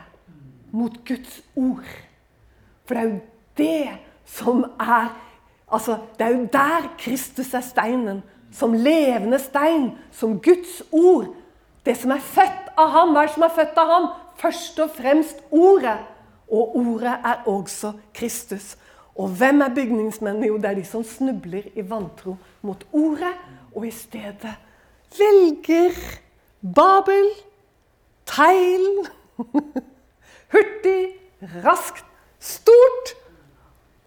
Mot 0.71 0.99
Guds 1.07 1.39
ord. 1.55 1.87
For 2.85 2.93
det 2.93 3.01
er 3.01 3.09
jo 3.09 3.19
det 3.57 3.97
som 4.29 4.63
er 4.77 5.09
Altså, 5.71 5.97
Det 6.17 6.25
er 6.27 6.37
jo 6.37 6.47
der 6.53 6.95
Kristus 6.97 7.53
er 7.53 7.61
steinen. 7.61 8.23
Som 8.51 8.73
levende 8.73 9.39
stein. 9.39 9.91
Som 10.11 10.39
Guds 10.39 10.83
ord. 10.91 11.25
Det 11.85 11.97
som 11.97 12.11
er 12.11 12.19
født 12.19 12.73
av 12.77 12.89
ham. 12.89 13.09
Hva 13.13 13.21
er 13.21 13.27
det 13.27 13.35
som 13.35 13.43
er 13.43 13.55
født 13.55 13.77
av 13.77 13.93
ham? 13.93 14.07
Først 14.35 14.79
og 14.79 14.89
fremst 14.89 15.43
Ordet. 15.51 15.97
Og 16.51 16.75
Ordet 16.75 17.15
er 17.25 17.43
også 17.45 17.91
Kristus. 18.13 18.77
Og 19.19 19.27
hvem 19.27 19.61
er 19.61 19.75
bygningsmennene? 19.75 20.47
Jo, 20.47 20.57
det 20.57 20.65
er 20.65 20.77
de 20.79 20.85
som 20.85 21.03
snubler 21.03 21.67
i 21.75 21.83
vantro 21.89 22.37
mot 22.61 22.85
Ordet, 22.93 23.33
og 23.75 23.87
i 23.87 23.91
stedet 23.91 24.53
velger 25.17 25.97
Babel, 26.75 27.27
tegl, 28.25 29.07
hurtig, 30.53 31.03
raskt, 31.65 32.05
stort 32.39 33.13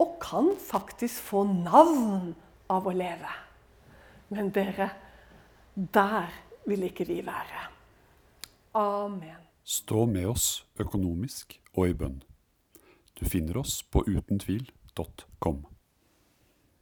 og 0.03 0.19
kan 0.23 0.53
faktisk 0.59 1.23
få 1.31 1.45
navn 1.47 2.33
av 2.73 2.89
å 2.89 2.95
leve. 2.97 3.31
Men 4.33 4.51
dere, 4.55 4.89
der 5.75 6.33
vil 6.67 6.89
ikke 6.89 7.07
vi 7.07 7.21
være. 7.27 7.69
Amen. 8.79 9.49
Stå 9.63 10.07
med 10.11 10.27
oss 10.27 10.65
økonomisk 10.81 11.59
og 11.77 11.93
i 11.93 11.95
bønn. 11.95 12.23
Du 13.19 13.29
finner 13.29 13.61
oss 13.61 13.83
på 13.83 14.03
utentvil.com. 14.09 15.63